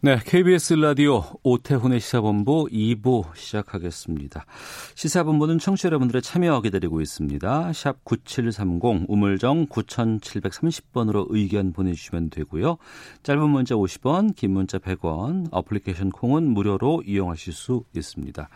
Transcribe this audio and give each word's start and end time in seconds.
네, 0.00 0.16
KBS 0.24 0.74
라디오 0.74 1.24
오태훈의 1.42 1.98
시사본부 1.98 2.68
2부 2.70 3.34
시작하겠습니다. 3.34 4.46
시사본부는 4.94 5.58
청취자 5.58 5.88
여러분들의 5.88 6.22
참여 6.22 6.60
기다리고 6.60 7.00
있습니다. 7.00 7.72
샵 7.72 8.04
9730 8.04 9.06
우물정 9.08 9.66
9730번으로 9.66 11.26
의견 11.30 11.72
보내주시면 11.72 12.30
되고요. 12.30 12.78
짧은 13.24 13.50
문자 13.50 13.74
50원, 13.74 14.36
긴 14.36 14.52
문자 14.52 14.78
100원, 14.78 15.48
어플리케이션 15.50 16.10
콩은 16.10 16.44
무료로 16.48 17.02
이용하실 17.04 17.52
수 17.52 17.82
있습니다. 17.96 18.48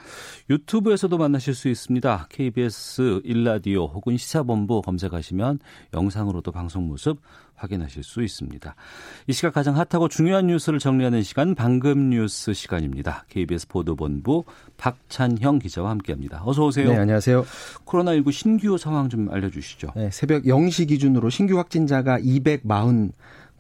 유튜브에서도 0.48 1.18
만나실 1.18 1.56
수 1.56 1.68
있습니다. 1.68 2.28
KBS 2.30 3.22
1라디오 3.24 3.92
혹은 3.92 4.16
시사본부 4.16 4.82
검색하시면 4.82 5.58
영상으로도 5.92 6.52
방송 6.52 6.86
모습 6.86 7.18
확인하실 7.62 8.02
수 8.02 8.22
있습니다. 8.22 8.74
이 9.28 9.32
시각 9.32 9.54
가장 9.54 9.76
핫하고 9.76 10.08
중요한 10.08 10.48
뉴스를 10.48 10.78
정리하는 10.78 11.22
시간 11.22 11.54
방금 11.54 12.10
뉴스 12.10 12.52
시간입니다. 12.52 13.24
KBS 13.28 13.68
보도본부 13.68 14.44
박찬형 14.76 15.60
기자와 15.60 15.90
함께합니다. 15.90 16.42
어서 16.44 16.64
오세요. 16.66 16.88
네, 16.90 16.98
안녕하세요. 16.98 17.44
코로나19 17.86 18.32
신규 18.32 18.76
상황 18.78 19.08
좀 19.08 19.30
알려주시죠. 19.30 19.92
네, 19.96 20.10
새벽 20.10 20.42
0시 20.44 20.88
기준으로 20.88 21.30
신규 21.30 21.56
확진자가 21.58 22.18
240 22.18 23.12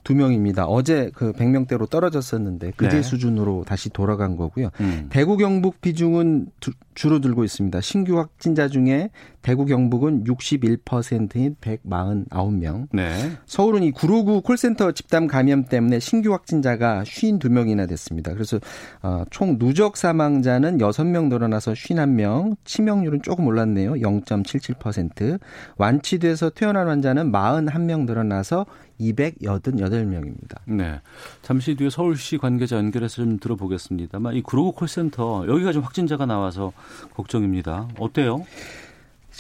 두 0.04 0.16
명입니다. 0.16 0.66
어제 0.66 1.12
그 1.14 1.32
100명대로 1.32 1.88
떨어졌었는데 1.88 2.72
그제 2.76 2.96
네. 2.96 3.02
수준으로 3.02 3.62
다시 3.64 3.88
돌아간 3.88 4.34
거고요. 4.36 4.70
음. 4.80 5.06
대구 5.10 5.36
경북 5.36 5.80
비중은 5.80 6.48
두- 6.58 6.72
줄어들고 6.94 7.44
있습니다. 7.44 7.80
신규 7.80 8.18
확진자 8.18 8.68
중에 8.68 9.10
대구 9.42 9.66
경북은 9.66 10.24
61%인 10.24 11.56
149명. 11.60 12.86
네. 12.92 13.32
서울은 13.46 13.80
이959 13.90 14.44
콜센터 14.44 14.92
집단 14.92 15.26
감염 15.26 15.64
때문에 15.64 15.98
신규 15.98 16.32
확진자가 16.32 17.02
52명이나 17.02 17.88
됐습니다. 17.88 18.32
그래서 18.32 18.58
어, 19.02 19.24
총 19.30 19.58
누적 19.58 19.96
사망자는 19.96 20.78
6명 20.78 21.28
늘어나서 21.28 21.72
51명, 21.72 22.56
치명률은 22.64 23.22
조금 23.22 23.46
올랐네요. 23.46 23.94
0.77%. 23.94 25.40
완치돼서 25.76 26.50
퇴원한 26.50 26.88
환자는 26.88 27.32
41명 27.32 28.06
늘어나서 28.06 28.66
288명입니다. 29.00 30.58
네. 30.66 31.00
잠시 31.42 31.74
뒤에 31.74 31.90
서울시 31.90 32.38
관계자 32.38 32.76
연결해서 32.76 33.16
좀 33.16 33.38
들어보겠습니다만 33.38 34.34
이 34.34 34.42
구로구 34.42 34.72
콜센터 34.72 35.46
여기가 35.48 35.72
좀 35.72 35.82
확진자가 35.82 36.26
나와서 36.26 36.72
걱정입니다. 37.14 37.88
어때요? 37.98 38.44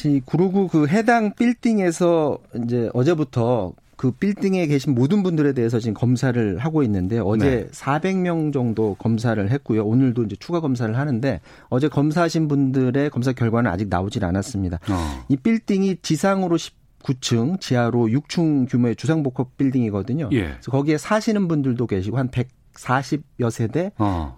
이 0.04 0.20
구로구 0.24 0.68
그 0.68 0.86
해당 0.88 1.34
빌딩에서 1.34 2.38
이제 2.64 2.90
어제부터 2.94 3.72
그 4.02 4.10
빌딩에 4.10 4.66
계신 4.66 4.96
모든 4.96 5.22
분들에 5.22 5.52
대해서 5.52 5.78
지금 5.78 5.94
검사를 5.94 6.58
하고 6.58 6.82
있는데 6.82 7.20
어제 7.20 7.66
네. 7.66 7.68
400명 7.70 8.52
정도 8.52 8.96
검사를 8.98 9.48
했고요. 9.48 9.84
오늘도 9.84 10.24
이제 10.24 10.34
추가 10.40 10.58
검사를 10.58 10.96
하는데 10.96 11.40
어제 11.68 11.86
검사하신 11.86 12.48
분들의 12.48 13.10
검사 13.10 13.32
결과는 13.32 13.70
아직 13.70 13.88
나오질 13.88 14.24
않았습니다. 14.24 14.80
어. 14.90 15.24
이 15.28 15.36
빌딩이 15.36 15.98
지상으로 16.02 16.56
19층, 16.56 17.60
지하로 17.60 18.06
6층 18.06 18.68
규모의 18.68 18.96
주상복합 18.96 19.56
빌딩이거든요. 19.56 20.30
예. 20.32 20.42
그래서 20.46 20.72
거기에 20.72 20.98
사시는 20.98 21.46
분들도 21.46 21.86
계시고 21.86 22.18
한 22.18 22.28
140여 22.28 23.52
세대 23.52 23.92
어. 23.98 24.34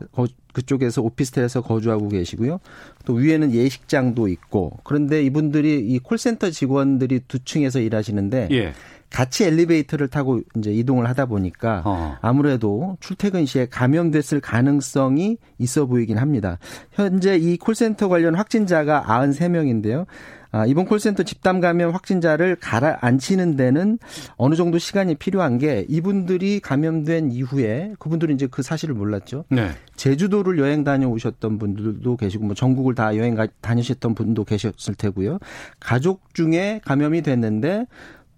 거- 0.54 0.62
그쪽에서 0.64 1.02
오피스텔에서 1.02 1.60
거주하고 1.62 2.08
계시고요. 2.08 2.60
또 3.04 3.14
위에는 3.14 3.52
예식장도 3.52 4.28
있고 4.28 4.78
그런데 4.84 5.22
이분들이 5.22 5.80
이 5.86 5.98
콜센터 5.98 6.50
직원들이 6.50 7.20
두 7.28 7.38
층에서 7.44 7.80
일하시는데 7.80 8.48
예. 8.52 8.72
같이 9.10 9.44
엘리베이터를 9.44 10.08
타고 10.08 10.40
이제 10.56 10.72
이동을 10.72 11.08
하다 11.08 11.26
보니까 11.26 11.82
어. 11.84 12.16
아무래도 12.20 12.96
출퇴근 13.00 13.46
시에 13.46 13.66
감염됐을 13.66 14.40
가능성이 14.40 15.36
있어 15.58 15.86
보이긴 15.86 16.18
합니다. 16.18 16.58
현재 16.92 17.36
이 17.36 17.56
콜센터 17.56 18.08
관련 18.08 18.34
확진자가 18.34 19.04
93명인데요. 19.06 20.06
아, 20.54 20.64
이번 20.66 20.84
콜센터 20.84 21.24
집단 21.24 21.60
감염 21.60 21.92
확진자를 21.92 22.54
가라앉히는 22.60 23.56
데는 23.56 23.98
어느 24.36 24.54
정도 24.54 24.78
시간이 24.78 25.16
필요한 25.16 25.58
게 25.58 25.84
이분들이 25.88 26.60
감염된 26.60 27.32
이후에 27.32 27.94
그분들은 27.98 28.36
이제 28.36 28.46
그 28.48 28.62
사실을 28.62 28.94
몰랐죠. 28.94 29.46
네. 29.48 29.70
제주도를 29.96 30.60
여행 30.60 30.84
다녀오셨던 30.84 31.58
분들도 31.58 32.16
계시고 32.16 32.44
뭐 32.44 32.54
전국을 32.54 32.94
다 32.94 33.16
여행 33.16 33.34
가- 33.34 33.48
다니셨던 33.62 34.14
분도 34.14 34.44
계셨을 34.44 34.94
테고요. 34.94 35.40
가족 35.80 36.32
중에 36.34 36.80
감염이 36.84 37.22
됐는데 37.22 37.86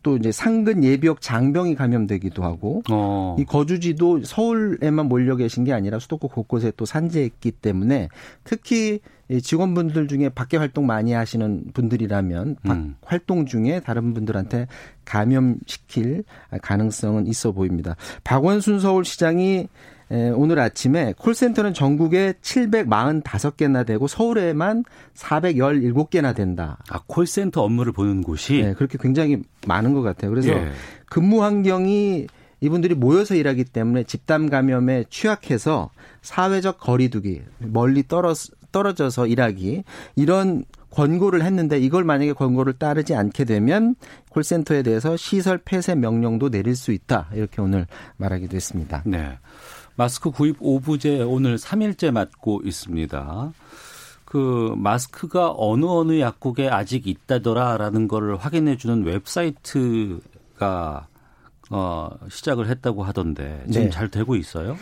또 0.06 0.16
이제 0.16 0.30
상근 0.30 0.84
예비역 0.84 1.20
장병이 1.20 1.74
감염되기도 1.74 2.44
하고 2.44 2.80
어. 2.92 3.34
이 3.40 3.44
거주지도 3.44 4.22
서울에만 4.22 5.08
몰려 5.08 5.34
계신 5.34 5.64
게 5.64 5.72
아니라 5.72 5.98
수도권 5.98 6.30
곳곳에 6.30 6.72
또 6.76 6.84
산재했기 6.84 7.50
때문에 7.50 8.08
특히 8.44 9.00
이 9.28 9.42
직원분들 9.42 10.06
중에 10.06 10.28
밖에 10.28 10.58
활동 10.58 10.86
많이 10.86 11.10
하시는 11.12 11.64
분들이라면 11.74 12.56
밖 12.62 12.76
음. 12.76 12.94
활동 13.02 13.46
중에 13.46 13.80
다른 13.80 14.14
분들한테 14.14 14.68
감염시킬 15.04 16.22
가능성은 16.62 17.26
있어 17.26 17.50
보입니다. 17.50 17.96
박원순 18.22 18.78
서울시장이 18.78 19.56
에, 19.56 19.68
오늘 20.08 20.58
아침에 20.58 21.14
콜센터는 21.18 21.74
전국에 21.74 22.34
745개나 22.40 23.84
되고 23.84 24.06
서울에만 24.06 24.84
417개나 25.14 26.34
된다. 26.34 26.78
아, 26.90 27.00
콜센터 27.06 27.62
업무를 27.62 27.92
보는 27.92 28.22
곳이 28.22 28.62
네, 28.62 28.74
그렇게 28.74 28.98
굉장히 29.00 29.42
많은 29.66 29.92
것 29.92 30.02
같아요. 30.02 30.30
그래서 30.30 30.50
예. 30.50 30.70
근무 31.06 31.42
환경이 31.42 32.26
이분들이 32.60 32.94
모여서 32.94 33.34
일하기 33.34 33.64
때문에 33.64 34.04
집단 34.04 34.48
감염에 34.48 35.04
취약해서 35.10 35.90
사회적 36.22 36.78
거리두기, 36.78 37.42
멀리 37.58 38.06
떨어, 38.06 38.32
떨어져서 38.72 39.26
일하기 39.26 39.84
이런 40.16 40.64
권고를 40.90 41.42
했는데 41.42 41.78
이걸 41.78 42.04
만약에 42.04 42.32
권고를 42.32 42.72
따르지 42.74 43.14
않게 43.14 43.44
되면 43.44 43.96
콜센터에 44.30 44.82
대해서 44.82 45.16
시설 45.16 45.58
폐쇄 45.58 45.94
명령도 45.94 46.50
내릴 46.50 46.74
수 46.74 46.92
있다. 46.92 47.28
이렇게 47.34 47.60
오늘 47.60 47.86
말하기도 48.16 48.56
했습니다. 48.56 49.02
네. 49.04 49.38
마스크 49.96 50.30
구입 50.30 50.56
오부제 50.60 51.22
오늘 51.22 51.56
3일째 51.56 52.10
맞고 52.10 52.60
있습니다. 52.64 53.52
그 54.26 54.74
마스크가 54.76 55.54
어느 55.56 55.86
어느 55.86 56.20
약국에 56.20 56.68
아직 56.68 57.06
있다더라라는 57.06 58.06
거를 58.06 58.36
확인해 58.36 58.76
주는 58.76 59.04
웹사이트가 59.04 60.18
어 61.70 62.10
시작을 62.28 62.68
했다고 62.68 63.04
하던데 63.04 63.64
지금 63.70 63.84
네. 63.86 63.90
잘 63.90 64.08
되고 64.08 64.36
있어요? 64.36 64.76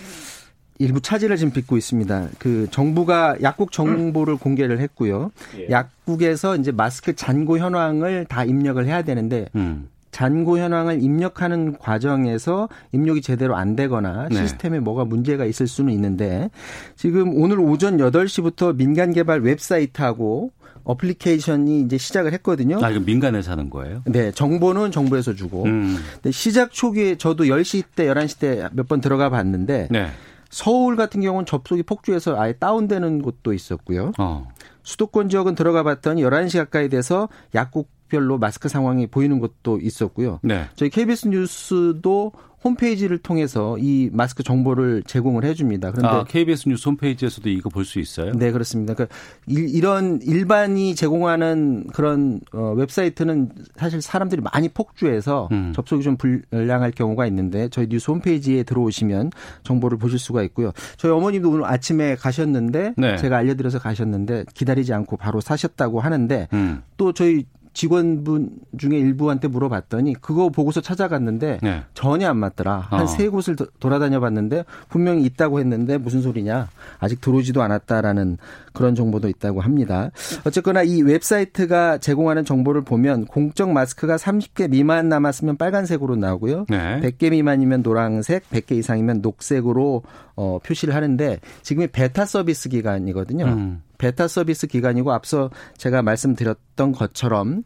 일부 0.79 1.01
차질을 1.01 1.37
지금 1.37 1.53
빚고 1.53 1.77
있습니다. 1.77 2.31
그 2.39 2.67
정부가 2.71 3.37
약국 3.43 3.71
정보를 3.71 4.37
공개를 4.37 4.81
했고요. 4.81 5.31
약국에서 5.71 6.57
이제 6.57 6.73
마스크 6.73 7.15
잔고 7.15 7.59
현황을 7.59 8.25
다 8.25 8.45
입력을 8.45 8.85
해야 8.85 9.03
되는데 9.03 9.49
음. 9.55 9.89
잔고 10.15 10.59
현황을 10.59 11.03
입력하는 11.03 11.77
과정에서 11.77 12.69
입력이 12.93 13.21
제대로 13.21 13.57
안 13.57 13.75
되거나 13.75 14.29
네. 14.31 14.37
시스템에 14.37 14.79
뭐가 14.79 15.05
문제가 15.05 15.45
있을 15.45 15.67
수는 15.67 15.93
있는데 15.95 16.51
지금 16.95 17.33
오늘 17.35 17.59
오전 17.59 17.97
8시부터 17.97 18.77
민간 18.77 19.13
개발 19.13 19.41
웹사이트하고 19.41 20.53
어플리케이션이 20.85 21.81
이제 21.81 21.99
시작을 21.99 22.33
했거든요. 22.35 22.79
아, 22.85 22.91
이거 22.91 23.01
민간에서 23.01 23.51
하는 23.51 23.71
거예요? 23.71 24.03
네, 24.05 24.31
정보는 24.31 24.93
정부에서 24.93 25.35
주고. 25.35 25.65
음. 25.65 25.97
근데 26.15 26.31
시작 26.31 26.71
초기에 26.73 27.17
저도 27.17 27.45
10시 27.45 27.83
때, 27.97 28.07
11시 28.07 28.39
때 28.39 28.69
몇 28.73 28.87
번 28.87 29.01
들어가 29.01 29.31
봤는데 29.31 29.89
네. 29.91 30.07
서울 30.49 30.95
같은 30.95 31.23
경우는 31.23 31.45
접속이 31.47 31.83
폭주해서 31.83 32.39
아예 32.41 32.53
다운되는 32.53 33.23
곳도 33.23 33.53
있었고요. 33.53 34.13
어. 34.19 34.47
수도권 34.85 35.29
지역은 35.31 35.57
들어가 35.57 35.83
봤더니 35.83 36.23
11시 36.23 36.59
가까이 36.59 36.89
돼서 36.89 37.29
약국 37.55 37.89
별로 38.09 38.39
마스크 38.39 38.69
상황이 38.69 39.07
보이는 39.07 39.39
곳도 39.39 39.81
있었고요. 39.81 40.41
네. 40.43 40.67
저희 40.77 40.91
KBS 40.91 41.29
뉴스도 41.29 42.33
홈페이지를 42.65 43.19
통해서 43.19 43.77
이 43.79 44.09
마스크 44.11 44.43
정보를 44.43 45.03
제공을 45.07 45.45
해줍니다. 45.45 45.91
그런데 45.91 46.09
아, 46.09 46.25
KBS 46.25 46.67
뉴스 46.71 46.89
홈페이지에서도 46.89 47.51
이거 47.51 47.69
볼 47.69 47.85
수 47.85 47.99
있어요? 48.01 48.33
네 48.33 48.51
그렇습니다. 48.53 48.95
그러니까 48.95 49.15
이 49.47 49.81
런 49.83 50.19
일반이 50.23 50.95
제공하는 50.95 51.89
그런 51.93 52.41
어, 52.55 52.73
웹사이트는 52.75 53.51
사실 53.77 54.01
사람들이 54.01 54.41
많이 54.41 54.71
폭주해서 54.71 55.51
음. 55.53 55.75
접속이 55.77 56.03
좀 56.03 56.17
불량할 56.17 56.93
경우가 56.93 57.27
있는데 57.27 57.69
저희 57.69 57.87
뉴스 57.87 58.11
홈페이지에 58.11 58.63
들어오시면 58.63 59.31
정보를 59.63 59.99
보실 59.99 60.19
수가 60.19 60.43
있고요. 60.45 60.73
저희 60.97 61.13
어머님도 61.13 61.51
오늘 61.51 61.67
아침에 61.67 62.15
가셨는데 62.15 62.95
네. 62.97 63.17
제가 63.19 63.37
알려드려서 63.37 63.79
가셨는데 63.79 64.47
기다리지 64.55 64.95
않고 64.95 65.19
바로 65.19 65.43
사셨다고 65.43 66.01
하는데 66.01 66.49
음. 66.55 66.81
또 66.97 67.13
저희 67.13 67.45
직원분 67.75 68.51
중에 68.79 68.97
일부한테 68.99 69.49
물어봤더니 69.49 70.15
그거 70.21 70.49
보고서 70.49 70.81
찾아갔는데 70.81 71.59
네. 71.63 71.83
전혀 71.93 72.29
안 72.29 72.39
맞더라. 72.39 72.87
한 72.89 73.11
세 73.11 73.27
어. 73.27 73.31
곳을 73.31 73.57
돌아다녀 73.81 74.21
봤는데 74.21 74.65
분명히 74.89 75.25
있다고 75.25 75.59
했는데 75.61 75.99
무슨 75.99 76.23
소리냐. 76.23 76.69
아직 77.01 77.21
들어오지도 77.21 77.63
않았다라는 77.63 78.39
그런 78.73 78.95
정보도 78.95 79.29
있다고 79.29 79.61
합니다. 79.61 80.11
어쨌거나 80.45 80.83
이 80.83 81.03
웹사이트가 81.03 81.99
제공하는 81.99 82.45
정보를 82.45 82.83
보면 82.83 83.27
공적 83.27 83.71
마스크가 83.71 84.17
30개 84.17 84.71
미만 84.71 85.09
남았으면 85.09 85.57
빨간색으로 85.57 86.17
나오고요. 86.17 86.67
네. 86.69 87.01
100개 87.01 87.31
미만이면 87.31 87.83
노란색, 87.83 88.49
100개 88.51 88.73
이상이면 88.73 89.21
녹색으로 89.21 90.03
어, 90.37 90.59
표시를 90.65 90.95
하는데 90.95 91.39
지금이 91.63 91.89
베타 91.89 92.25
서비스 92.25 92.69
기간이거든요. 92.69 93.47
음. 93.47 93.83
베타 93.99 94.29
서비스 94.29 94.67
기간이고 94.67 95.13
앞서 95.13 95.51
제가 95.77 96.03
말씀드렸던 96.03 96.93
것처럼 96.93 97.63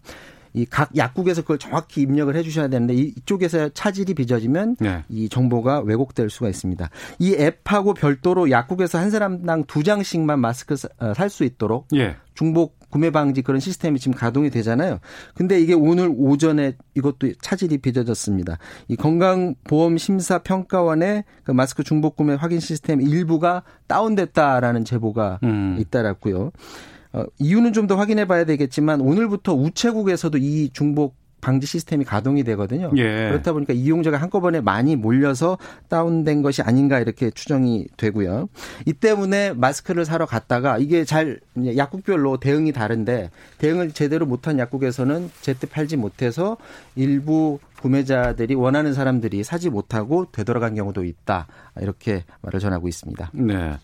이 0.54 0.66
각 0.70 0.90
약국에서 0.96 1.42
그걸 1.42 1.58
정확히 1.58 2.02
입력을 2.02 2.34
해 2.34 2.42
주셔야 2.42 2.68
되는데 2.68 2.94
이쪽에서 2.94 3.68
차질이 3.70 4.14
빚어지면 4.14 4.76
네. 4.80 5.04
이 5.08 5.28
정보가 5.28 5.80
왜곡될 5.80 6.30
수가 6.30 6.48
있습니다. 6.48 6.88
이 7.18 7.34
앱하고 7.34 7.94
별도로 7.94 8.50
약국에서 8.50 8.98
한 8.98 9.10
사람당 9.10 9.64
두 9.64 9.82
장씩만 9.82 10.38
마스크 10.40 10.76
살 10.76 11.30
수 11.30 11.44
있도록 11.44 11.88
예. 11.94 12.16
중복 12.34 12.78
구매 12.90 13.10
방지 13.10 13.42
그런 13.42 13.60
시스템이 13.60 13.98
지금 13.98 14.16
가동이 14.16 14.48
되잖아요. 14.48 15.00
근데 15.34 15.60
이게 15.60 15.74
오늘 15.74 16.10
오전에 16.16 16.72
이것도 16.94 17.32
차질이 17.42 17.76
빚어졌습니다. 17.78 18.56
이 18.88 18.96
건강보험심사평가원의 18.96 21.24
그 21.44 21.52
마스크 21.52 21.82
중복 21.82 22.16
구매 22.16 22.32
확인 22.34 22.60
시스템 22.60 23.02
일부가 23.02 23.62
다운됐다라는 23.88 24.84
제보가 24.84 25.40
음. 25.42 25.76
잇따랐고요. 25.78 26.52
어, 27.18 27.26
이유는 27.38 27.72
좀 27.72 27.88
더 27.88 27.96
확인해 27.96 28.26
봐야 28.26 28.44
되겠지만 28.44 29.00
오늘부터 29.00 29.54
우체국에서도 29.54 30.36
이 30.36 30.68
중복 30.74 31.16
방지 31.40 31.66
시스템이 31.66 32.04
가동이 32.04 32.42
되거든요. 32.44 32.90
예. 32.96 33.28
그렇다 33.30 33.52
보니까 33.52 33.72
이용자가 33.72 34.16
한꺼번에 34.18 34.60
많이 34.60 34.96
몰려서 34.96 35.56
다운된 35.88 36.42
것이 36.42 36.60
아닌가 36.62 36.98
이렇게 36.98 37.30
추정이 37.30 37.86
되고요. 37.96 38.48
이 38.86 38.92
때문에 38.92 39.52
마스크를 39.54 40.04
사러 40.04 40.26
갔다가 40.26 40.76
이게 40.78 41.04
잘 41.04 41.40
약국별로 41.76 42.38
대응이 42.40 42.72
다른데 42.72 43.30
대응을 43.58 43.92
제대로 43.92 44.26
못한 44.26 44.58
약국에서는 44.58 45.30
제때 45.40 45.66
팔지 45.66 45.96
못해서 45.96 46.56
일부 46.96 47.58
구매자들이 47.80 48.54
원하는 48.54 48.92
사람들이 48.92 49.44
사지 49.44 49.70
못하고 49.70 50.26
되돌아간 50.32 50.74
경우도 50.74 51.04
있다. 51.04 51.46
이렇게 51.80 52.24
말을 52.42 52.58
전하고 52.60 52.88
있습니다. 52.88 53.30
네. 53.32 53.76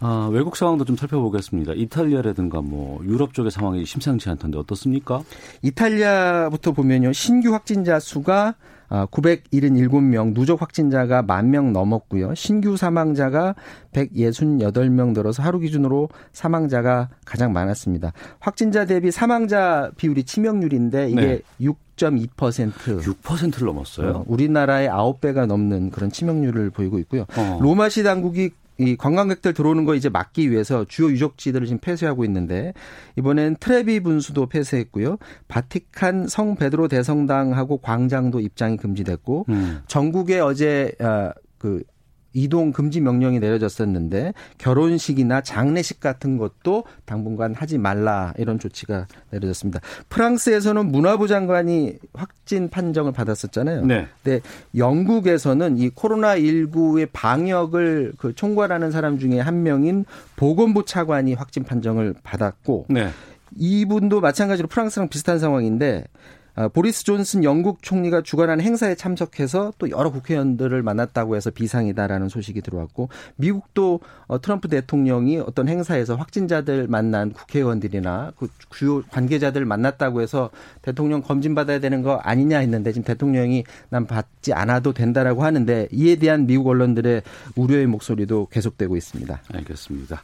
아, 0.00 0.28
외국 0.32 0.56
상황도 0.56 0.84
좀 0.84 0.96
살펴보겠습니다. 0.96 1.74
이탈리아라든가 1.74 2.62
뭐 2.62 3.04
유럽 3.04 3.34
쪽의 3.34 3.50
상황이 3.50 3.84
심상치 3.84 4.30
않던데 4.30 4.58
어떻습니까? 4.58 5.22
이탈리아부터 5.62 6.72
보면요. 6.72 7.12
신규 7.12 7.52
확진자 7.52 8.00
수가 8.00 8.54
977명, 8.90 10.30
아, 10.30 10.34
누적 10.34 10.60
확진자가 10.60 11.22
만명 11.22 11.72
넘었고요. 11.72 12.34
신규 12.34 12.76
사망자가 12.76 13.54
168명 13.92 15.14
들어서 15.14 15.42
하루 15.42 15.60
기준으로 15.60 16.08
사망자가 16.32 17.08
가장 17.24 17.52
많았습니다. 17.52 18.12
확진자 18.40 18.86
대비 18.86 19.10
사망자 19.10 19.90
비율이 19.96 20.24
치명률인데 20.24 21.10
이게 21.10 21.20
네. 21.20 21.40
6.2%. 21.60 23.02
6%를 23.02 23.66
넘었어요? 23.66 24.10
어, 24.10 24.24
우리나라의 24.26 24.88
9배가 24.88 25.46
넘는 25.46 25.90
그런 25.90 26.10
치명률을 26.10 26.70
보이고 26.70 26.98
있고요. 26.98 27.26
어. 27.36 27.58
로마시 27.60 28.02
당국이 28.02 28.50
이 28.80 28.96
관광객들 28.96 29.52
들어오는 29.52 29.84
거 29.84 29.94
이제 29.94 30.08
막기 30.08 30.50
위해서 30.50 30.86
주요 30.86 31.10
유적지들을 31.10 31.66
지금 31.66 31.78
폐쇄하고 31.80 32.24
있는데 32.24 32.72
이번엔 33.16 33.56
트레비 33.60 34.00
분수도 34.00 34.46
폐쇄했고요. 34.46 35.18
바티칸 35.48 36.28
성 36.28 36.56
베드로 36.56 36.88
대성당하고 36.88 37.78
광장도 37.78 38.40
입장이 38.40 38.78
금지됐고 38.78 39.44
음. 39.50 39.80
전국에 39.86 40.40
어제 40.40 40.92
아, 40.98 41.32
그 41.58 41.82
이동 42.32 42.72
금지 42.72 43.00
명령이 43.00 43.40
내려졌었는데 43.40 44.34
결혼식이나 44.58 45.40
장례식 45.40 46.00
같은 46.00 46.36
것도 46.36 46.84
당분간 47.04 47.54
하지 47.54 47.78
말라 47.78 48.32
이런 48.38 48.58
조치가 48.58 49.06
내려졌습니다. 49.30 49.80
프랑스에서는 50.08 50.86
문화부 50.90 51.28
장관이 51.28 51.98
확진 52.12 52.68
판정을 52.68 53.12
받았었잖아요. 53.12 53.84
네. 53.86 54.06
근데 54.22 54.40
영국에서는 54.76 55.78
이 55.78 55.88
코로나 55.90 56.36
19의 56.36 57.08
방역을 57.12 58.14
그 58.18 58.34
총괄하는 58.34 58.90
사람 58.90 59.18
중에 59.18 59.40
한 59.40 59.62
명인 59.62 60.04
보건부 60.36 60.84
차관이 60.84 61.34
확진 61.34 61.64
판정을 61.64 62.14
받았고 62.22 62.86
네. 62.88 63.10
이분도 63.56 64.20
마찬가지로 64.20 64.68
프랑스랑 64.68 65.08
비슷한 65.08 65.38
상황인데 65.38 66.04
아, 66.04 66.39
보리스 66.72 67.04
존슨 67.04 67.44
영국 67.44 67.82
총리가 67.82 68.22
주관한 68.22 68.60
행사에 68.60 68.94
참석해서 68.94 69.72
또 69.78 69.90
여러 69.90 70.10
국회의원들을 70.10 70.82
만났다고 70.82 71.36
해서 71.36 71.50
비상이다라는 71.50 72.28
소식이 72.28 72.60
들어왔고 72.62 73.08
미국도 73.36 74.00
어, 74.26 74.40
트럼프 74.40 74.68
대통령이 74.68 75.38
어떤 75.38 75.68
행사에서 75.68 76.16
확진자들 76.16 76.88
만난 76.88 77.32
국회의원들이나 77.32 78.32
그 78.36 78.48
주요 78.70 79.02
관계자들 79.02 79.64
만났다고 79.64 80.20
해서 80.20 80.50
대통령 80.82 81.22
검진 81.22 81.54
받아야 81.54 81.78
되는 81.80 82.02
거 82.02 82.16
아니냐 82.16 82.58
했는데 82.58 82.92
지금 82.92 83.04
대통령이 83.04 83.64
난 83.88 84.06
받지 84.06 84.52
않아도 84.52 84.92
된다라고 84.92 85.44
하는데 85.44 85.88
이에 85.92 86.16
대한 86.16 86.46
미국 86.46 86.68
언론들의 86.68 87.22
우려의 87.56 87.86
목소리도 87.86 88.48
계속되고 88.50 88.96
있습니다. 88.96 89.42
알겠습니다. 89.52 90.22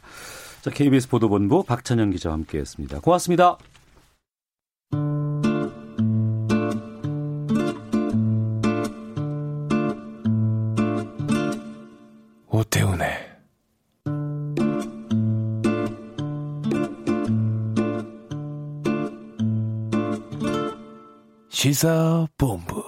자, 0.61 0.69
KBS 0.71 1.07
보도본부 1.09 1.63
박찬영 1.63 2.09
기자와 2.11 2.33
함께했습니다. 2.33 2.99
고맙습니다. 2.99 3.57
오태훈의 12.57 13.11
시사본부 21.49 22.83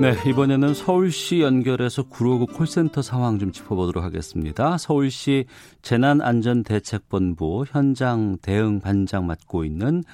네, 0.00 0.14
이번에는 0.26 0.72
서울시 0.72 1.42
연결해서 1.42 2.04
구로구 2.04 2.46
콜센터 2.46 3.02
상황 3.02 3.38
좀 3.38 3.52
짚어보도록 3.52 4.02
하겠습니다. 4.02 4.78
서울시 4.78 5.44
재난안전대책본부 5.82 7.66
현장 7.68 8.38
대응 8.40 8.80
반장 8.80 9.26
맡고 9.26 9.64
있는 9.64 10.04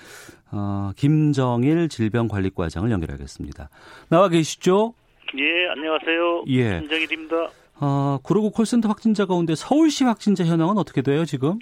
어, 0.50 0.90
김정일 0.96 1.88
질병관리과장을 1.88 2.90
연결하겠습니다. 2.90 3.68
나와 4.08 4.28
계시죠? 4.28 4.94
예, 5.38 5.68
안녕하세요. 5.68 6.44
예. 6.48 6.78
김정일입니다. 6.80 7.50
어, 7.80 8.18
구로구 8.22 8.50
콜센터 8.50 8.88
확진자 8.88 9.26
가운데 9.26 9.54
서울시 9.54 10.04
확진자 10.04 10.44
현황은 10.44 10.78
어떻게 10.78 11.02
돼요, 11.02 11.24
지금? 11.24 11.58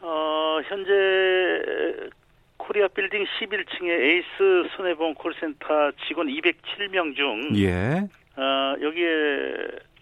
어, 0.00 0.60
현재 0.68 0.90
코리아 2.56 2.88
빌딩 2.88 3.24
11층의 3.24 3.88
에이스 3.88 4.68
손해보험 4.76 5.14
콜센터 5.14 5.92
직원 6.06 6.26
207명 6.28 7.14
중 7.14 7.50
예. 7.56 8.08
어, 8.36 8.74
여기에 8.80 9.06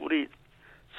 우리 0.01 0.27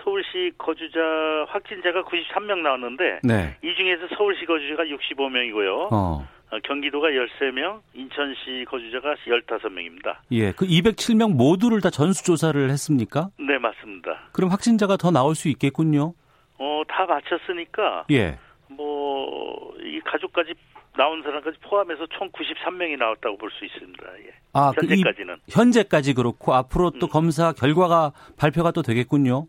서울시 0.03 0.51
거주자 0.58 1.00
확진자가 1.48 2.03
93명 2.03 2.60
나왔는데 2.60 3.20
네. 3.24 3.55
이 3.63 3.74
중에서 3.75 4.08
서울시 4.15 4.46
거주자가 4.46 4.84
65명이고요. 4.86 5.89
어. 5.91 6.27
어, 6.51 6.60
경기도가 6.63 7.08
13명, 7.10 7.79
인천시 7.93 8.65
거주자가 8.67 9.15
15명입니다. 9.25 10.17
예, 10.31 10.51
그 10.51 10.65
207명 10.65 11.34
모두를 11.36 11.79
다 11.79 11.89
전수조사를 11.89 12.70
했습니까? 12.70 13.29
네, 13.39 13.58
맞습니다. 13.58 14.27
그럼 14.34 14.50
확진자가 14.51 14.98
더 14.98 15.12
나올 15.12 15.34
수 15.36 15.48
있겠군요? 15.48 16.13
어, 16.58 16.81
다 16.89 17.05
마쳤으니까. 17.05 18.05
예. 18.12 18.38
뭐, 18.67 19.74
이 19.81 20.01
가족까지 20.03 20.53
나온 20.98 21.24
사람까지 21.24 21.58
포함해서 21.62 22.05
총 22.17 22.29
93명이 22.31 22.98
나왔다고 22.98 23.38
볼 23.38 23.50
수 23.51 23.63
있습니다. 23.63 24.03
예. 24.25 24.34
아, 24.53 24.74
그 24.77 24.86
현재까지는. 24.88 25.36
그 25.36 25.41
현재까지 25.58 26.13
그렇고 26.13 26.53
앞으로 26.53 26.91
또 27.00 27.08
음. 27.08 27.10
검사 27.10 27.53
결과가 27.53 28.12
발표가 28.38 28.72
또 28.72 28.81
되겠군요. 28.81 29.48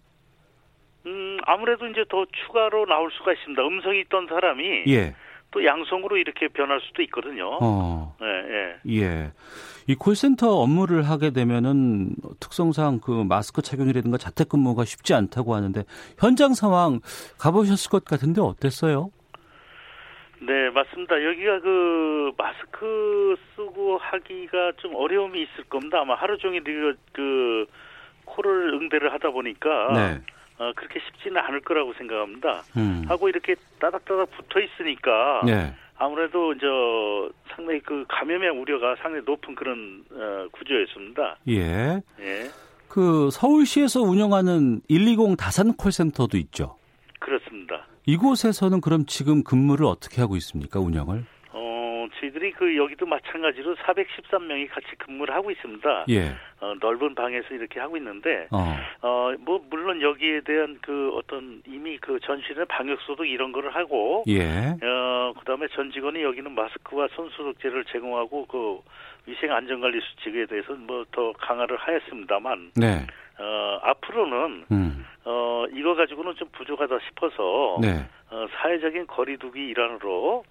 음, 1.06 1.38
아무래도 1.46 1.88
이제 1.88 2.04
더 2.08 2.24
추가로 2.46 2.86
나올 2.86 3.10
수가 3.10 3.32
있습니다. 3.32 3.60
음성이 3.60 4.00
있던 4.02 4.28
사람이 4.28 4.84
예. 4.86 5.16
또 5.52 5.64
양성으로 5.64 6.16
이렇게 6.16 6.48
변할 6.48 6.80
수도 6.80 7.02
있거든요. 7.02 7.58
어. 7.60 8.16
네, 8.20 8.26
예. 8.26 9.00
예. 9.02 9.32
이 9.86 9.94
콜센터 9.94 10.56
업무를 10.58 11.02
하게 11.02 11.30
되면은 11.30 12.16
특성상 12.40 13.00
그 13.00 13.24
마스크 13.28 13.62
착용이라든가 13.62 14.16
자택근무가 14.16 14.84
쉽지 14.84 15.14
않다고 15.14 15.54
하는데 15.54 15.84
현장 16.18 16.54
상황 16.54 17.00
가보셨을 17.38 17.90
것 17.90 18.04
같은데 18.04 18.40
어땠어요? 18.40 19.10
네, 20.40 20.70
맞습니다. 20.70 21.22
여기가 21.22 21.60
그 21.60 22.32
마스크 22.36 23.36
쓰고 23.54 23.98
하기가 23.98 24.72
좀 24.78 24.94
어려움이 24.96 25.40
있을 25.42 25.64
겁니다. 25.68 26.00
아마 26.00 26.14
하루 26.14 26.36
종일 26.38 26.64
그, 26.64 26.96
그 27.12 27.66
코를 28.24 28.74
응대를 28.74 29.12
하다 29.12 29.30
보니까 29.30 29.92
네. 29.94 30.20
어, 30.62 30.72
그렇게 30.76 31.00
쉽지는 31.00 31.38
않을 31.38 31.60
거라고 31.62 31.92
생각합니다. 31.94 32.62
음. 32.76 33.04
하고 33.08 33.28
이렇게 33.28 33.56
따닥따닥 33.80 34.30
붙어 34.30 34.60
있으니까 34.60 35.42
네. 35.44 35.74
아무래도 35.98 36.56
저 36.58 37.30
상당히 37.54 37.80
그 37.80 38.04
감염의 38.08 38.50
우려가 38.50 38.94
상당히 39.02 39.24
높은 39.26 39.56
그런 39.56 40.04
어, 40.12 40.46
구조였습니다. 40.52 41.38
예. 41.48 42.00
예. 42.20 42.50
그 42.88 43.30
서울시에서 43.32 44.02
운영하는 44.02 44.82
120 44.88 45.36
다산 45.36 45.74
콜센터도 45.74 46.36
있죠. 46.38 46.76
그렇습니다. 47.18 47.86
이곳에서는 48.06 48.80
그럼 48.80 49.06
지금 49.06 49.42
근무를 49.42 49.86
어떻게 49.86 50.20
하고 50.20 50.36
있습니까? 50.36 50.78
운영을? 50.80 51.24
저희들이 52.22 52.52
그 52.52 52.76
여기도 52.76 53.04
마찬가지로 53.06 53.74
413명이 53.76 54.68
같이 54.70 54.86
근무를 54.98 55.34
하고 55.34 55.50
있습니다. 55.50 56.06
예. 56.10 56.28
어, 56.60 56.74
넓은 56.80 57.14
방에서 57.14 57.54
이렇게 57.54 57.80
하고 57.80 57.96
있는데 57.96 58.46
어. 58.52 58.76
어. 59.02 59.32
뭐 59.40 59.60
물론 59.68 60.00
여기에 60.00 60.42
대한 60.42 60.78
그 60.82 61.10
어떤 61.16 61.62
이미 61.66 61.98
그 61.98 62.20
전실의 62.20 62.66
방역 62.66 63.00
소독 63.00 63.26
이런 63.26 63.50
거를 63.50 63.74
하고 63.74 64.22
예. 64.28 64.76
어 64.80 65.32
그다음에 65.38 65.66
전 65.74 65.90
직원이 65.90 66.22
여기는 66.22 66.52
마스크와 66.52 67.08
손 67.14 67.28
소독제를 67.30 67.84
제공하고 67.86 68.46
그 68.46 68.78
위생 69.26 69.52
안전 69.52 69.80
관리 69.80 70.00
수칙에 70.00 70.46
대해서 70.46 70.74
뭐더 70.74 71.32
강화를 71.38 71.76
하였습니다만 71.76 72.72
네. 72.76 73.06
어 73.38 73.78
앞으로는 73.82 74.64
음. 74.70 75.06
어 75.24 75.64
이거 75.74 75.94
가지고는 75.94 76.34
좀 76.36 76.48
부족하다 76.52 76.98
싶어서 77.08 77.78
네. 77.80 78.06
어 78.30 78.46
사회적인 78.60 79.06
거리두기 79.08 79.66
일환으로 79.68 80.44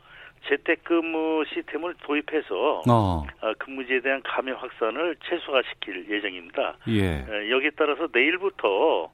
재택근무 0.47 1.43
시스템을 1.47 1.95
도입해서 2.03 2.81
어. 2.87 3.23
어. 3.41 3.53
근무지에 3.59 4.01
대한 4.01 4.21
감염 4.23 4.57
확산을 4.57 5.15
최소화시킬 5.23 6.09
예정입니다. 6.09 6.77
예. 6.89 7.19
어, 7.19 7.49
여기에 7.49 7.71
따라서 7.77 8.07
내일부터 8.11 9.11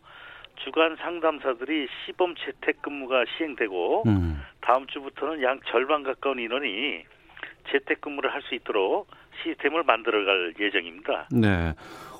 주간 0.64 0.96
상담사들이 0.96 1.88
시범 2.06 2.34
재택근무가 2.36 3.26
시행되고 3.38 4.04
음. 4.08 4.42
다음 4.62 4.88
주부터는 4.88 5.44
양 5.44 5.60
절반 5.68 6.04
가까운 6.04 6.40
인원이 6.40 7.04
재택근무를 7.72 8.34
할 8.34 8.42
수 8.44 8.56
있도록 8.56 9.08
시스템을 9.44 9.84
만들어갈 9.84 10.54
예정입니다. 10.60 11.28
네. 11.32 11.74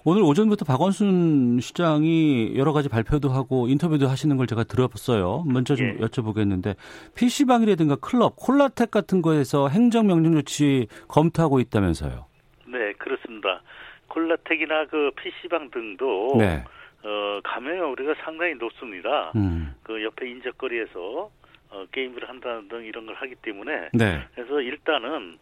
오늘 0.10 0.22
오전부터 0.22 0.64
박원순 0.64 1.60
시장이 1.60 2.54
여러 2.56 2.72
가지 2.72 2.88
발표도 2.88 3.28
하고 3.28 3.68
인터뷰도 3.68 4.08
하시는 4.08 4.38
걸 4.38 4.48
제가 4.48 4.64
들어봤어요. 4.64 5.44
먼저 5.46 5.76
좀 5.76 5.86
예. 5.86 5.98
여쭤보겠는데 5.98 6.78
PC방이라든가 7.18 7.98
클럽, 7.98 8.38
콜라텍 8.38 8.90
같은 8.90 9.22
거에서 9.22 9.68
행정명령 9.68 10.32
조치 10.36 10.88
검토하고 11.10 11.60
있다면서요. 11.60 12.26
네, 12.68 12.94
그렇습니다. 12.94 13.62
콜라텍이나 14.08 14.86
그 14.86 15.12
PC방 15.18 15.72
등도 15.72 16.38
네. 16.38 16.64
어, 17.04 17.42
감염 17.44 17.92
우리가 17.92 18.14
상당히 18.24 18.54
높습니다. 18.54 19.34
음. 19.36 19.76
그 19.84 20.02
옆에 20.06 20.30
인적거리에서 20.30 21.30
어, 21.70 21.86
게임을 21.92 22.30
한다는 22.30 22.70
등 22.70 22.86
이런 22.86 23.08
걸 23.08 23.16
하기 23.16 23.36
때문에 23.42 23.90
네. 23.92 24.26
그래서 24.36 24.62
일단은 24.62 25.38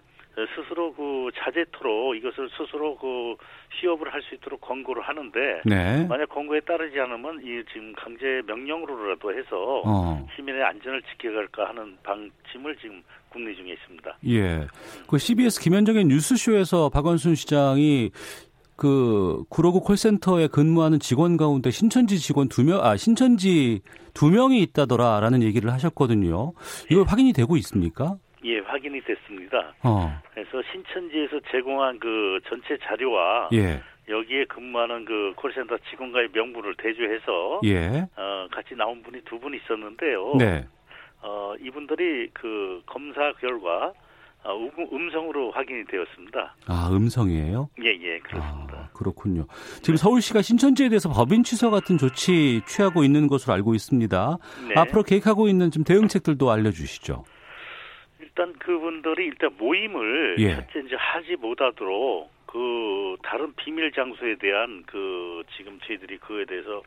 스스로 0.55 0.93
그 0.93 1.29
자제토록 1.37 2.17
이것을 2.17 2.49
스스로 2.57 2.97
그 2.97 3.35
취업을 3.79 4.13
할 4.13 4.21
수 4.25 4.35
있도록 4.35 4.61
권고를 4.61 5.01
하는데 5.03 5.61
네. 5.65 6.05
만약 6.07 6.29
권고에 6.29 6.59
따르지 6.61 6.99
않으면 6.99 7.41
이 7.43 7.63
지금 7.71 7.93
강제 7.93 8.41
명령으로라도 8.47 9.37
해서 9.37 9.81
어. 9.85 10.27
시민의 10.35 10.63
안전을 10.63 11.01
지켜갈까 11.03 11.69
하는 11.69 11.97
방침을 12.03 12.75
지금 12.77 13.03
국내 13.29 13.53
중에 13.53 13.73
있습니다. 13.73 14.17
예. 14.27 14.67
그 15.07 15.17
CBS 15.17 15.59
김현정의 15.61 16.05
뉴스쇼에서 16.05 16.89
박원순 16.89 17.35
시장이 17.35 18.11
그 18.75 19.43
구로구 19.49 19.81
콜센터에 19.81 20.47
근무하는 20.47 20.99
직원 20.99 21.37
가운데 21.37 21.71
신천지 21.71 22.17
직원 22.19 22.49
두 22.49 22.63
명, 22.63 22.83
아 22.83 22.97
신천지 22.97 23.81
두 24.13 24.29
명이 24.29 24.61
있다더라라는 24.61 25.43
얘기를 25.43 25.71
하셨거든요. 25.71 26.53
이거 26.89 27.01
예. 27.01 27.05
확인이 27.07 27.31
되고 27.33 27.55
있습니까? 27.57 28.17
예, 28.45 28.59
확인이 28.59 29.01
됐습니다. 29.01 29.73
어. 29.83 30.11
그래서 30.33 30.61
신천지에서 30.71 31.39
제공한 31.51 31.99
그 31.99 32.39
전체 32.47 32.77
자료와 32.83 33.49
예. 33.53 33.81
여기에 34.07 34.45
근무하는 34.45 35.03
그 35.05 35.33
콜센터 35.35 35.77
직원과의 35.89 36.29
명부를 36.33 36.75
대조해서 36.77 37.59
예. 37.63 38.05
어, 38.15 38.47
같이 38.51 38.75
나온 38.75 39.01
분이 39.01 39.21
두 39.25 39.39
분 39.39 39.53
있었는데요. 39.55 40.35
네. 40.37 40.65
어, 41.21 41.53
이분들이 41.59 42.29
그 42.33 42.81
검사 42.85 43.33
결과 43.41 43.91
어, 44.43 44.55
음, 44.93 45.09
성으로 45.11 45.49
확인이 45.49 45.83
되었습니다. 45.85 46.55
아, 46.67 46.89
음성이에요? 46.93 47.67
예, 47.83 47.89
예, 47.99 48.19
그렇습니다. 48.19 48.75
아, 48.77 48.89
그렇군요. 48.93 49.47
지금 49.81 49.95
서울시가 49.95 50.43
신천지에 50.43 50.89
대해서 50.89 51.09
법인 51.09 51.41
취소 51.41 51.71
같은 51.71 51.97
조치 51.97 52.61
취하고 52.67 53.03
있는 53.03 53.25
것으로 53.25 53.55
알고 53.55 53.73
있습니다. 53.73 54.37
네. 54.67 54.79
앞으로 54.79 55.01
계획하고 55.01 55.47
있는 55.47 55.71
좀 55.71 55.83
대응책들도 55.83 56.51
알려주시죠. 56.51 57.23
일단 58.35 58.53
그분들이 58.59 59.27
일단 59.27 59.49
모임을 59.57 60.35
예. 60.39 60.55
첫째 60.55 60.79
이제 60.85 60.95
하지 60.97 61.37
못하도록 61.37 62.29
그 62.45 63.15
다른 63.23 63.53
비밀 63.55 63.91
장소에 63.93 64.35
대한 64.35 64.83
그 64.85 65.43
지금 65.55 65.79
저희들이 65.79 66.17
그에 66.17 66.43
대해서 66.43 66.83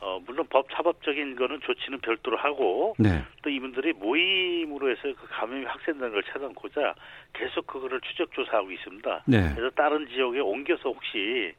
어 0.00 0.18
물론 0.26 0.46
법 0.48 0.66
사법적인 0.72 1.36
거는 1.36 1.60
조치는 1.60 2.00
별도로 2.00 2.38
하고 2.38 2.94
네. 2.98 3.22
또 3.42 3.50
이분들이 3.50 3.92
모임으로 3.92 4.90
해서 4.90 5.02
그 5.02 5.26
감염이 5.28 5.64
확산되는 5.66 6.12
걸 6.12 6.22
찾아고자 6.22 6.94
계속 7.34 7.66
그거를 7.66 8.00
추적 8.00 8.32
조사하고 8.32 8.70
있습니다. 8.70 9.24
네. 9.26 9.52
그래서 9.54 9.70
다른 9.74 10.06
지역에 10.08 10.40
옮겨서 10.40 10.90
혹시 10.90 11.52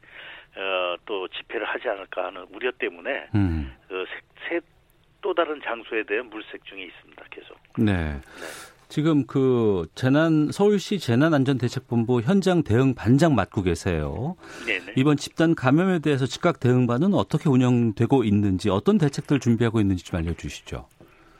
어또 0.56 1.28
집회를 1.28 1.64
하지 1.66 1.88
않을까 1.88 2.26
하는 2.26 2.44
우려 2.52 2.72
때문에 2.72 3.28
음. 3.36 3.72
그또 3.88 5.34
다른 5.34 5.60
장소에 5.62 6.02
대한 6.04 6.28
물색 6.30 6.64
중에 6.64 6.82
있습니다. 6.84 7.24
계속. 7.30 7.56
네. 7.76 7.92
네. 7.94 8.77
지금 8.88 9.26
그 9.26 9.86
재난 9.94 10.50
서울시 10.50 10.98
재난안전대책본부 10.98 12.22
현장 12.22 12.62
대응 12.62 12.94
반장 12.94 13.34
맡고 13.34 13.62
계세요. 13.62 14.36
네네. 14.66 14.94
이번 14.96 15.16
집단 15.18 15.54
감염에 15.54 15.98
대해서 15.98 16.24
즉각 16.24 16.58
대응반은 16.58 17.12
어떻게 17.12 17.50
운영되고 17.50 18.24
있는지 18.24 18.70
어떤 18.70 18.96
대책들 18.96 19.40
준비하고 19.40 19.80
있는지 19.80 20.04
좀 20.04 20.18
알려주시죠. 20.18 20.88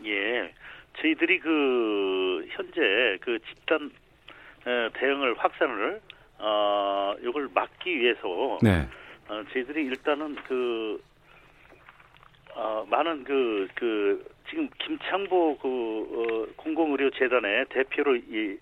예, 0.05 0.53
저희들이 1.01 1.41
그 1.41 2.47
현재 2.51 3.19
그 3.23 3.39
집단 3.49 3.91
대응을 4.99 5.35
확산을 5.39 6.01
어 6.39 7.15
이걸 7.23 7.49
막기 7.55 7.99
위해서 7.99 8.59
네. 8.63 8.87
어, 9.29 9.43
저희들이 9.53 9.87
일단은 9.87 10.37
그 10.47 11.01
어, 12.59 12.85
많은 12.91 13.23
그, 13.23 13.69
그, 13.75 14.25
지금 14.51 14.69
김창보 14.79 15.59
그, 15.59 15.69
어, 15.69 16.53
공공의료재단의 16.57 17.67
대표로 17.69 18.17
이, 18.17 18.59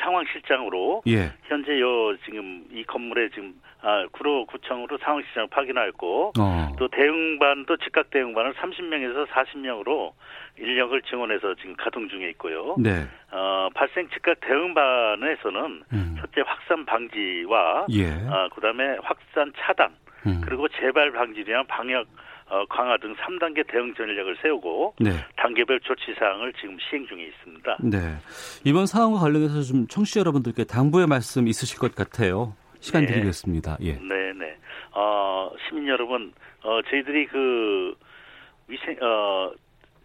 상황실장으로 0.00 1.02
예. 1.06 1.32
현재 1.44 1.78
요 1.80 2.16
지금 2.24 2.64
이 2.72 2.82
건물에 2.82 3.28
지금 3.30 3.54
아 3.80 4.04
구로 4.10 4.44
구청으로 4.46 4.98
상황실장을 4.98 5.48
파견하였고 5.50 6.32
어. 6.36 6.72
또 6.76 6.88
대응반도 6.88 7.76
즉각 7.76 8.10
대응반을 8.10 8.54
30명에서 8.54 9.28
40명으로 9.28 10.14
인력을 10.58 11.00
증원해서 11.02 11.54
지금 11.54 11.76
가동 11.76 12.08
중에 12.08 12.28
있고요. 12.30 12.74
네. 12.76 13.06
어 13.30 13.68
발생 13.72 14.08
즉각 14.08 14.40
대응반에서는 14.40 15.82
음. 15.92 16.16
첫째 16.20 16.40
확산 16.44 16.84
방지와 16.84 17.86
예. 17.90 18.10
어, 18.10 18.48
그다음에 18.56 18.96
확산 19.02 19.52
차단 19.58 19.94
음. 20.26 20.40
그리고 20.44 20.66
재발 20.66 21.12
방지를 21.12 21.52
위한 21.52 21.64
방역 21.68 22.08
어, 22.48 22.64
강화 22.66 22.96
등 22.96 23.14
3단계 23.16 23.66
대응 23.66 23.94
전략을 23.94 24.36
세우고 24.42 24.94
네. 25.00 25.10
단계별 25.36 25.80
조치 25.80 26.14
사항을 26.18 26.52
지금 26.54 26.76
시행 26.78 27.06
중에 27.06 27.24
있습니다. 27.24 27.76
네. 27.80 27.98
이번 28.64 28.86
사안과 28.86 29.18
관련해서 29.20 29.62
좀 29.62 29.86
청취자 29.86 30.20
여러분들께 30.20 30.64
당부의 30.64 31.06
말씀 31.06 31.46
있으실 31.46 31.78
것 31.78 31.94
같아요. 31.94 32.54
시간 32.80 33.04
네. 33.04 33.12
드리겠습니다. 33.12 33.76
예. 33.82 33.92
네, 33.94 34.32
네. 34.32 34.56
어, 34.92 35.50
시민 35.68 35.86
여러분, 35.88 36.32
어, 36.62 36.80
저희들이 36.88 37.26
그 37.26 37.94
위생 38.68 38.96
어 39.02 39.50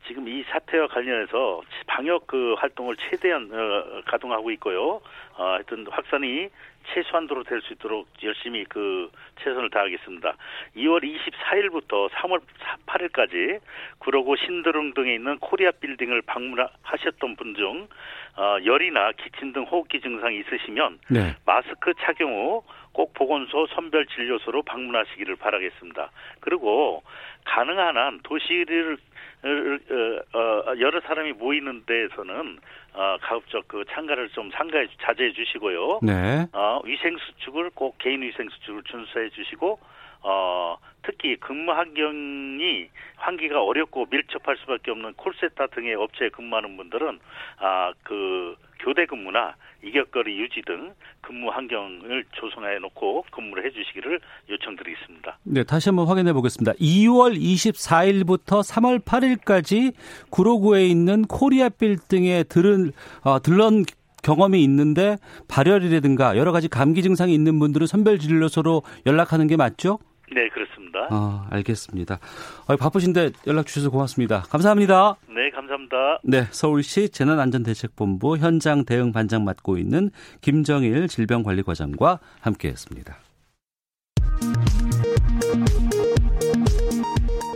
지금 0.07 0.27
이 0.27 0.43
사태와 0.43 0.87
관련해서 0.87 1.61
방역 1.87 2.27
그 2.27 2.55
활동을 2.57 2.95
최대한 2.97 3.49
어, 3.53 4.01
가동하고 4.05 4.51
있고요. 4.51 5.01
어, 5.37 5.43
하여튼 5.53 5.85
확산이 5.89 6.49
최소한도로 6.93 7.43
될 7.43 7.63
수 7.63 7.73
있도록 7.73 8.07
열심히 8.23 8.65
그 8.65 9.09
최선을 9.41 9.69
다하겠습니다. 9.69 10.35
2월 10.75 11.03
24일부터 11.03 12.09
3월 12.09 12.41
8일까지 12.85 13.59
구로구 13.99 14.35
신드릉 14.35 14.93
등에 14.93 15.15
있는 15.15 15.37
코리아 15.39 15.71
빌딩을 15.71 16.21
방문하셨던 16.23 17.35
분중 17.37 17.87
어, 18.35 18.57
열이나 18.65 19.11
기침 19.13 19.53
등 19.53 19.63
호흡기 19.63 20.01
증상이 20.01 20.39
있으시면 20.39 20.99
네. 21.09 21.35
마스크 21.45 21.93
착용 22.01 22.33
후 22.33 22.63
꼭 22.93 23.13
보건소 23.13 23.67
선별 23.75 24.05
진료소로 24.07 24.63
방문하시기를 24.63 25.35
바라겠습니다. 25.35 26.11
그리고 26.39 27.03
가능한 27.45 27.97
한 27.97 28.19
도시를 28.23 28.97
어, 29.43 30.37
어, 30.39 30.73
여러 30.79 31.01
사람이 31.01 31.33
모이는 31.33 31.83
데에서는 31.85 32.59
어, 32.93 33.17
가급적 33.21 33.67
그 33.67 33.83
참가를 33.89 34.29
좀 34.29 34.49
상가해 34.51 34.87
자제해 35.01 35.33
주시고요. 35.33 35.99
네. 36.01 36.45
어, 36.53 36.79
위생 36.85 37.17
수칙을 37.17 37.71
꼭 37.71 37.97
개인 37.97 38.21
위생 38.21 38.47
수칙을 38.49 38.83
준수해 38.83 39.29
주시고 39.31 39.79
어, 40.21 40.77
특히 41.01 41.35
근무 41.35 41.71
환경이 41.71 42.87
환기가 43.17 43.61
어렵고 43.61 44.07
밀접할 44.09 44.55
수밖에 44.57 44.91
없는 44.91 45.13
콜센터 45.13 45.67
등의 45.67 45.95
업체에 45.95 46.29
근무하는 46.29 46.77
분들은 46.77 47.19
아, 47.57 47.91
그 48.03 48.55
교대 48.83 49.05
근무나 49.05 49.55
이격거리 49.83 50.37
유지 50.39 50.61
등 50.65 50.93
근무 51.21 51.49
환경을 51.49 52.25
조성해 52.33 52.79
놓고 52.79 53.25
근무를 53.31 53.65
해 53.65 53.71
주시기를 53.71 54.19
요청드리겠습니다. 54.49 55.39
네, 55.43 55.63
다시 55.63 55.89
한번 55.89 56.07
확인해 56.07 56.33
보겠습니다. 56.33 56.73
2월 56.73 57.37
24일부터 57.39 58.61
3월 58.61 59.03
8일까지 59.03 59.93
구로구에 60.29 60.85
있는 60.85 61.23
코리아 61.23 61.69
빌딩에 61.69 62.43
들은 62.43 62.91
어, 63.23 63.41
들런 63.41 63.85
경험이 64.21 64.63
있는데 64.63 65.17
발열이라든가 65.49 66.37
여러 66.37 66.51
가지 66.51 66.67
감기 66.67 67.01
증상이 67.01 67.33
있는 67.33 67.59
분들은 67.59 67.87
선별 67.87 68.19
진료소로 68.19 68.83
연락하는 69.05 69.47
게 69.47 69.57
맞죠? 69.57 69.99
네, 70.33 70.49
그렇습니다. 70.49 71.07
아, 71.11 71.47
알겠습니다. 71.51 72.19
아, 72.67 72.75
바쁘신데 72.75 73.31
연락 73.47 73.67
주셔서 73.67 73.89
고맙습니다. 73.89 74.41
감사합니다. 74.49 75.15
네, 75.29 75.49
감사합니다. 75.93 76.19
네, 76.23 76.47
서울시 76.51 77.09
재난안전대책본부 77.09 78.37
현장 78.37 78.83
대응 78.85 79.11
반장 79.11 79.43
맡고 79.43 79.77
있는 79.77 80.09
김정일 80.41 81.07
질병관리과장과 81.07 82.19
함께했습니다. 82.41 83.15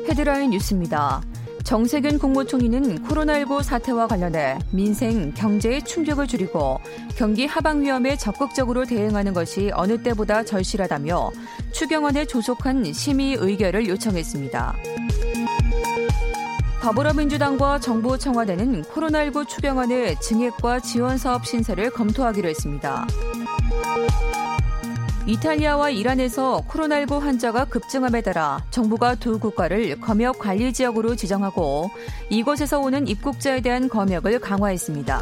헤드라인 0.08 0.52
뉴스입니다. 0.52 1.22
정세균 1.64 2.18
국무총리는 2.18 3.04
코로나19 3.04 3.62
사태와 3.62 4.08
관련해 4.08 4.58
민생, 4.72 5.34
경제의 5.34 5.84
충격을 5.84 6.26
줄이고 6.26 6.80
경기 7.18 7.46
하방 7.46 7.82
위험에 7.82 8.16
적극적으로 8.16 8.86
대응하는 8.86 9.34
것이 9.34 9.70
어느 9.74 10.02
때보다 10.02 10.46
절실하다며 10.46 11.32
추경안에 11.74 12.24
조속한 12.24 12.94
심의 12.94 13.34
의결을 13.34 13.90
요청했습니다. 13.90 14.76
더불어민주당과 16.88 17.80
정부 17.80 18.18
청와대는 18.18 18.84
코로나19 18.84 19.46
추경안의 19.46 20.22
증액과 20.22 20.80
지원 20.80 21.18
사업 21.18 21.46
신설을 21.46 21.90
검토하기로 21.90 22.48
했습니다. 22.48 23.06
이탈리아와 25.26 25.90
이란에서 25.90 26.64
코로나19 26.70 27.20
환자가 27.20 27.66
급증함에 27.66 28.22
따라 28.22 28.64
정부가 28.70 29.16
두 29.16 29.38
국가를 29.38 30.00
검역 30.00 30.40
관리 30.40 30.72
지역으로 30.72 31.18
지정하고 31.18 31.92
이곳에서 32.30 32.80
오는 32.80 33.06
입국자에 33.06 33.60
대한 33.60 33.90
검역을 33.90 34.40
강화했습니다. 34.40 35.22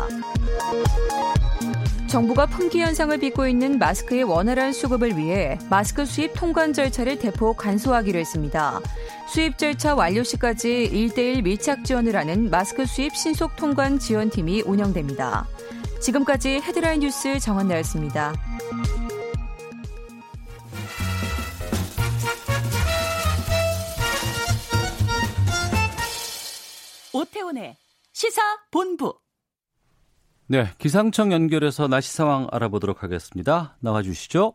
정부가 2.15 2.45
품귀 2.45 2.79
현상을 2.79 3.17
빚고 3.17 3.45
있는 3.45 3.77
마스크의 3.77 4.23
원활한 4.23 4.71
수급을 4.71 5.17
위해 5.17 5.59
마스크 5.69 6.05
수입 6.05 6.31
통관 6.33 6.71
절차를 6.71 7.19
대폭 7.19 7.57
간소화하기로 7.57 8.17
했습니다. 8.17 8.79
수입 9.27 9.57
절차 9.57 9.95
완료 9.95 10.23
시까지 10.23 10.89
1대1 10.93 11.43
밀착 11.43 11.83
지원을 11.83 12.15
하는 12.15 12.49
마스크 12.49 12.85
수입 12.85 13.17
신속 13.17 13.57
통관 13.57 13.99
지원팀이 13.99 14.61
운영됩니다. 14.61 15.45
지금까지 15.99 16.61
헤드라인 16.61 17.01
뉴스 17.01 17.37
정한나였습니다. 17.37 18.33
오태훈의 27.11 27.75
시사 28.13 28.41
본부. 28.71 29.24
네, 30.47 30.69
기상청 30.77 31.31
연결해서 31.33 31.87
날씨 31.87 32.13
상황 32.13 32.47
알아보도록 32.51 33.01
하겠습니다. 33.01 33.75
나와 33.79 34.03
주시죠. 34.03 34.53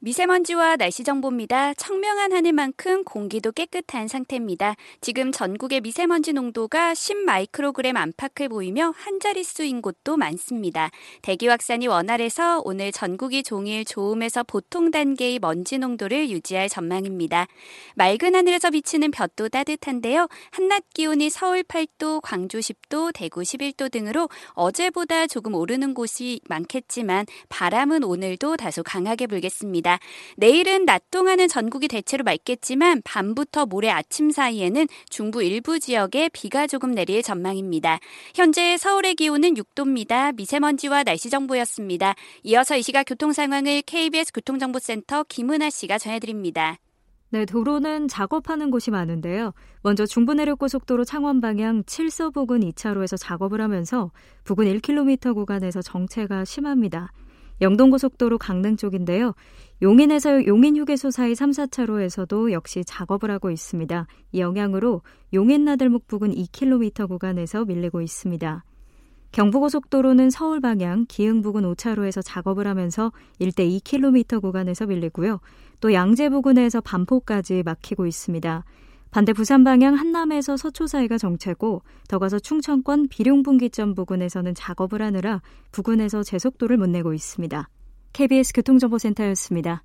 미세먼지와 0.00 0.76
날씨 0.76 1.02
정보입니다. 1.02 1.74
청명한 1.74 2.32
하늘만큼 2.32 3.02
공기도 3.02 3.50
깨끗한 3.50 4.06
상태입니다. 4.06 4.76
지금 5.00 5.32
전국의 5.32 5.80
미세먼지 5.80 6.32
농도가 6.32 6.92
10마이크로그램 6.92 7.96
안팎을 7.96 8.48
보이며 8.48 8.94
한 8.96 9.18
자릿수인 9.18 9.82
곳도 9.82 10.16
많습니다. 10.16 10.92
대기 11.22 11.48
확산이 11.48 11.88
원활해서 11.88 12.62
오늘 12.64 12.92
전국이 12.92 13.42
종일 13.42 13.84
좋음에서 13.84 14.44
보통 14.44 14.92
단계의 14.92 15.40
먼지 15.40 15.78
농도를 15.78 16.30
유지할 16.30 16.68
전망입니다. 16.68 17.48
맑은 17.96 18.36
하늘에서 18.36 18.70
비치는 18.70 19.10
볕도 19.10 19.48
따뜻한데요. 19.48 20.28
한낮 20.52 20.84
기온이 20.94 21.28
서울 21.28 21.64
8도, 21.64 22.20
광주 22.22 22.60
10도, 22.60 23.10
대구 23.12 23.40
11도 23.40 23.90
등으로 23.90 24.28
어제보다 24.50 25.26
조금 25.26 25.54
오르는 25.54 25.94
곳이 25.94 26.40
많겠지만 26.48 27.26
바람은 27.48 28.04
오늘도 28.04 28.58
다소 28.58 28.84
강하게 28.84 29.26
불겠습니다. 29.26 29.87
있습니다. 29.88 29.98
내일은 30.36 30.84
낮 30.84 31.10
동안은 31.10 31.48
전국이 31.48 31.88
대체로 31.88 32.22
맑겠지만 32.24 33.00
밤부터 33.04 33.64
모레 33.64 33.88
아침 33.88 34.30
사이에는 34.30 34.86
중부 35.08 35.42
일부 35.42 35.80
지역에 35.80 36.28
비가 36.28 36.66
조금 36.66 36.92
내릴 36.92 37.22
전망입니다. 37.22 37.98
현재 38.34 38.76
서울의 38.76 39.14
기온은 39.14 39.54
6도입니다. 39.54 40.34
미세먼지와 40.36 41.04
날씨 41.04 41.30
정보였습니다. 41.30 42.14
이어서 42.44 42.76
이 42.76 42.82
시각 42.82 43.04
교통 43.04 43.32
상황을 43.32 43.82
KBS 43.82 44.32
교통정보센터 44.34 45.24
김은아 45.28 45.70
씨가 45.70 45.96
전해드립니다. 45.98 46.76
네, 47.30 47.44
도로는 47.44 48.08
작업하는 48.08 48.70
곳이 48.70 48.90
많은데요. 48.90 49.52
먼저 49.82 50.06
중부내륙고속도로 50.06 51.04
창원 51.04 51.42
방향 51.42 51.82
7서 51.82 52.32
부근 52.32 52.60
2차로에서 52.60 53.18
작업을 53.18 53.60
하면서 53.60 54.10
부근 54.44 54.64
1km 54.64 55.34
구간에서 55.34 55.82
정체가 55.82 56.46
심합니다. 56.46 57.12
영동고속도로 57.60 58.38
강릉 58.38 58.76
쪽인데요. 58.76 59.34
용인에서 59.82 60.46
용인 60.46 60.76
휴게소 60.76 61.10
사이 61.10 61.34
3, 61.34 61.50
4차로에서도 61.50 62.52
역시 62.52 62.84
작업을 62.84 63.30
하고 63.30 63.50
있습니다. 63.50 64.06
이 64.32 64.40
영향으로 64.40 65.02
용인 65.32 65.64
나들목 65.64 66.06
부근 66.06 66.34
2km 66.34 67.08
구간에서 67.08 67.64
밀리고 67.64 68.00
있습니다. 68.00 68.64
경부고속도로는 69.32 70.30
서울 70.30 70.60
방향 70.60 71.04
기흥 71.06 71.42
부근 71.42 71.62
5차로에서 71.62 72.22
작업을 72.24 72.66
하면서 72.66 73.12
일대 73.38 73.68
2km 73.68 74.40
구간에서 74.40 74.86
밀리고요. 74.86 75.40
또 75.80 75.92
양재 75.92 76.30
부근에서 76.30 76.80
반포까지 76.80 77.62
막히고 77.62 78.06
있습니다. 78.06 78.64
반대 79.10 79.32
부산 79.32 79.64
방향 79.64 79.94
한남에서 79.94 80.56
서초 80.56 80.86
사이가 80.86 81.18
정체고 81.18 81.82
더 82.08 82.18
가서 82.18 82.38
충청권 82.38 83.08
비룡분기점 83.08 83.94
부근에서는 83.94 84.54
작업을 84.54 85.02
하느라 85.02 85.40
부근에서 85.72 86.22
제속도를 86.22 86.76
못 86.76 86.88
내고 86.88 87.14
있습니다. 87.14 87.68
KBS 88.12 88.52
교통정보센터였습니다. 88.54 89.84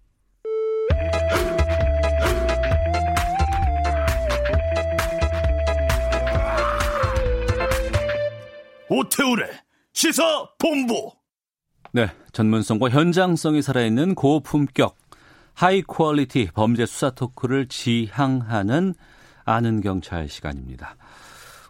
오태훈의 8.90 9.46
시사 9.94 10.24
본부. 10.60 11.12
네, 11.94 12.08
전문성과 12.32 12.90
현장성이 12.90 13.62
살아있는 13.62 14.16
고품격 14.16 14.96
high 15.54 15.82
quality 15.82 16.50
범죄 16.54 16.86
수사 16.86 17.12
토크를 17.12 17.68
지향하는 17.68 18.96
아는 19.46 19.82
경찰 19.82 20.30
시간입니다. 20.30 20.96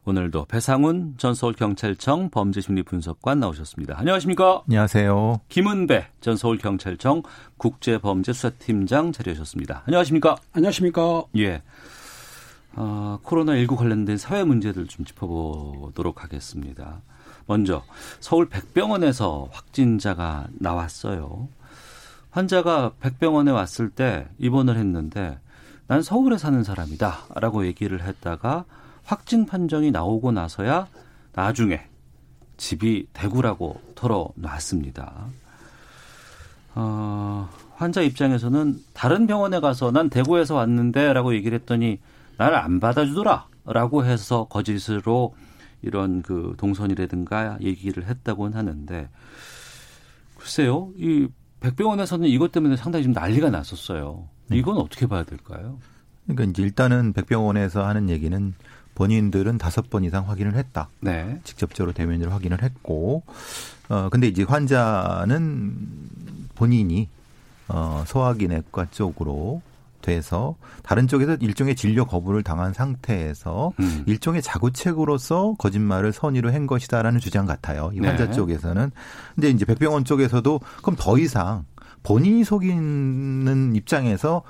오늘도 0.05 0.45
배상훈 0.45 1.15
전 1.17 1.33
서울경찰청 1.33 2.29
범죄심리분석관 2.29 3.39
나오셨습니다. 3.39 3.97
안녕하십니까? 3.97 4.63
안녕하세요. 4.67 5.41
김은배 5.47 6.07
전 6.19 6.35
서울경찰청 6.35 7.23
국제범죄수사팀장 7.57 9.13
자리하셨습니다. 9.13 9.83
안녕하십니까? 9.85 10.35
안녕하십니까? 10.51 11.23
예. 11.37 11.61
어, 12.75 13.19
코로나19 13.23 13.77
관련된 13.77 14.17
사회 14.17 14.43
문제들 14.43 14.87
좀 14.87 15.05
짚어보도록 15.05 16.23
하겠습니다. 16.23 17.01
먼저 17.45 17.83
서울 18.19 18.49
백병원에서 18.49 19.47
확진자가 19.51 20.47
나왔어요. 20.59 21.47
환자가 22.31 22.93
백병원에 22.99 23.51
왔을 23.51 23.89
때 23.89 24.27
입원을 24.39 24.75
했는데 24.75 25.39
난 25.87 26.01
서울에 26.01 26.37
사는 26.37 26.63
사람이다 26.63 27.27
라고 27.35 27.65
얘기를 27.65 28.01
했다가 28.01 28.65
확진 29.03 29.45
판정이 29.45 29.91
나오고 29.91 30.31
나서야 30.31 30.87
나중에 31.33 31.81
집이 32.57 33.07
대구라고 33.13 33.81
털어놨습니다. 33.95 35.25
어, 36.75 37.49
환자 37.75 38.01
입장에서는 38.01 38.79
다른 38.93 39.27
병원에 39.27 39.59
가서 39.59 39.91
난 39.91 40.09
대구에서 40.09 40.55
왔는데 40.55 41.13
라고 41.13 41.35
얘기를 41.35 41.57
했더니 41.59 41.99
나를 42.37 42.57
안 42.57 42.79
받아주더라 42.79 43.47
라고 43.65 44.05
해서 44.05 44.45
거짓으로 44.45 45.35
이런 45.81 46.21
그 46.21 46.55
동선이라든가 46.57 47.57
얘기를 47.61 48.07
했다고는 48.07 48.57
하는데 48.57 49.09
글쎄요 50.37 50.91
이 50.97 51.27
백병원에서는 51.59 52.27
이것 52.27 52.51
때문에 52.51 52.75
상당히 52.75 53.03
좀 53.03 53.13
난리가 53.13 53.49
났었어요. 53.49 54.27
네. 54.47 54.57
이건 54.57 54.77
어떻게 54.77 55.07
봐야 55.07 55.23
될까요? 55.23 55.77
그러니까 56.25 56.45
이제 56.45 56.63
일단은 56.63 57.13
백병원에서 57.13 57.85
하는 57.85 58.09
얘기는 58.09 58.53
본인들은 58.95 59.57
다섯 59.57 59.89
번 59.89 60.03
이상 60.03 60.29
확인을 60.29 60.55
했다. 60.55 60.89
네. 60.99 61.39
직접적으로 61.43 61.93
대면으로 61.93 62.31
확인을 62.31 62.61
했고, 62.61 63.23
어 63.89 64.09
근데 64.09 64.27
이제 64.27 64.43
환자는 64.43 65.75
본인이 66.55 67.09
어 67.67 68.03
소화기내과 68.05 68.91
쪽으로 68.91 69.61
돼서 70.03 70.55
다른 70.83 71.07
쪽에서 71.07 71.35
일종의 71.35 71.75
진료 71.75 72.05
거부를 72.05 72.43
당한 72.43 72.73
상태에서 72.73 73.71
음. 73.79 74.03
일종의 74.05 74.41
자구책으로서 74.41 75.55
거짓말을 75.57 76.13
선의로 76.13 76.53
한 76.53 76.67
것이다라는 76.67 77.19
주장 77.19 77.45
같아요. 77.45 77.89
이 77.95 77.99
환자 78.01 78.25
네. 78.27 78.31
쪽에서는. 78.33 78.91
근데 79.33 79.49
이제 79.49 79.65
백병원 79.65 80.05
쪽에서도 80.05 80.59
그럼 80.81 80.95
더 80.99 81.17
이상 81.17 81.65
본인이 82.03 82.43
속이는 82.43 83.75
입장에서 83.75 84.43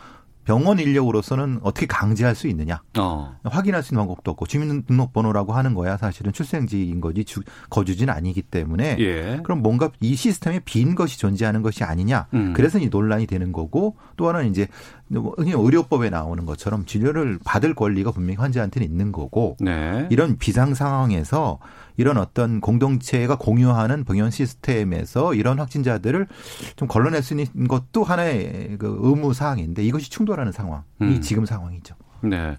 병원 0.46 0.80
인력으로서는 0.80 1.60
어떻게 1.64 1.86
강제할 1.86 2.36
수 2.36 2.48
있느냐. 2.48 2.82
어. 2.98 3.38
확인할 3.44 3.82
수 3.82 3.94
있는 3.94 4.02
방법도 4.02 4.32
없고 4.32 4.46
주민등록번호라고 4.46 5.54
하는 5.54 5.74
거야 5.74 5.98
사실은 5.98 6.34
출생지인 6.34 7.00
거지 7.00 7.24
주, 7.24 7.42
거주지는 7.70 8.14
아니기 8.14 8.42
때문에 8.42 8.98
예. 9.00 9.40
그럼 9.44 9.62
뭔가 9.62 9.90
이 10.02 10.16
시스템에 10.16 10.60
빈 10.66 10.96
것이 10.96 11.18
존재하는 11.18 11.62
것이 11.62 11.84
아니냐. 11.84 12.28
음. 12.34 12.54
그래서 12.54 12.78
이 12.80 12.88
논란이 12.88 13.26
되는 13.26 13.52
거고 13.52 13.96
또 14.18 14.28
하나는 14.28 14.50
이제 14.50 14.68
의료법에 15.12 16.10
나오는 16.10 16.46
것처럼 16.46 16.86
진료를 16.86 17.40
받을 17.46 17.74
권리가 17.74 18.12
분명히 18.12 18.36
환자한테는 18.38 18.88
있는 18.88 19.12
거고 19.12 19.56
네. 19.60 20.08
이런 20.10 20.38
비상 20.38 20.74
상황에서 20.74 21.60
이런 21.98 22.18
어떤 22.18 22.62
공동체가 22.62 23.38
공유하는 23.38 24.04
병원 24.04 24.32
시스템에서 24.32 25.34
이런 25.34 25.60
확진자들을 25.60 26.28
좀 26.76 26.88
걸러낼 26.88 27.22
수 27.24 27.34
있는 27.34 27.68
것도 27.68 28.04
하나의 28.04 28.78
그 28.80 28.98
의무 29.02 29.34
사항인데 29.34 29.84
이것이 29.84 30.10
충돌하는 30.10 30.52
상황이 30.52 30.84
음. 31.02 31.22
지금 31.22 31.46
상황이죠. 31.46 31.96
네. 32.22 32.58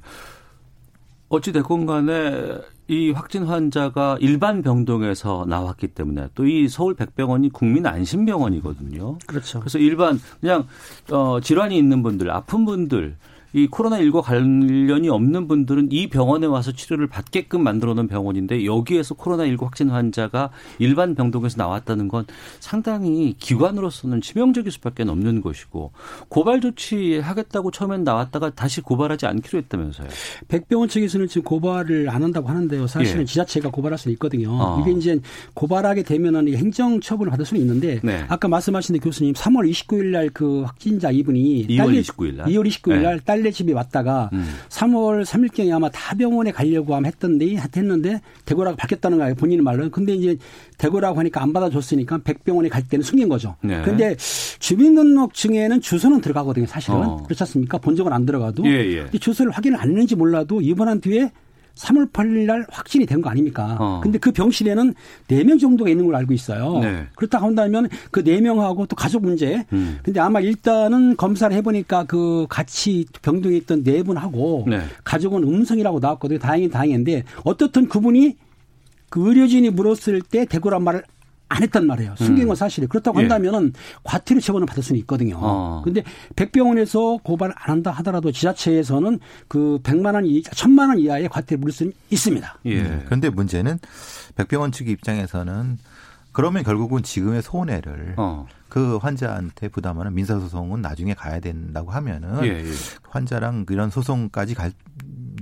어찌 1.31 1.53
됐건 1.53 1.87
간에 1.87 2.59
이 2.87 3.11
확진 3.11 3.45
환자가 3.45 4.19
일반 4.21 4.63
병동에서 4.63 5.47
나왔기 5.49 5.89
때문에 5.89 6.29
또 6.35 6.45
이 6.45 6.69
서울 6.69 6.95
백병원이 6.95 7.49
국민 7.49 7.87
안심병원이거든요. 7.87 9.19
그렇죠. 9.27 9.59
그래서 9.59 9.79
일반 9.79 10.21
그냥 10.41 10.67
어 11.11 11.41
질환이 11.41 11.77
있는 11.79 12.03
분들, 12.03 12.31
아픈 12.31 12.65
분들 12.67 13.17
이 13.55 13.69
코로나19 13.69 14.21
관련이 14.23 15.09
없는 15.09 15.49
분들은 15.49 15.89
이 15.93 16.09
병원에 16.09 16.47
와서 16.47 16.73
치료를 16.73 17.07
받게끔 17.07 17.63
만들어 17.63 17.95
놓은 17.95 18.09
병원인데 18.09 18.67
여기에서 18.67 19.15
코로나19 19.15 19.63
확진 19.63 19.91
환자가 19.91 20.51
일반 20.79 21.15
병동에서 21.15 21.57
나왔다는 21.57 22.09
건 22.09 22.27
상당히 22.61 23.35
기관으로서는 23.39 24.21
치명적일 24.21 24.73
수밖에 24.73 25.05
없는 25.05 25.41
것이고 25.41 25.93
고발 26.29 26.61
조치 26.61 27.19
하겠다고 27.21 27.71
처음엔 27.71 28.05
나왔다가 28.05 28.51
다시 28.51 28.81
고발하지 28.81 29.27
않기로 29.27 29.61
했다면서요. 29.61 30.09
백병원 30.49 30.89
측에서는 30.89 31.29
지금 31.29 31.45
고발을 31.45 32.11
안 32.11 32.23
한다고 32.23 32.49
하는데요. 32.49 32.87
사실은 32.89 33.23
예. 33.23 33.25
지자체가 33.25 33.71
고발할 33.71 33.99
수는 33.99 34.13
있거든요. 34.15 34.51
어. 34.51 34.81
이게 34.83 34.91
이제 34.99 35.21
고발하게 35.55 36.03
되면은 36.03 36.53
행정 36.55 37.01
처분을 37.01 37.31
받을 37.31 37.45
수는 37.47 37.61
있는데 37.63 38.01
네. 38.03 38.25
아까 38.29 38.49
말씀하신 38.49 38.99
교수님 38.99 39.33
3월 39.35 39.71
29일 39.71 40.07
날 40.07 40.25
그 40.35 40.63
확진자 40.63 41.11
이분이 41.11 41.69
2월 41.69 42.01
29일 42.01 42.35
날 42.37 42.47
2월 42.49 42.67
29일 42.67 43.03
날 43.03 43.21
딸. 43.21 43.44
딸내 43.45 43.51
집에 43.51 43.75
왔다가 43.75 44.31
음. 44.33 44.47
3월 44.71 45.25
3일경에 45.25 45.71
아마 45.73 45.91
다 45.91 46.17
병원에 46.17 46.51
가려고 46.51 46.95
하면 46.95 47.07
했던데 47.07 47.57
했는데 47.77 48.21
대구라고 48.47 48.77
밝혔다는 48.77 49.19
거예요. 49.19 49.35
본인 49.35 49.63
말로. 49.63 49.91
근데 49.91 50.15
이제 50.15 50.37
대구라고 50.79 51.19
하니까 51.19 51.43
안 51.43 51.53
받아줬으니까 51.53 52.19
백병원에 52.25 52.71
갈 52.71 52.89
때는 52.89 53.03
숨긴 53.03 53.29
거죠. 53.29 53.57
네. 53.61 53.83
그런데 53.83 54.17
주민등록증에는 54.59 55.81
주소는 55.83 56.23
들어가거든요. 56.23 56.67
사실은 56.67 56.97
어. 56.97 57.23
그렇지 57.25 57.43
않습니까? 57.43 57.79
본적은 57.79 58.13
안 58.13 58.25
들어가도. 58.25 58.65
예, 58.67 59.07
예. 59.13 59.19
주소를 59.19 59.53
확인을 59.53 59.79
안 59.79 59.91
했는지 59.91 60.17
몰라도 60.17 60.61
입원한 60.61 61.01
뒤에 61.01 61.31
3월 61.75 62.13
8일 62.13 62.47
날 62.47 62.65
확진이 62.71 63.05
된 63.07 63.21
거 63.21 63.31
아닙니까? 63.31 63.77
어. 63.81 64.01
근데 64.03 64.19
그 64.19 64.31
병실에는 64.33 64.95
4명 65.29 65.59
정도가 65.61 65.91
있는 65.91 66.07
걸 66.07 66.15
알고 66.17 66.33
있어요. 66.33 66.79
네. 66.81 67.07
그렇다 67.17 67.41
한다면 67.43 67.89
그 68.11 68.23
4명하고 68.23 68.87
또 68.89 68.95
가족 68.97 69.23
문제. 69.23 69.65
음. 69.73 69.99
근데 70.05 70.21
아마 70.21 70.41
일단은 70.41 71.17
검사를 71.17 71.55
해보니까 71.57 72.05
그 72.05 72.47
같이 72.49 73.07
병동에 73.23 73.57
있던 73.57 73.83
네 73.83 74.03
분하고 74.03 74.65
네. 74.69 74.81
가족은 75.05 75.43
음성이라고 75.43 75.99
나왔거든요. 76.01 76.39
다행히 76.39 76.69
다행인데 76.71 77.25
어떻든 77.45 77.89
그분이 77.89 78.37
그 79.11 79.29
의료진이 79.29 79.71
물었을 79.71 80.23
때 80.23 80.45
대구란 80.45 80.83
말을 80.83 81.03
안 81.49 81.63
했단 81.63 81.87
말이에요. 81.87 82.15
숨긴 82.17 82.47
건 82.47 82.55
음. 82.55 82.57
사실이에요. 82.57 82.89
그렇다고 82.89 83.19
예. 83.19 83.23
한다면은 83.23 83.73
과태료 84.03 84.41
처분을 84.41 84.67
받을 84.67 84.83
수는 84.83 84.99
있거든요. 85.01 85.39
어. 85.41 85.83
근데 85.85 86.03
백병원에서 86.37 87.19
고발 87.23 87.53
안 87.55 87.71
한다 87.75 87.91
하더라도 87.91 88.33
지자체에서는 88.33 89.21
그 89.49 89.79
100만 89.83 90.15
원 90.15 90.27
이, 90.27 90.43
1000만 90.43 90.89
원 90.89 90.99
이하의 90.99 91.29
과태료 91.29 91.61
물을 91.61 91.73
수는 91.73 91.93
있습니다. 92.11 92.59
예. 92.67 92.81
음. 92.81 93.03
그런데 93.05 93.31
문제는 93.31 93.79
백병원 94.37 94.73
측 94.73 94.89
입장에서는 94.89 95.79
그러면 96.35 96.63
결국은 96.63 97.03
지금의 97.03 97.41
손해를 97.41 98.15
어. 98.19 98.47
그 98.69 98.99
환자한테 98.99 99.69
부담하는 99.69 100.15
민사 100.15 100.39
소송은 100.39 100.83
나중에 100.83 101.15
가야 101.15 101.41
된다고 101.41 101.91
하면은 101.93 102.45
예, 102.45 102.49
예. 102.49 102.65
환자랑 103.09 103.65
이런 103.71 103.89
소송까지 103.89 104.55
갈 104.55 104.73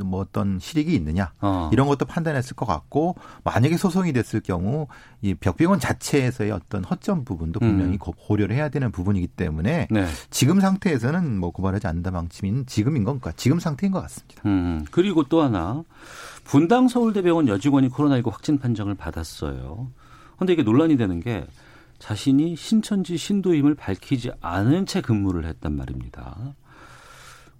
뭐 0.05 0.21
어떤 0.21 0.59
실익이 0.59 0.95
있느냐 0.95 1.33
어. 1.41 1.69
이런 1.73 1.87
것도 1.87 2.07
판단했을 2.07 2.57
것 2.57 2.67
같고 2.67 3.17
만약에 3.45 3.77
소송이 3.77 4.13
됐을 4.13 4.41
경우 4.41 4.87
이 5.21 5.35
벽병원 5.35 5.81
자체에서의 5.81 6.51
어떤 6.51 6.85
허점 6.85 7.25
부분도 7.25 7.61
분명히 7.61 7.93
음. 7.95 7.99
고려를 7.99 8.57
해야 8.57 8.69
되는 8.69 8.91
부분이기 8.91 9.27
때문에 9.29 9.89
네. 9.91 10.07
지금 10.31 10.61
상태에서는 10.61 11.39
뭐 11.39 11.51
고발하지 11.51 11.87
않는다 11.87 12.11
방침인 12.11 12.65
지금인 12.67 13.05
건가 13.05 13.33
지금 13.37 13.59
상태인 13.59 13.93
것 13.93 14.01
같습니다. 14.03 14.43
음. 14.47 14.85
그리고 14.91 15.25
또 15.25 15.43
하나 15.43 15.83
분당 16.45 16.89
서울대병원 16.89 17.49
여직원이 17.49 17.89
코로나19 17.89 18.31
확진 18.31 18.59
판정을 18.59 18.95
받았어요. 18.95 19.91
그런데 20.43 20.55
이게 20.55 20.63
논란이 20.65 20.97
되는 20.97 21.21
게 21.21 21.47
자신이 21.99 22.57
신천지 22.57 23.17
신도임을 23.17 23.77
밝히지 23.77 24.33
않은 24.41 24.87
채 24.87 25.01
근무를 25.01 25.45
했단 25.45 25.77
말입니다. 25.77 26.55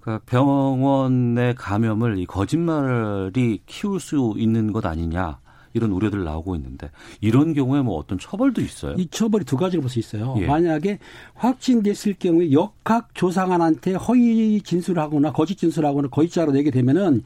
그러니까 0.01 0.25
병원의 0.27 1.55
감염을 1.55 2.19
이 2.19 2.27
거짓말이 2.27 3.61
키울 3.67 4.01
수 4.01 4.35
있는 4.37 4.73
것 4.73 4.85
아니냐. 4.85 5.39
이런 5.75 5.91
우려들 5.91 6.23
나오고 6.23 6.55
있는데 6.57 6.91
이런 7.23 7.55
경우에 7.55 7.81
뭐 7.81 7.97
어떤 7.97 8.19
처벌도 8.19 8.61
있어요? 8.61 8.95
이 8.99 9.07
처벌이 9.07 9.45
두 9.45 9.57
가지로 9.57 9.81
볼 9.81 9.89
수 9.89 9.99
있어요. 10.01 10.35
예. 10.39 10.47
만약에 10.47 10.99
확진됐을 11.35 12.17
경우에 12.19 12.53
역학 12.53 13.15
조상한테 13.15 13.95
허위 13.95 14.61
진술하거나 14.61 15.33
거짓 15.33 15.57
진술하거나 15.57 16.09
거짓자로 16.09 16.53
내게 16.53 16.71
되면은 16.71 17.23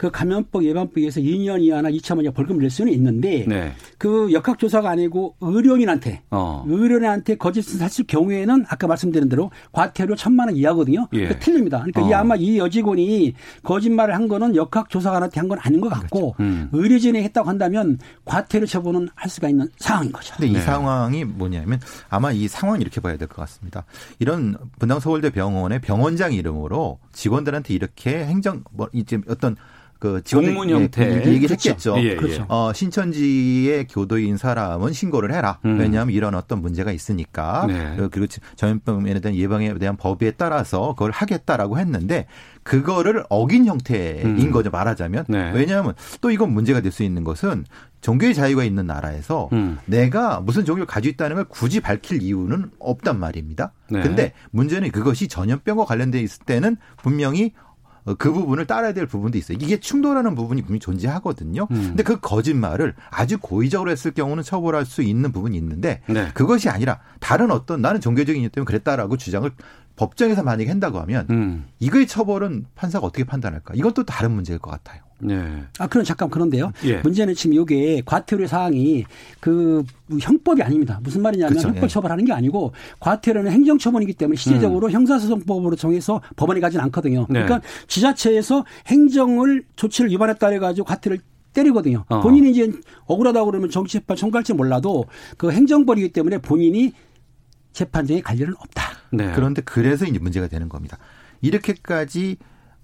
그 0.00 0.10
감염법 0.10 0.64
예방법에서 0.64 1.20
2년 1.20 1.60
이하나 1.60 1.90
2천만 1.90 2.24
원 2.24 2.32
벌금을 2.32 2.62
낼 2.62 2.70
수는 2.70 2.90
있는데 2.94 3.44
네. 3.46 3.74
그 3.98 4.32
역학조사가 4.32 4.88
아니고 4.88 5.36
의료인한테 5.42 6.22
어. 6.30 6.64
의료인한테 6.66 7.36
거짓을 7.36 7.82
했을 7.82 8.06
경우에는 8.06 8.64
아까 8.70 8.86
말씀드린 8.86 9.28
대로 9.28 9.50
과태료 9.72 10.16
천만 10.16 10.48
원 10.48 10.56
이하거든요. 10.56 11.06
예. 11.12 11.18
그러니까 11.18 11.38
틀립니다. 11.40 11.78
그러니까 11.80 12.02
어. 12.02 12.08
이 12.08 12.14
아마 12.14 12.34
이 12.34 12.56
여직원이 12.56 13.34
거짓말을 13.62 14.14
한 14.14 14.26
거는 14.26 14.56
역학조사관한테 14.56 15.38
한 15.38 15.50
건 15.50 15.58
아닌 15.60 15.82
것 15.82 15.90
같고 15.90 16.32
그렇죠. 16.32 16.50
음. 16.50 16.70
의료진이 16.72 17.22
했다고 17.24 17.46
한다면 17.46 17.98
과태료 18.24 18.64
처분은 18.64 19.10
할 19.14 19.28
수가 19.28 19.50
있는 19.50 19.68
상황인 19.76 20.12
거죠. 20.12 20.32
근데 20.34 20.46
이 20.48 20.52
네. 20.54 20.60
상황이 20.62 21.24
뭐냐면 21.26 21.78
아마 22.08 22.32
이 22.32 22.48
상황 22.48 22.80
이렇게 22.80 23.02
봐야 23.02 23.18
될 23.18 23.28
것 23.28 23.36
같습니다. 23.42 23.84
이런 24.18 24.56
분당 24.78 24.98
서울대 24.98 25.28
병원의 25.28 25.82
병원장 25.82 26.32
이름으로 26.32 27.00
직원들한테 27.12 27.74
이렇게 27.74 28.24
행정 28.24 28.64
뭐 28.70 28.88
이제 28.94 29.20
어떤 29.28 29.56
그 30.00 30.22
공문 30.30 30.70
형태 30.70 31.04
예, 31.04 31.16
얘기를 31.18 31.48
그렇죠. 31.48 31.70
했겠죠. 31.70 31.94
예, 31.98 32.02
예. 32.02 32.16
그렇죠. 32.16 32.46
어, 32.48 32.72
신천지의 32.72 33.86
교도인 33.86 34.38
사람은 34.38 34.92
신고를 34.92 35.32
해라. 35.32 35.58
음. 35.64 35.78
왜냐하면 35.78 36.14
이런 36.14 36.34
어떤 36.34 36.62
문제가 36.62 36.90
있으니까. 36.90 37.66
네. 37.68 38.08
그리고 38.10 38.26
전염병에 38.56 39.20
대한 39.20 39.36
예방에 39.36 39.74
대한 39.78 39.96
법에 39.96 40.32
따라서 40.32 40.94
그걸 40.94 41.10
하겠다라고 41.10 41.78
했는데 41.78 42.26
그거를 42.62 43.24
어긴 43.28 43.66
형태인 43.66 44.38
음. 44.38 44.50
거죠. 44.50 44.70
말하자면. 44.70 45.26
네. 45.28 45.52
왜냐하면 45.54 45.94
또 46.20 46.30
이건 46.30 46.52
문제가 46.52 46.80
될 46.80 46.90
수 46.90 47.04
있는 47.04 47.22
것은 47.22 47.66
종교의 48.00 48.34
자유가 48.34 48.64
있는 48.64 48.86
나라에서 48.86 49.48
음. 49.52 49.78
내가 49.84 50.40
무슨 50.40 50.64
종교를 50.64 50.86
가지고 50.86 51.12
있다는 51.12 51.36
걸 51.36 51.44
굳이 51.44 51.78
밝힐 51.78 52.20
이유는 52.22 52.70
없단 52.80 53.20
말입니다. 53.20 53.72
네. 53.90 54.00
근데 54.00 54.32
문제는 54.50 54.90
그것이 54.90 55.28
전염병과 55.28 55.84
관련돼 55.84 56.20
있을 56.20 56.44
때는 56.46 56.78
분명히 56.96 57.52
어, 57.52 57.69
그 58.18 58.32
부분을 58.32 58.66
따라야 58.66 58.92
될 58.92 59.06
부분도 59.06 59.38
있어요. 59.38 59.58
이게 59.60 59.78
충돌하는 59.80 60.34
부분이 60.34 60.62
분명히 60.62 60.80
존재하거든요. 60.80 61.66
음. 61.70 61.82
근데 61.88 62.02
그 62.02 62.20
거짓말을 62.20 62.94
아주 63.10 63.38
고의적으로 63.38 63.90
했을 63.90 64.12
경우는 64.12 64.42
처벌할 64.42 64.84
수 64.84 65.02
있는 65.02 65.32
부분이 65.32 65.56
있는데 65.56 66.02
네. 66.06 66.30
그것이 66.34 66.68
아니라 66.68 67.00
다른 67.20 67.50
어떤 67.50 67.80
나는 67.82 68.00
종교적인 68.00 68.42
이유 68.42 68.48
때문에 68.48 68.66
그랬다라고 68.66 69.16
주장을 69.16 69.50
법정에서 69.96 70.42
만약에 70.42 70.68
한다고 70.68 70.98
하면 71.00 71.26
음. 71.30 71.66
이거의 71.78 72.06
처벌은 72.06 72.66
판사가 72.74 73.06
어떻게 73.06 73.24
판단할까? 73.24 73.74
이것도 73.74 74.04
다른 74.04 74.32
문제일 74.32 74.58
것 74.58 74.70
같아요. 74.70 75.02
네. 75.20 75.62
아, 75.78 75.86
그럼 75.86 76.04
잠깐 76.04 76.30
그런데요. 76.30 76.72
예. 76.84 76.98
문제는 76.98 77.34
지금 77.34 77.54
이게 77.54 78.02
과태료 78.04 78.46
사항이 78.46 79.04
그 79.38 79.84
형법이 80.20 80.62
아닙니다. 80.62 81.00
무슨 81.02 81.22
말이냐면 81.22 81.54
그쵸, 81.54 81.68
형법 81.68 81.84
예. 81.84 81.88
처벌하는 81.88 82.24
게 82.24 82.32
아니고 82.32 82.72
과태료는 83.00 83.50
행정처분이기 83.52 84.14
때문에 84.14 84.36
시제적으로 84.36 84.88
음. 84.88 84.92
형사소송법으로 84.92 85.76
정해서 85.76 86.20
법원에 86.36 86.60
가진 86.60 86.80
않거든요. 86.80 87.26
네. 87.28 87.42
그러니까 87.44 87.60
지자체에서 87.86 88.64
행정을 88.86 89.64
조치를 89.76 90.10
위반했다 90.10 90.48
해가지고 90.48 90.84
과태료를 90.86 91.22
때리거든요. 91.52 92.04
어. 92.08 92.20
본인이 92.20 92.50
이제 92.50 92.70
억울하다고 93.06 93.46
그러면 93.46 93.70
정치재판 93.70 94.16
청구할지 94.16 94.54
몰라도 94.54 95.06
그 95.36 95.50
행정벌이기 95.50 96.12
때문에 96.12 96.38
본인이 96.38 96.92
재판정에 97.72 98.20
갈 98.20 98.38
일은 98.38 98.54
없다. 98.58 98.82
네. 99.12 99.32
그런데 99.34 99.62
그래서 99.62 100.04
이제 100.06 100.18
문제가 100.18 100.48
되는 100.48 100.68
겁니다. 100.68 100.98
이렇게까지 101.40 102.36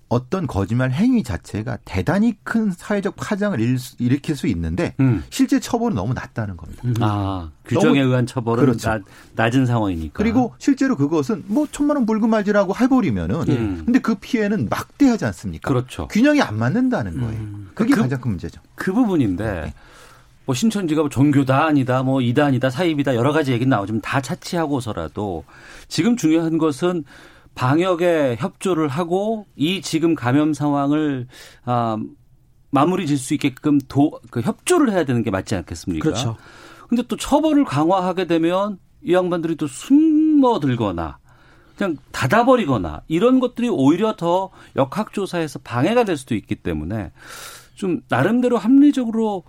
어떤 0.09 0.47
거짓말 0.47 0.92
행위 0.92 1.23
자체가 1.25 1.79
대단히 1.85 2.35
큰 2.45 2.71
사회적 2.71 3.16
파장을 3.16 3.59
일으킬 3.99 4.37
수 4.37 4.47
있는데 4.47 4.95
음. 5.01 5.25
실제 5.31 5.59
처벌은 5.59 5.97
너무 5.97 6.14
낮다는 6.14 6.57
겁니다. 6.57 6.83
음. 6.85 6.95
아 7.01 7.51
규정에 7.64 8.01
의한 8.01 8.25
처벌은 8.25 8.64
그렇죠. 8.64 9.01
낮, 9.35 9.55
은 9.55 9.66
상황이니까. 9.66 10.12
그리고 10.14 10.55
실제로 10.59 10.97
그것은 10.97 11.45
뭐 11.49 11.66
천만 11.71 11.97
원 11.97 12.07
불금 12.07 12.31
말지라고 12.31 12.77
해버리면은 12.77 13.49
음. 13.49 13.83
근데 13.85 13.99
그 13.99 14.14
피해는 14.14 14.69
막대하지 14.69 15.25
않습니까? 15.25 15.69
그렇죠. 15.69 16.07
균형이 16.09 16.40
안 16.40 16.57
맞는다는 16.57 17.21
거예요. 17.21 17.40
음. 17.40 17.71
그게 17.75 17.95
그, 17.95 18.03
가장 18.03 18.21
큰 18.21 18.31
문제죠. 18.31 18.61
그 18.77 18.92
부분인데 18.92 19.45
네. 19.45 19.75
뭐 20.45 20.55
신천지가 20.55 21.03
뭐 21.03 21.09
종교다 21.11 21.66
아니다 21.66 22.05
뭐 22.05 22.21
이단이다 22.21 22.71
사입이다 22.71 23.16
여러 23.16 23.33
가지 23.33 23.53
얘기 23.53 23.66
나오지만 23.66 24.01
다 24.01 24.21
차치하고서라도 24.21 25.45
지금 25.88 26.16
중요한 26.16 26.57
것은 26.57 27.05
방역에 27.57 28.37
협조를 28.38 28.87
하고 28.87 29.47
이 29.57 29.81
지금 29.81 30.14
감염 30.14 30.53
상황을 30.55 31.27
아 31.64 31.97
마무리 32.71 33.07
질 33.07 33.16
수 33.19 33.35
있게끔 33.35 33.79
도, 33.88 34.21
그 34.31 34.40
협조를 34.42 34.92
해야 34.92 35.05
되는 35.05 35.23
게 35.23 35.31
맞지 35.31 35.55
않겠습니까? 35.57 36.05
그렇죠. 36.05 36.37
근데 36.88 37.03
또 37.09 37.16
처벌을 37.16 37.64
강화하게 37.64 38.27
되면 38.27 38.79
이 39.03 39.12
양반들이 39.14 39.57
또 39.57 39.66
숨어들거나 39.66 41.19
그냥 41.77 41.97
닫아버리거나 42.12 43.03
이런 43.09 43.40
것들이 43.40 43.69
오히려 43.71 44.14
더 44.16 44.51
역학조사에서 44.77 45.61
방해가 45.61 46.05
될 46.05 46.16
수도 46.16 46.35
있기 46.35 46.57
때문에 46.57 47.12
좀 47.75 48.03
나름대로 48.09 48.59
합리적으로 48.59 49.45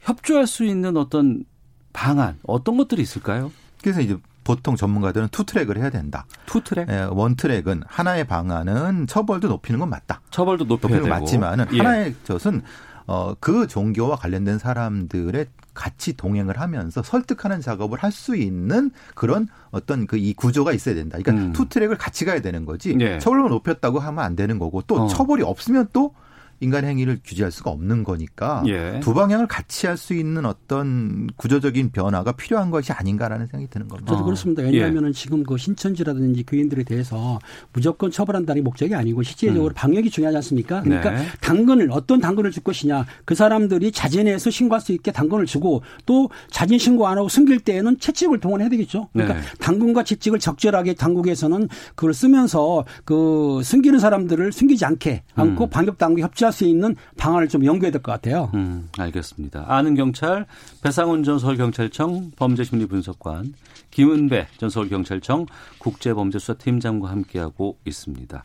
협조할 0.00 0.46
수 0.46 0.64
있는 0.64 0.96
어떤 0.96 1.44
방안 1.92 2.38
어떤 2.44 2.76
것들이 2.78 3.02
있을까요? 3.02 3.52
그래서 3.82 4.00
이제 4.00 4.16
보통 4.44 4.76
전문가들은 4.76 5.28
two 5.30 5.44
track을 5.44 5.78
해야 5.78 5.90
된다. 5.90 6.26
two 6.46 6.62
track? 6.62 6.88
예, 6.88 7.02
one 7.10 7.36
track은 7.36 7.82
하나의 7.86 8.24
방안은 8.26 9.06
처벌도 9.06 9.48
높이는 9.48 9.78
건 9.80 9.90
맞다. 9.90 10.20
처벌도 10.30 10.64
높이는 10.64 11.00
건 11.00 11.08
맞지만은 11.10 11.66
예. 11.74 11.78
하나의 11.78 12.14
것은 12.26 12.62
어, 13.06 13.34
그 13.40 13.66
종교와 13.66 14.16
관련된 14.16 14.58
사람들의 14.58 15.46
같이 15.74 16.16
동행을 16.16 16.60
하면서 16.60 17.02
설득하는 17.02 17.60
작업을 17.60 17.98
할 18.02 18.10
수 18.12 18.36
있는 18.36 18.90
그런 19.14 19.48
어떤 19.70 20.06
그 20.06 20.16
이 20.16 20.32
구조가 20.34 20.72
있어야 20.72 20.94
된다. 20.94 21.18
그러니까 21.22 21.46
음. 21.46 21.52
two 21.52 21.68
track을 21.68 21.96
같이 21.96 22.24
가야 22.24 22.40
되는 22.40 22.64
거지. 22.66 22.96
예. 23.00 23.18
처벌을 23.18 23.48
높였다고 23.50 23.98
하면 24.00 24.24
안 24.24 24.36
되는 24.36 24.58
거고 24.58 24.82
또 24.82 25.02
어. 25.02 25.06
처벌이 25.06 25.42
없으면 25.42 25.88
또 25.92 26.14
인간 26.60 26.84
행위를 26.84 27.20
규제할 27.24 27.50
수가 27.50 27.70
없는 27.70 28.04
거니까 28.04 28.62
예. 28.66 29.00
두 29.00 29.14
방향을 29.14 29.46
같이 29.46 29.86
할 29.86 30.00
수 30.00 30.14
있는 30.14 30.46
어떤 30.46 31.28
구조적인 31.36 31.90
변화가 31.90 32.32
필요한 32.32 32.70
것이 32.70 32.90
아닌가라는 32.92 33.46
생각이 33.48 33.68
드는 33.68 33.88
겁니다. 33.88 34.12
저도 34.12 34.24
그렇습니다. 34.24 34.62
왜냐하면 34.62 35.08
예. 35.08 35.12
지금 35.12 35.42
그 35.42 35.58
신천지라든지 35.58 36.42
교인들에 36.46 36.84
대해서 36.84 37.38
무조건 37.72 38.10
처벌한다는 38.10 38.64
목적이 38.64 38.94
아니고 38.94 39.22
실제적으로 39.22 39.72
음. 39.72 39.74
방역이 39.74 40.08
중요하지 40.08 40.36
않습니까? 40.36 40.80
그러니까 40.82 41.10
네. 41.10 41.26
당근을 41.42 41.90
어떤 41.92 42.20
당근을 42.20 42.50
줄 42.50 42.62
것이냐 42.62 43.04
그 43.24 43.34
사람들이 43.34 43.92
자진해서 43.92 44.50
신고할 44.50 44.80
수 44.80 44.92
있게 44.92 45.12
당근을 45.12 45.44
주고 45.44 45.82
또 46.06 46.30
자진 46.50 46.78
신고 46.78 47.06
안 47.06 47.18
하고 47.18 47.28
숨길 47.28 47.60
때에는 47.60 47.98
채찍을 47.98 48.40
동원해야 48.40 48.70
되겠죠. 48.70 49.08
그러니까 49.12 49.38
네. 49.38 49.46
당근과 49.58 50.04
채찍을 50.04 50.38
적절하게 50.38 50.94
당국에서는 50.94 51.68
그걸 51.94 52.14
쓰면서 52.14 52.84
그 53.04 53.60
숨기는 53.62 53.98
사람들을 53.98 54.52
숨기지 54.52 54.84
않게 54.84 55.24
않고 55.34 55.64
음. 55.64 55.70
방역 55.70 55.98
당국이 55.98 56.22
협조 56.22 56.49
할 56.50 56.60
할수 56.60 56.64
있는 56.64 56.96
방안을 57.16 57.48
좀 57.48 57.64
연구해야 57.64 57.92
될 57.92 58.02
것 58.02 58.12
같아요. 58.12 58.50
음, 58.54 58.88
알겠습니다. 58.98 59.66
아는 59.68 59.94
경찰 59.94 60.46
배상훈 60.82 61.22
전 61.22 61.38
서울경찰청 61.38 62.32
범죄심리분석관 62.36 63.54
김은배 63.90 64.48
전 64.58 64.68
서울경찰청 64.70 65.46
국제범죄수사팀장과 65.78 67.08
함께하고 67.08 67.78
있습니다. 67.84 68.44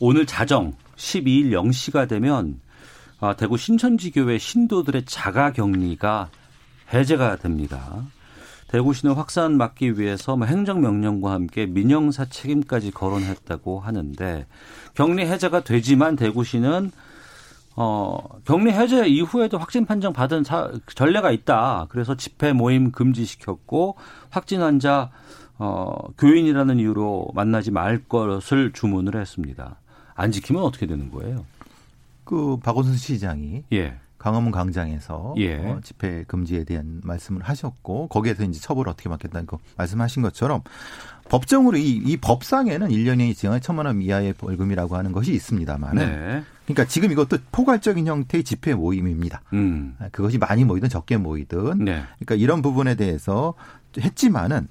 오늘 0.00 0.26
자정 0.26 0.74
12일 0.96 1.50
0시가 1.52 2.08
되면 2.08 2.60
아, 3.18 3.34
대구 3.34 3.56
신천지교회 3.56 4.36
신도들의 4.38 5.04
자가격리가 5.06 6.28
해제가 6.92 7.36
됩니다. 7.36 8.04
대구시는 8.68 9.14
확산 9.14 9.56
막기 9.56 9.98
위해서 9.98 10.36
뭐 10.36 10.46
행정명령과 10.46 11.30
함께 11.32 11.66
민영사 11.66 12.24
책임까지 12.24 12.90
거론했다고 12.90 13.80
하는데 13.80 14.46
격리 14.94 15.24
해제가 15.24 15.60
되지만 15.60 16.16
대구시는 16.16 16.90
어, 17.76 18.18
격리 18.44 18.72
해제 18.72 19.06
이후에도 19.06 19.58
확진 19.58 19.84
판정 19.84 20.12
받은 20.12 20.44
사, 20.44 20.72
전례가 20.94 21.30
있다. 21.30 21.86
그래서 21.90 22.16
집회 22.16 22.52
모임 22.52 22.90
금지시켰고 22.90 23.96
확진 24.30 24.62
환자 24.62 25.10
어, 25.58 25.94
교인이라는 26.18 26.78
이유로 26.78 27.30
만나지 27.34 27.70
말 27.70 28.02
것을 28.04 28.72
주문을 28.72 29.20
했습니다. 29.20 29.76
안 30.14 30.32
지키면 30.32 30.62
어떻게 30.62 30.86
되는 30.86 31.10
거예요? 31.10 31.44
그 32.24 32.56
박원순 32.62 32.96
시장이 32.96 33.64
예. 33.72 33.98
강화문 34.18 34.50
광장에서 34.50 35.34
예. 35.36 35.56
어, 35.56 35.80
집회 35.82 36.24
금지에 36.24 36.64
대한 36.64 37.00
말씀을 37.04 37.42
하셨고 37.42 38.08
거기에서 38.08 38.44
이제 38.44 38.58
처벌을 38.58 38.90
어떻게 38.90 39.08
맡겠다는 39.08 39.46
거 39.46 39.58
말씀하신 39.76 40.22
것처럼 40.22 40.62
법정으로 41.28 41.76
이, 41.76 41.96
이 42.04 42.16
법상에는 42.16 42.88
1년의 42.88 43.34
징역 43.34 43.60
천만 43.60 43.86
원 43.86 44.00
이하의 44.00 44.34
벌금이라고 44.34 44.96
하는 44.96 45.12
것이 45.12 45.32
있습니다만 45.32 45.96
네. 45.96 46.42
그러니까 46.64 46.84
지금 46.86 47.12
이것도 47.12 47.38
포괄적인 47.52 48.06
형태의 48.06 48.44
집회 48.44 48.74
모임입니다. 48.74 49.42
음. 49.52 49.96
그것이 50.12 50.38
많이 50.38 50.64
모이든 50.64 50.88
적게 50.88 51.16
모이든 51.16 51.84
네. 51.84 52.02
그러니까 52.18 52.34
이런 52.34 52.62
부분에 52.62 52.94
대해서 52.94 53.54
했지만은 53.98 54.68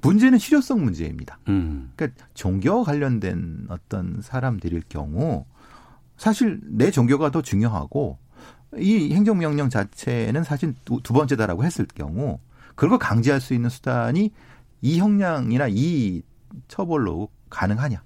문제는 0.00 0.38
실효성 0.38 0.82
문제입니다. 0.82 1.38
음. 1.48 1.90
그러니까 1.96 2.24
종교와 2.34 2.84
관련된 2.84 3.66
어떤 3.68 4.20
사람들일 4.22 4.82
경우 4.88 5.44
사실 6.16 6.60
내 6.64 6.90
종교가 6.90 7.30
더 7.30 7.42
중요하고 7.42 8.18
이 8.78 9.12
행정명령 9.14 9.68
자체는 9.70 10.44
사실 10.44 10.74
두, 10.84 11.00
두 11.02 11.12
번째다라고 11.12 11.64
했을 11.64 11.86
경우 11.94 12.38
그걸 12.74 12.90
걸 12.90 12.98
강제할 12.98 13.40
수 13.40 13.54
있는 13.54 13.70
수단이 13.70 14.32
이 14.82 14.98
형량이나 14.98 15.68
이 15.70 16.22
처벌로 16.68 17.28
가능하냐. 17.50 18.02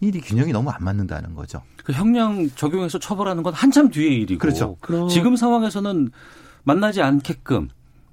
이 0.00 0.10
균형이 0.12 0.52
너무 0.52 0.70
안 0.70 0.84
맞는다는 0.84 1.34
거죠. 1.34 1.62
그 1.84 1.92
형량 1.92 2.50
적용해서 2.50 2.98
처벌하는 2.98 3.42
건 3.42 3.52
한참 3.54 3.90
뒤의 3.90 4.22
일이고. 4.22 4.38
그렇죠. 4.38 4.76
지금 5.10 5.36
상황에서는 5.36 6.10
만나지 6.64 7.02
않게끔 7.02 7.68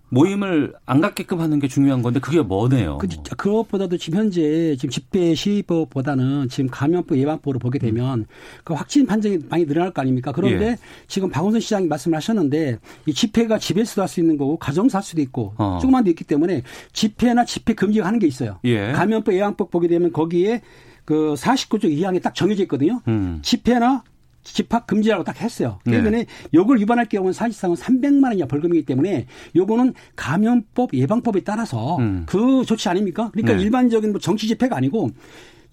모임을 0.09 0.73
안 0.85 1.01
갖게끔 1.01 1.39
하는 1.39 1.59
게 1.59 1.67
중요한 1.67 2.01
건데 2.01 2.19
그게 2.19 2.41
뭐네요. 2.41 2.97
그, 2.99 3.07
그것보다도 3.35 3.97
지금 3.97 4.19
현재 4.19 4.75
지금 4.75 4.89
집회 4.89 5.35
시위법보다는 5.35 6.49
지금 6.49 6.69
감염법 6.69 7.17
예방법으로 7.17 7.59
보게 7.59 7.79
되면 7.79 8.19
음. 8.21 8.25
그 8.63 8.73
확진 8.73 9.05
판정이 9.05 9.39
많이 9.49 9.65
늘어날 9.65 9.91
거 9.91 10.01
아닙니까? 10.01 10.31
그런데 10.31 10.65
예. 10.71 10.77
지금 11.07 11.29
박원순 11.29 11.59
시장이 11.61 11.87
말씀하셨는데 11.87 12.79
이 13.07 13.13
집회가 13.13 13.57
집에서도 13.59 14.01
할 14.01 14.07
수 14.07 14.19
있는 14.19 14.37
거고 14.37 14.57
할 14.61 15.03
수도 15.03 15.21
있고 15.21 15.53
어. 15.57 15.79
조그만 15.81 16.03
데 16.03 16.11
있기 16.11 16.23
때문에 16.23 16.61
집회나 16.93 17.43
집회 17.43 17.73
금지가 17.73 18.05
하는 18.05 18.19
게 18.19 18.27
있어요. 18.27 18.59
예. 18.63 18.91
감염법 18.91 19.33
예방법 19.33 19.71
보게 19.71 19.87
되면 19.87 20.11
거기에 20.13 20.61
그 21.05 21.33
49조 21.37 21.85
2항에 21.85 22.21
딱 22.21 22.33
정해져 22.33 22.63
있거든요. 22.63 23.01
음. 23.07 23.39
집회나 23.41 24.03
집합 24.45 24.87
금지라고 24.87 25.23
딱 25.25 25.41
했어요. 25.41 25.79
그러면 25.83 26.13
네. 26.13 26.25
요걸 26.53 26.79
위반할 26.79 27.05
경우는 27.07 27.33
사실상은 27.33 27.75
300만 27.75 28.23
원 28.25 28.37
이하 28.37 28.47
벌금이기 28.47 28.85
때문에 28.85 29.25
요거는 29.55 29.93
감염법 30.15 30.93
예방법에 30.93 31.41
따라서 31.43 31.97
음. 31.97 32.23
그 32.27 32.63
조치 32.65 32.87
아닙니까? 32.87 33.31
그러니까 33.33 33.55
네. 33.57 33.63
일반적인 33.63 34.11
뭐 34.11 34.21
정치 34.21 34.47
집회가 34.47 34.77
아니고 34.77 35.09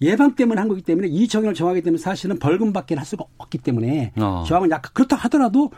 예방 0.01 0.35
때문에 0.35 0.59
한 0.59 0.67
거기 0.67 0.81
때문에 0.81 1.07
이 1.07 1.27
정의를 1.27 1.53
정하기 1.53 1.81
때문에 1.81 2.01
사실은 2.01 2.39
벌금밖에 2.39 2.95
할 2.95 3.05
수가 3.05 3.23
없기 3.37 3.59
때문에 3.59 4.11
어. 4.17 4.43
저항은 4.47 4.69
약간 4.71 4.91
그렇다 4.93 5.15
하더라도 5.15 5.71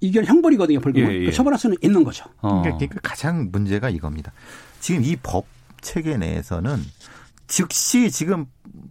이게 0.00 0.22
형벌이거든요. 0.24 0.80
벌금은 0.80 1.12
예, 1.12 1.20
예. 1.20 1.24
그 1.26 1.32
처벌할 1.32 1.58
수는 1.58 1.76
있는 1.82 2.02
거죠. 2.02 2.24
어. 2.40 2.62
그러니까 2.62 2.98
가장 3.02 3.50
문제가 3.52 3.90
이겁니다. 3.90 4.32
지금 4.80 5.04
이 5.04 5.16
법 5.22 5.44
체계 5.80 6.16
내에서는 6.16 6.78
즉시 7.48 8.10
지금 8.10 8.46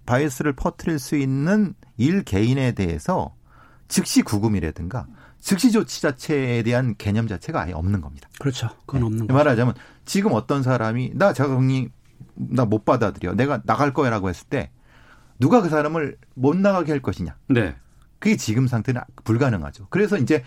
바이러스를 0.06 0.54
퍼뜨릴 0.54 1.00
수 1.00 1.16
있는 1.18 1.74
일 2.02 2.24
개인에 2.24 2.74
대해서 2.74 3.36
즉시 3.88 4.22
구금이라든가 4.22 5.08
즉시 5.40 5.72
조치 5.72 6.02
자체에 6.02 6.64
대한 6.64 6.96
개념 6.98 7.28
자체가 7.28 7.62
아예 7.62 7.74
없는 7.74 8.02
겁니다. 8.02 8.30
그렇죠. 8.40 8.70
그건 8.86 9.04
없는 9.04 9.28
거죠. 9.28 9.34
말하자면 9.34 9.74
지금 10.06 10.34
어떤 10.34 10.64
사람이 10.64 11.12
나 11.16 11.34
자격이 11.34 11.90
나못 12.36 12.86
받아들여. 12.86 13.34
내가 13.34 13.62
나갈 13.66 13.94
거야라고 13.94 14.30
했을 14.30 14.48
때 14.48 14.72
누가 15.40 15.62
그 15.62 15.70
사람을 15.70 16.18
못 16.36 16.56
나가게 16.56 16.92
할 16.92 17.02
것이냐. 17.02 17.36
네. 17.50 17.76
그게 18.20 18.36
지금 18.36 18.68
상태는 18.68 19.02
불가능하죠. 19.24 19.88
그래서 19.90 20.18
이제 20.18 20.44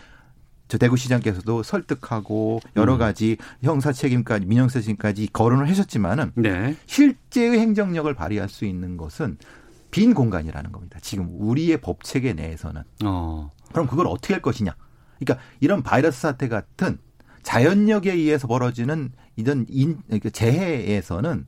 저 0.69 0.79
대구시장께서도 0.79 1.63
설득하고 1.63 2.61
여러 2.77 2.95
음. 2.95 2.99
가지 2.99 3.37
음. 3.39 3.67
형사 3.67 3.93
책임까지 3.93 4.47
민형사 4.47 4.81
책임까지 4.81 5.29
거론을 5.33 5.69
하셨지만은 5.69 6.33
네. 6.37 6.77
실제의 6.87 7.59
행정력을 7.59 8.13
발휘할 8.15 8.49
수 8.49 8.65
있는 8.65 8.97
것은 8.97 9.39
빈 9.95 10.13
공간이라는 10.13 10.73
겁니다. 10.73 10.99
지금 11.01 11.29
우리의 11.39 11.81
법 11.81 12.03
체계 12.03 12.33
내에서는. 12.33 12.83
어. 13.05 13.53
그럼 13.71 13.87
그걸 13.87 14.09
어떻게 14.09 14.35
할 14.35 14.43
것이냐? 14.43 14.75
그러니까 15.21 15.47
이런 15.61 15.85
바이러스 15.85 16.21
사태 16.21 16.49
같은 16.49 16.99
자연력에 17.45 18.13
의해서 18.13 18.49
벌어지는 18.49 19.13
이런 19.37 19.65
인, 19.69 19.99
그러니까 20.07 20.31
재해에서는 20.31 21.47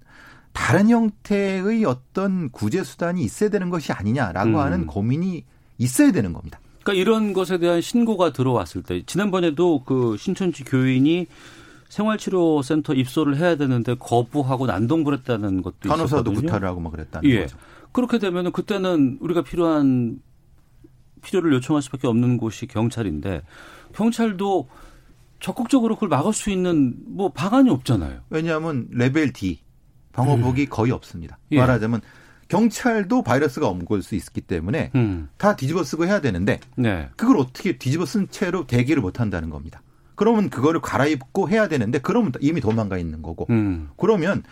다른 0.53 0.89
형태의 0.89 1.85
어떤 1.87 2.49
구제 2.51 2.85
수단이 2.85 3.21
있어야 3.25 3.51
되는 3.51 3.69
것이 3.69 3.91
아니냐라고 3.91 4.51
음. 4.51 4.57
하는 4.59 4.87
고민이 4.87 5.45
있어야 5.79 6.13
되는 6.13 6.33
겁니다. 6.33 6.61
그러니까 6.85 7.03
이런 7.03 7.33
것에 7.33 7.59
대한 7.59 7.81
신고가 7.81 8.33
들어왔을 8.33 8.85
때 8.85 9.03
지난번에도 9.07 9.83
그 9.83 10.17
신천지 10.21 10.63
교인이 10.63 11.27
생활치료센터 11.89 12.95
입소를 12.95 13.39
해야 13.39 13.57
되는데 13.57 13.97
거부하고 13.99 14.67
난동부렸다는 14.67 15.63
것도 15.63 15.89
간호사도 15.89 16.33
구타를 16.33 16.69
하고 16.69 16.79
막 16.79 16.93
그랬다는 16.93 17.29
예. 17.29 17.41
거죠. 17.43 17.57
그렇게 17.97 18.19
되면은 18.19 18.53
그때는 18.53 19.17
우리가 19.23 19.41
필요한 19.41 20.21
필요를 21.23 21.51
요청할 21.55 21.81
수밖에 21.81 22.07
없는 22.07 22.37
곳이 22.37 22.67
경찰인데 22.67 23.41
경찰도 23.95 24.69
적극적으로 25.41 25.95
그걸 25.95 26.11
막을 26.11 26.35
수 26.35 26.51
있는 26.51 26.95
뭐 27.07 27.31
방안이 27.33 27.71
없잖아요. 27.71 28.21
왜냐하면 28.29 28.87
레벨 28.91 29.33
D 29.33 29.61
방어복이 30.13 30.65
음. 30.65 30.67
거의 30.69 30.93
없습니다. 30.93 31.39
예. 31.53 31.59
말하자면 31.59 32.03
경찰도 32.49 33.23
바이러스가 33.23 33.67
옮길 33.67 34.03
수 34.03 34.15
있기 34.15 34.43
때문에 34.43 34.91
음. 34.95 35.31
다 35.39 35.57
뒤집어 35.57 35.83
쓰고 35.83 36.05
해야 36.05 36.21
되는데 36.21 36.61
네. 36.77 37.09
그걸 37.17 37.39
어떻게 37.39 37.79
뒤집어 37.79 38.05
쓴 38.05 38.29
채로 38.29 38.67
대기를 38.67 39.01
못 39.01 39.21
한다는 39.21 39.49
겁니다. 39.49 39.81
그러면 40.17 40.51
그거를 40.51 40.83
갈아입고 40.83 41.49
해야 41.49 41.67
되는데 41.67 41.99
그러면 41.99 42.33
이미 42.41 42.61
도망가 42.61 42.99
있는 42.99 43.23
거고 43.23 43.47
음. 43.49 43.89
그러면 43.97 44.43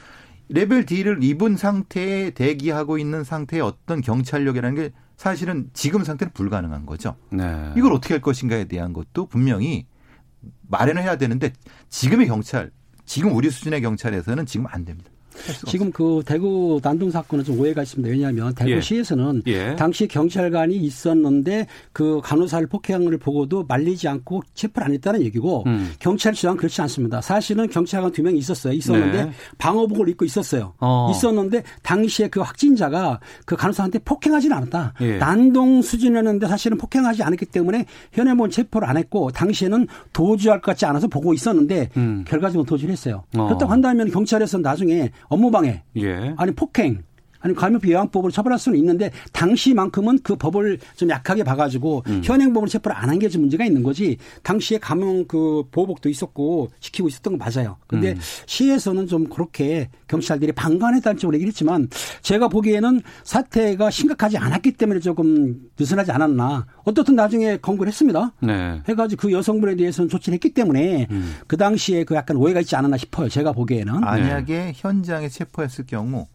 레벨 0.49 0.85
D를 0.85 1.23
입은 1.23 1.57
상태에 1.57 2.31
대기하고 2.31 2.99
있는 2.99 3.25
상태의 3.25 3.63
어떤 3.63 4.01
경찰력이라는 4.01 4.75
게 4.77 4.93
사실은 5.17 5.71
지금 5.73 6.05
상태는 6.05 6.33
불가능한 6.33 6.87
거죠. 6.87 7.17
네. 7.31 7.73
이걸 7.77 7.93
어떻게 7.93 8.15
할 8.15 8.21
것인가에 8.21 8.65
대한 8.65 8.93
것도 8.93 9.27
분명히 9.27 9.87
마련을 10.69 11.03
해야 11.03 11.17
되는데 11.17 11.53
지금의 11.89 12.27
경찰, 12.27 12.71
지금 13.05 13.35
우리 13.35 13.51
수준의 13.51 13.81
경찰에서는 13.81 14.47
지금 14.47 14.67
안 14.69 14.85
됩니다. 14.85 15.11
지금 15.66 15.92
그 15.92 16.23
대구 16.27 16.81
난동 16.83 17.11
사건은 17.11 17.44
좀 17.44 17.59
오해가 17.61 17.83
있습니다. 17.83 18.11
왜냐하면 18.11 18.55
대구시에서는 18.55 19.42
예. 19.47 19.70
예. 19.70 19.77
당시 19.77 20.07
경찰관이 20.09 20.77
있었는데 20.77 21.66
그 21.92 22.20
간호사를 22.23 22.66
폭행을 22.66 23.18
보고도 23.18 23.64
말리지 23.68 24.09
않고 24.09 24.42
체포를 24.55 24.87
안 24.87 24.92
했다는 24.94 25.23
얘기고 25.23 25.64
음. 25.66 25.92
경찰 25.99 26.33
주장 26.33 26.57
그렇지 26.57 26.81
않습니다. 26.83 27.20
사실은 27.20 27.68
경찰관 27.68 28.11
두 28.12 28.25
명 28.25 28.35
있었어요. 28.37 28.73
있었는데 28.73 29.25
네. 29.27 29.33
방어복을 29.59 30.09
입고 30.09 30.25
있었어요. 30.25 30.73
어. 30.79 31.11
있었는데 31.11 31.62
당시에 31.83 32.29
그 32.29 32.40
확진자가 32.40 33.20
그 33.44 33.55
간호사한테 33.55 33.99
폭행하지는 33.99 34.57
않았다. 34.57 34.94
예. 35.03 35.18
난동 35.18 35.83
수준이었는데 35.83 36.47
사실은 36.49 36.79
폭행하지 36.79 37.23
않았기 37.23 37.44
때문에 37.47 37.85
현행범 38.12 38.49
체포를 38.49 38.88
안 38.88 38.97
했고 38.97 39.31
당시에는 39.31 39.87
도주할 40.14 40.61
것 40.62 40.73
같지 40.73 40.87
않아서 40.87 41.07
보고 41.07 41.35
있었는데 41.35 41.90
음. 41.99 42.25
결과적으로 42.27 42.64
도주를 42.64 42.92
했어요. 42.92 43.25
어. 43.37 43.47
그렇다고 43.47 43.70
한다면 43.70 44.11
경찰에서 44.11 44.59
나중에 44.59 45.11
업무방해, 45.29 45.85
예. 45.97 46.35
아니 46.37 46.53
폭행, 46.53 47.03
아니 47.45 47.55
감염비요양법으로 47.55 48.31
처벌할 48.33 48.59
수는 48.59 48.79
있는데 48.79 49.11
당시만큼은 49.33 50.21
그 50.23 50.35
법을 50.35 50.79
좀 50.97 51.11
약하게 51.11 51.45
봐가지고 51.45 52.03
음. 52.07 52.23
현행법으로 52.25 52.69
체포를 52.69 52.97
안 52.97 53.11
한 53.11 53.19
게 53.19 53.29
좀 53.29 53.43
문제가 53.43 53.65
있는 53.67 53.83
거지. 53.83 54.17
당시에 54.43 54.79
감염 54.79 55.27
그 55.27 55.65
보호복도 55.71 56.09
있었고 56.09 56.71
지키고 56.81 57.09
있었던 57.09 57.37
건 57.37 57.39
맞아요. 57.39 57.77
근데 57.87 58.13
음. 58.13 58.19
시에서는 58.47 59.07
좀 59.07 59.29
그렇게 59.29 59.91
경찰들이 60.09 60.53
방관했다는 60.53 61.19
쪽으로 61.19 61.37
얘기를 61.37 61.49
했지만 61.51 61.89
제가 62.23 62.49
보기에는 62.49 63.03
사태가 63.25 63.91
심각하지 63.91 64.39
않았기 64.39 64.73
때문에 64.73 65.01
조금 65.01 65.61
느슨하지 65.79 66.13
않았나. 66.13 66.67
어떻든 66.85 67.15
나중에 67.15 67.59
검거를 67.59 67.89
했습니다. 67.93 68.33
네. 68.41 68.81
해가지고 68.89 69.21
그 69.21 69.33
여성분에 69.33 69.77
대해서는 69.77 70.09
조치를 70.09 70.35
했기 70.35 70.51
때문에 70.55 71.07
음. 71.11 71.35
그 71.47 71.57
당시에 71.59 72.05
그 72.05 72.15
약간 72.15 72.37
오해가 72.39 72.61
있지 72.61 72.75
않았나 72.75 72.97
싶어요. 72.97 73.29
제가 73.29 73.53
보기에는. 73.53 74.01
만약에 74.01 74.55
네. 74.55 74.73
현장에 74.75 75.29
체포했을 75.29 75.85
경우 75.87 76.27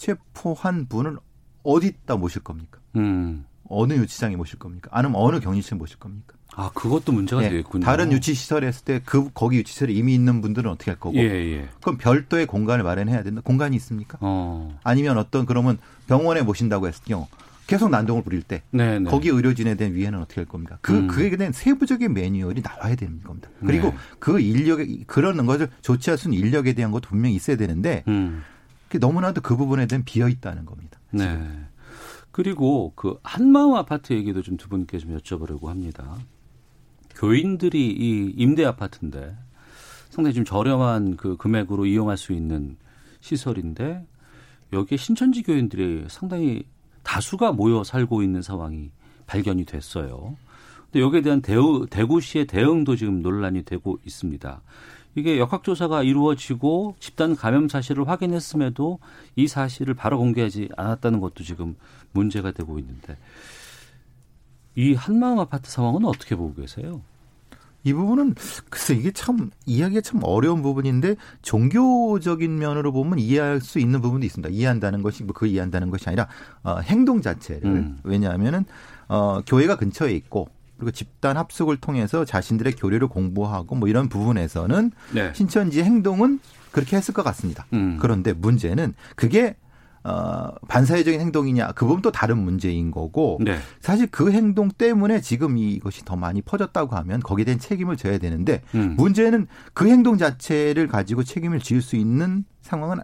체포한 0.00 0.86
분을 0.88 1.18
어디다 1.62 2.16
모실 2.16 2.42
겁니까? 2.42 2.80
음. 2.96 3.44
어느 3.68 3.92
유치장에 3.92 4.34
모실 4.34 4.58
겁니까? 4.58 4.88
아니면 4.92 5.20
어느 5.20 5.38
격리실에 5.38 5.76
모실 5.76 5.98
겁니까? 5.98 6.34
아, 6.56 6.70
그것도 6.74 7.12
문제가 7.12 7.42
네. 7.42 7.50
되겠군요. 7.50 7.84
다른 7.84 8.10
유치 8.10 8.34
시설에 8.34 8.66
했을 8.66 8.84
때 8.84 9.00
그 9.04 9.30
거기 9.32 9.58
유치 9.58 9.72
시설에 9.72 9.92
이미 9.92 10.14
있는 10.14 10.40
분들은 10.40 10.68
어떻게 10.70 10.90
할 10.90 10.98
거고? 10.98 11.16
예, 11.16 11.22
예. 11.22 11.68
그럼 11.80 11.98
별도의 11.98 12.46
공간을 12.46 12.82
마련해야 12.82 13.22
된다. 13.22 13.42
공간이 13.44 13.76
있습니까? 13.76 14.18
어. 14.22 14.76
아니면 14.82 15.18
어떤 15.18 15.46
그러면 15.46 15.78
병원에 16.08 16.42
모신다고 16.42 16.88
했을 16.88 17.04
경우 17.04 17.28
계속 17.68 17.90
난동을 17.90 18.24
부릴 18.24 18.42
때 18.42 18.62
네네. 18.72 18.98
네. 19.00 19.10
거기 19.10 19.28
의료진에 19.28 19.76
대한 19.76 19.94
위해는 19.94 20.18
어떻게 20.18 20.40
할 20.40 20.46
겁니까? 20.46 20.78
그 20.80 20.92
음. 20.96 21.06
그에 21.06 21.30
대한 21.36 21.52
세부적인 21.52 22.12
매뉴얼이 22.14 22.62
나와야 22.62 22.96
되는 22.96 23.22
겁니다. 23.22 23.48
그리고 23.64 23.90
네. 23.90 23.96
그 24.18 24.40
인력에 24.40 25.04
그러는 25.06 25.46
것을 25.46 25.68
조치할 25.82 26.18
수 26.18 26.28
있는 26.28 26.44
인력에 26.44 26.72
대한 26.72 26.90
것도 26.90 27.10
분명히 27.10 27.36
있어야 27.36 27.56
되는데 27.56 28.02
음. 28.08 28.42
너무나도 28.98 29.40
그 29.40 29.56
부분에 29.56 29.86
대한 29.86 30.04
비어 30.04 30.28
있다는 30.28 30.64
겁니다. 30.64 30.98
네. 31.10 31.38
그리고 32.32 32.92
그 32.94 33.18
한마음 33.22 33.74
아파트 33.74 34.12
얘기도 34.12 34.42
좀 34.42 34.56
두 34.56 34.68
분께 34.68 34.98
좀 34.98 35.16
여쭤보려고 35.16 35.66
합니다. 35.66 36.16
교인들이 37.16 37.88
이 37.88 38.32
임대 38.36 38.64
아파트인데 38.64 39.36
상당히 40.10 40.34
좀 40.34 40.44
저렴한 40.44 41.16
그 41.16 41.36
금액으로 41.36 41.86
이용할 41.86 42.16
수 42.16 42.32
있는 42.32 42.76
시설인데 43.20 44.06
여기에 44.72 44.96
신천지 44.96 45.42
교인들이 45.42 46.06
상당히 46.08 46.64
다수가 47.02 47.52
모여 47.52 47.84
살고 47.84 48.22
있는 48.22 48.42
상황이 48.42 48.90
발견이 49.26 49.64
됐어요. 49.64 50.36
근데 50.84 51.00
여기에 51.00 51.22
대한 51.22 51.40
대우, 51.42 51.86
대구시의 51.86 52.46
대응도 52.46 52.96
지금 52.96 53.22
논란이 53.22 53.64
되고 53.64 53.98
있습니다. 54.04 54.62
이게 55.14 55.38
역학조사가 55.38 56.02
이루어지고 56.04 56.94
집단 57.00 57.34
감염 57.34 57.68
사실을 57.68 58.08
확인했음에도 58.08 58.98
이 59.36 59.48
사실을 59.48 59.94
바로 59.94 60.18
공개하지 60.18 60.70
않았다는 60.76 61.20
것도 61.20 61.42
지금 61.44 61.76
문제가 62.12 62.52
되고 62.52 62.78
있는데 62.78 63.16
이 64.76 64.94
한마음 64.94 65.38
아파트 65.40 65.70
상황은 65.70 66.04
어떻게 66.04 66.36
보고 66.36 66.54
계세요? 66.54 67.02
이 67.82 67.92
부분은 67.94 68.34
글쎄 68.68 68.94
이게 68.94 69.10
참 69.10 69.50
이해하기가 69.66 70.02
참 70.02 70.20
어려운 70.22 70.62
부분인데 70.62 71.16
종교적인 71.42 72.58
면으로 72.58 72.92
보면 72.92 73.18
이해할 73.18 73.60
수 73.60 73.78
있는 73.78 74.00
부분도 74.02 74.26
있습니다. 74.26 74.50
이해한다는 74.50 75.02
것이 75.02 75.24
뭐 75.24 75.32
그 75.34 75.46
이해한다는 75.46 75.90
것이 75.90 76.06
아니라 76.08 76.28
어, 76.62 76.78
행동 76.80 77.22
자체를 77.22 77.64
음. 77.64 77.98
왜냐하면은 78.04 78.64
어, 79.08 79.40
교회가 79.46 79.76
근처에 79.76 80.12
있고 80.12 80.48
그리고 80.80 80.90
집단 80.90 81.36
합숙을 81.36 81.76
통해서 81.76 82.24
자신들의 82.24 82.74
교리를 82.74 83.06
공부하고 83.06 83.76
뭐 83.76 83.88
이런 83.88 84.08
부분에서는 84.08 84.90
네. 85.14 85.32
신천지 85.34 85.82
행동은 85.82 86.40
그렇게 86.72 86.96
했을 86.96 87.12
것 87.14 87.22
같습니다. 87.22 87.66
음. 87.74 87.98
그런데 88.00 88.32
문제는 88.32 88.94
그게 89.14 89.56
어, 90.02 90.50
반사회적인 90.66 91.20
행동이냐 91.20 91.72
그 91.72 91.84
부분 91.84 92.00
또 92.00 92.10
다른 92.10 92.38
문제인 92.38 92.90
거고 92.90 93.38
네. 93.44 93.58
사실 93.80 94.06
그 94.06 94.32
행동 94.32 94.70
때문에 94.70 95.20
지금 95.20 95.58
이것이 95.58 96.06
더 96.06 96.16
많이 96.16 96.40
퍼졌다고 96.40 96.96
하면 96.96 97.20
거기에 97.20 97.44
대한 97.44 97.58
책임을 97.58 97.98
져야 97.98 98.16
되는데 98.16 98.62
음. 98.74 98.94
문제는 98.96 99.46
그 99.74 99.88
행동 99.88 100.16
자체를 100.16 100.88
가지고 100.88 101.22
책임을 101.22 101.60
지을 101.60 101.82
수 101.82 101.96
있는 101.96 102.44
상황은 102.62 103.00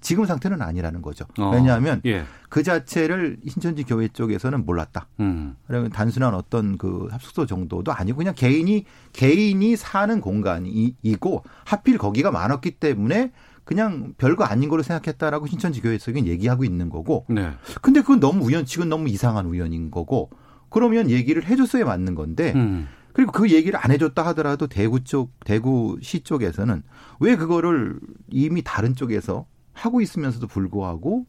지금 0.00 0.24
상태는 0.24 0.62
아니라는 0.62 1.02
거죠. 1.02 1.24
어. 1.38 1.50
왜냐하면 1.50 2.00
예. 2.06 2.24
그 2.48 2.62
자체를 2.62 3.38
신천지 3.46 3.84
교회 3.84 4.08
쪽에서는 4.08 4.64
몰랐다. 4.64 5.08
음. 5.20 5.56
그러면 5.66 5.90
단순한 5.90 6.34
어떤 6.34 6.78
그 6.78 7.08
합숙소 7.10 7.46
정도도 7.46 7.92
아니고 7.92 8.18
그냥 8.18 8.34
개인이 8.34 8.84
개인이 9.12 9.76
사는 9.76 10.20
공간이고 10.20 11.44
하필 11.64 11.98
거기가 11.98 12.30
많았기 12.30 12.72
때문에 12.72 13.32
그냥 13.64 14.14
별거 14.18 14.44
아닌 14.44 14.68
걸로 14.68 14.82
생각했다라고 14.82 15.46
신천지 15.46 15.80
교회 15.80 15.96
쪽은 15.96 16.26
얘기하고 16.26 16.64
있는 16.64 16.90
거고. 16.90 17.26
네. 17.28 17.52
근데 17.82 18.00
그건 18.00 18.18
너무 18.18 18.44
우연치고 18.44 18.86
너무 18.86 19.08
이상한 19.08 19.46
우연인 19.46 19.90
거고. 19.90 20.30
그러면 20.70 21.10
얘기를 21.10 21.44
해줬어야 21.44 21.84
맞는 21.84 22.14
건데. 22.14 22.52
음. 22.56 22.88
그리고 23.12 23.32
그 23.32 23.50
얘기를 23.50 23.78
안 23.80 23.90
해줬다 23.90 24.24
하더라도 24.26 24.66
대구 24.66 25.02
쪽, 25.04 25.32
대구시 25.44 26.20
쪽에서는 26.20 26.82
왜 27.20 27.36
그거를 27.36 27.98
이미 28.30 28.62
다른 28.64 28.94
쪽에서 28.94 29.46
하고 29.72 30.00
있으면서도 30.00 30.46
불구하고 30.46 31.26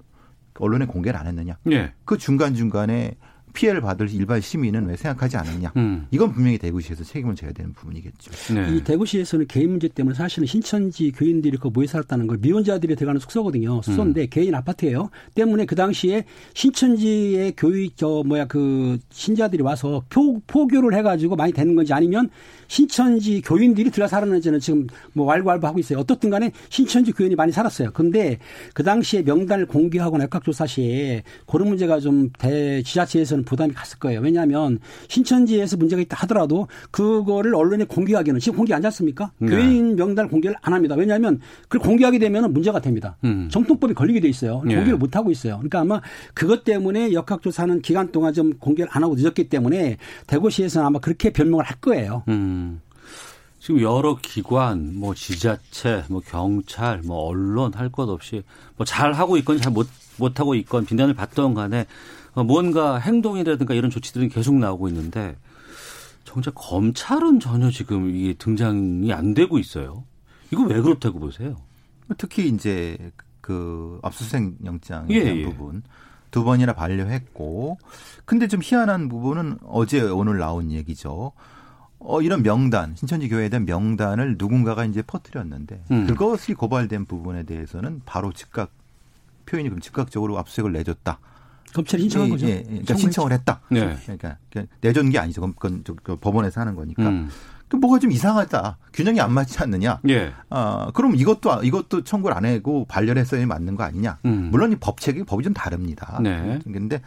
언론에 0.60 0.86
공개를 0.86 1.20
안 1.20 1.28
했느냐. 1.28 1.58
네. 1.64 1.94
그 2.06 2.18
중간 2.18 2.54
중간에 2.56 3.18
피해를 3.54 3.82
받을 3.82 4.10
일반 4.12 4.42
시민은 4.42 4.88
왜 4.88 4.96
생각하지 4.98 5.38
않았냐. 5.38 5.72
음. 5.78 6.08
이건 6.12 6.34
분명히 6.34 6.58
대구시에서 6.58 7.04
책임을 7.04 7.36
져야 7.36 7.52
되는 7.52 7.74
부분이겠죠. 7.74 8.54
네. 8.54 8.76
이 8.76 8.84
대구시에서는 8.84 9.48
개인 9.48 9.72
문제 9.72 9.88
때문에 9.88 10.16
사실은 10.16 10.46
신천지 10.48 11.12
교인들이 11.12 11.58
그 11.58 11.68
모여 11.68 11.88
살았다는 11.88 12.28
걸 12.28 12.38
미혼자들이 12.42 12.96
들어가는 12.96 13.20
숙소거든요. 13.20 13.82
숙소인데 13.82 14.24
음. 14.24 14.28
개인 14.30 14.56
아파트예요. 14.56 15.10
때문에 15.36 15.66
그 15.66 15.76
당시에 15.76 16.26
신천지의 16.54 17.54
교육 17.58 17.96
저 17.96 18.24
뭐야 18.26 18.46
그 18.46 18.98
신자들이 19.12 19.64
와서 19.64 20.04
표, 20.10 20.40
포교를 20.48 20.98
해가지고 20.98 21.36
많이 21.36 21.54
되는 21.54 21.76
건지 21.76 21.94
아니면 21.94 22.30
신천지 22.68 23.42
교인들이 23.42 23.92
들어 23.92 24.08
살았는지는 24.08 24.60
지금 24.60 24.88
뭐 25.14 25.26
왈가왈부 25.26 25.68
하고 25.68 25.80
있어요. 25.80 26.00
어떻든 26.00 26.30
간에 26.30 26.52
신천지 26.70 27.12
교인이 27.12 27.36
많이 27.36 27.52
살았어요. 27.52 27.92
근데 27.92 28.40
그 28.74 28.84
당시에 28.84 29.22
명단을 29.24 29.66
공개하거나 29.66 30.24
역학조사 30.26 30.66
시에 30.66 31.24
그런 31.46 31.68
문제가 31.70 32.00
좀 32.00 32.32
대 32.40 32.82
지자체에서는 32.82 33.41
부담이 33.46 33.74
갔을 33.74 34.00
거예요. 34.00 34.20
왜냐하면 34.22 34.80
신천지에서 35.08 35.78
문제가 35.78 36.02
있다 36.02 36.18
하더라도 36.22 36.68
그거를 36.92 37.56
언론에 37.56 37.84
공개하기는 37.86 38.40
지금 38.40 38.58
공개 38.58 38.74
안 38.74 38.82
잤습니까? 38.82 39.32
네. 39.38 39.50
교인 39.50 39.96
명단을 39.96 40.30
공개를 40.30 40.56
안 40.62 40.74
합니다. 40.74 40.96
왜냐하면 40.96 41.40
그걸 41.68 41.80
공개하게 41.82 42.20
되면 42.20 42.52
문제가 42.54 42.80
됩니다. 42.80 43.18
음. 43.24 43.50
정통법이 43.52 43.94
걸리게 43.94 44.20
돼 44.20 44.28
있어요. 44.30 44.62
네. 44.66 44.76
공개를 44.76 44.98
못 44.98 45.16
하고 45.16 45.32
있어요. 45.32 45.56
그러니까 45.58 45.80
아마 45.82 46.02
그것 46.34 46.64
때문에 46.64 47.14
역학조사는 47.14 47.82
기간 47.82 48.12
동안 48.12 48.34
좀 48.34 48.54
공개를 48.60 48.90
안 48.94 49.04
하고 49.04 49.16
늦었기 49.16 49.50
때문에 49.50 49.98
대구시에서는 50.28 50.86
아마 50.88 51.00
그렇게 51.00 51.32
변명을 51.32 51.64
할 51.66 51.78
거예요. 51.82 52.24
음. 52.28 52.82
지금 53.60 53.82
여러 53.82 54.18
기관, 54.20 54.96
뭐 54.96 55.14
지자체, 55.14 56.04
뭐 56.10 56.20
경찰, 56.26 57.02
뭐 57.06 57.28
언론 57.28 57.74
할 57.76 57.90
것 57.92 58.10
없이 58.10 58.42
뭐 58.76 58.86
잘 58.86 59.14
하고 59.14 59.38
있건 59.38 59.60
잘 59.62 59.72
못 59.72 59.88
못하고 60.18 60.56
있건 60.56 60.86
비난을 60.86 61.14
받던 61.14 61.54
간에 61.54 61.86
뭔가 62.36 62.98
행동이라든가 62.98 63.74
이런 63.74 63.92
조치들은 63.92 64.30
계속 64.30 64.56
나오고 64.56 64.88
있는데 64.90 65.36
정작 66.24 66.54
검찰은 66.56 67.40
전혀 67.40 67.70
지금 67.70 68.10
이게 68.10 68.34
등장이 68.34 69.12
안 69.12 69.34
되고 69.34 69.60
있어요. 69.60 70.06
이거 70.52 70.64
왜 70.64 70.80
그렇다고 70.82 71.20
보세요? 71.20 71.58
특히 72.18 72.48
이제 72.48 72.98
그 73.42 74.00
압수수색 74.04 74.64
영장에 74.64 75.08
예, 75.10 75.24
대한 75.24 75.38
예. 75.38 75.44
부분 75.46 75.84
두 76.30 76.44
번이나 76.44 76.74
반려했고 76.74 77.78
근데 78.26 78.48
좀 78.48 78.62
희한한 78.64 79.10
부분은 79.10 79.58
어제 79.66 80.02
오늘 80.02 80.38
나온 80.38 80.72
얘기죠. 80.72 81.34
어, 82.04 82.22
이런 82.22 82.42
명단, 82.42 82.96
신천지 82.96 83.30
교회에 83.30 83.50
대한 83.50 83.66
명단을 83.66 84.36
누군가가 84.38 84.86
이제 84.86 85.04
퍼뜨렸는데 85.04 85.84
음. 85.92 86.08
그것이 86.08 86.54
고발된 86.56 87.06
부분에 87.06 87.44
대해서는 87.44 88.02
바로 88.06 88.32
즉각 88.32 88.72
표현이 89.46 89.70
그럼 89.70 89.82
즉각적으로 89.82 90.38
압수수색을 90.40 90.72
내줬다. 90.72 91.20
검찰이 91.74 92.04
신청한 92.04 92.28
예, 92.28 92.32
거죠. 92.32 92.48
예, 92.48 92.52
예. 92.52 92.64
그러니까 92.64 92.96
신청을 92.96 93.32
했다. 93.32 93.62
네. 93.70 93.98
그러니까 94.06 94.38
내준 94.82 95.10
게 95.10 95.20
아니죠. 95.20 95.42
그건 95.42 95.84
그 96.04 96.16
법원에서 96.16 96.62
하는 96.62 96.76
거니까. 96.76 97.08
음. 97.08 97.30
그 97.72 97.78
뭐가 97.78 98.00
좀 98.00 98.12
이상하다. 98.12 98.78
균형이 98.92 99.22
안 99.22 99.32
맞지 99.32 99.60
않느냐. 99.60 100.02
예. 100.10 100.34
아, 100.50 100.92
그럼 100.94 101.16
이것도 101.16 101.64
이것도 101.64 102.04
청구를 102.04 102.36
안 102.36 102.44
하고 102.46 102.84
반려했어야 102.84 103.46
맞는 103.46 103.76
거 103.78 103.84
아니냐. 103.84 104.18
음. 104.26 104.50
물론 104.52 104.74
이 104.74 104.76
법책이 104.76 105.24
법이 105.24 105.46
좀 105.46 105.54
다릅니다. 105.54 106.20
네. 106.22 106.60
근데 106.66 107.02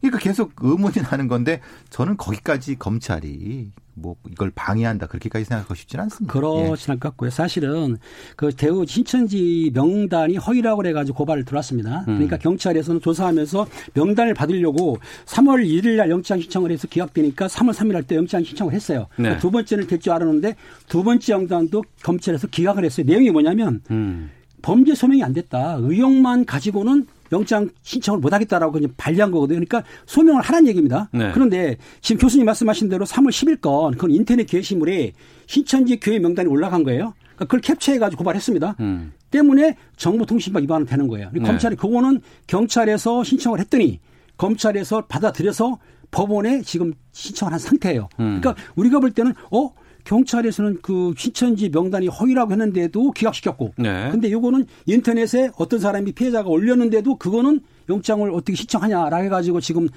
그러니까 0.00 0.18
계속 0.18 0.52
의문이 0.58 1.02
나는 1.02 1.28
건데 1.28 1.60
저는 1.90 2.16
거기까지 2.16 2.76
검찰이 2.76 3.70
뭐 3.98 4.14
이걸 4.30 4.50
방해한다 4.54 5.06
그렇게까지 5.06 5.46
생각하고 5.46 5.74
싶지는 5.74 6.04
않습니다. 6.04 6.32
그렇진 6.32 6.94
예. 6.94 6.98
같고요. 6.98 7.30
사실은 7.30 7.96
그 8.36 8.52
대우 8.52 8.84
신천지 8.86 9.70
명단이 9.74 10.36
허위라고 10.36 10.76
그래가지고 10.82 11.16
고발을 11.16 11.44
들어왔습니다. 11.46 12.00
음. 12.00 12.04
그러니까 12.16 12.36
경찰에서는 12.36 13.00
조사하면서 13.00 13.66
명단을 13.94 14.34
받으려고 14.34 14.98
3월 15.24 15.66
1일 15.66 15.96
날 15.96 16.10
영장 16.10 16.38
신청을 16.40 16.70
해서 16.70 16.86
기각되니까 16.88 17.46
3월 17.46 17.72
3일 17.72 17.94
할때 17.94 18.16
영장 18.16 18.44
신청을 18.44 18.74
했어요. 18.74 19.06
네. 19.16 19.22
그러니까 19.22 19.40
두 19.40 19.50
번째는 19.50 19.86
될 19.86 19.96
줄 19.96 20.12
알았는데 20.12 20.54
두 20.88 21.02
번째 21.02 21.32
영장도 21.32 21.82
검찰에서 22.02 22.46
기각을 22.48 22.84
했어요. 22.84 23.06
내용이 23.06 23.30
뭐냐면 23.30 23.80
음. 23.90 24.30
범죄 24.60 24.94
소명이 24.94 25.22
안 25.22 25.32
됐다. 25.32 25.78
의혹만 25.80 26.44
가지고는 26.44 27.06
영장 27.32 27.68
신청을 27.82 28.20
못 28.20 28.32
하겠다라고 28.32 28.78
이제 28.78 28.88
발리한 28.96 29.30
거거든요. 29.30 29.60
그러니까 29.64 29.82
소명을 30.06 30.42
하라는 30.42 30.68
얘기입니다. 30.68 31.08
네. 31.12 31.30
그런데 31.32 31.76
지금 32.00 32.20
교수님 32.20 32.46
말씀하신 32.46 32.88
대로 32.88 33.04
3월 33.04 33.28
10일 33.28 33.60
건 33.60 33.92
그건 33.92 34.10
인터넷 34.10 34.44
게시물에 34.44 35.12
신천지 35.46 35.98
교회 35.98 36.18
명단이 36.18 36.48
올라간 36.48 36.84
거예요. 36.84 37.14
그러니까 37.36 37.44
그걸 37.44 37.60
캡처해가지고 37.60 38.18
고발했습니다. 38.18 38.76
음. 38.80 39.12
때문에 39.30 39.76
정보통신법 39.96 40.62
위반은 40.62 40.86
되는 40.86 41.08
거예요. 41.08 41.30
네. 41.32 41.40
검찰이 41.40 41.76
그거는 41.76 42.20
경찰에서 42.46 43.24
신청을 43.24 43.60
했더니 43.60 44.00
검찰에서 44.36 45.06
받아들여서 45.06 45.78
법원에 46.10 46.62
지금 46.62 46.94
신청을 47.12 47.52
한 47.52 47.58
상태예요. 47.58 48.08
음. 48.20 48.40
그러니까 48.40 48.54
우리가 48.76 49.00
볼 49.00 49.10
때는 49.10 49.34
어 49.50 49.72
경찰에서는 50.06 50.78
그 50.82 51.12
신천지 51.18 51.68
명단이 51.68 52.06
허위라고 52.08 52.52
했는데도 52.52 53.10
기각시켰고. 53.10 53.74
네. 53.76 54.08
근데 54.10 54.30
요거는 54.30 54.66
인터넷에 54.86 55.50
어떤 55.58 55.78
사람이 55.80 56.12
피해자가 56.12 56.48
올렸는데도 56.48 57.16
그거는 57.16 57.60
영장을 57.88 58.28
어떻게 58.30 58.54
신청하냐라 58.54 59.18
해가지고 59.18 59.60
지금 59.60 59.88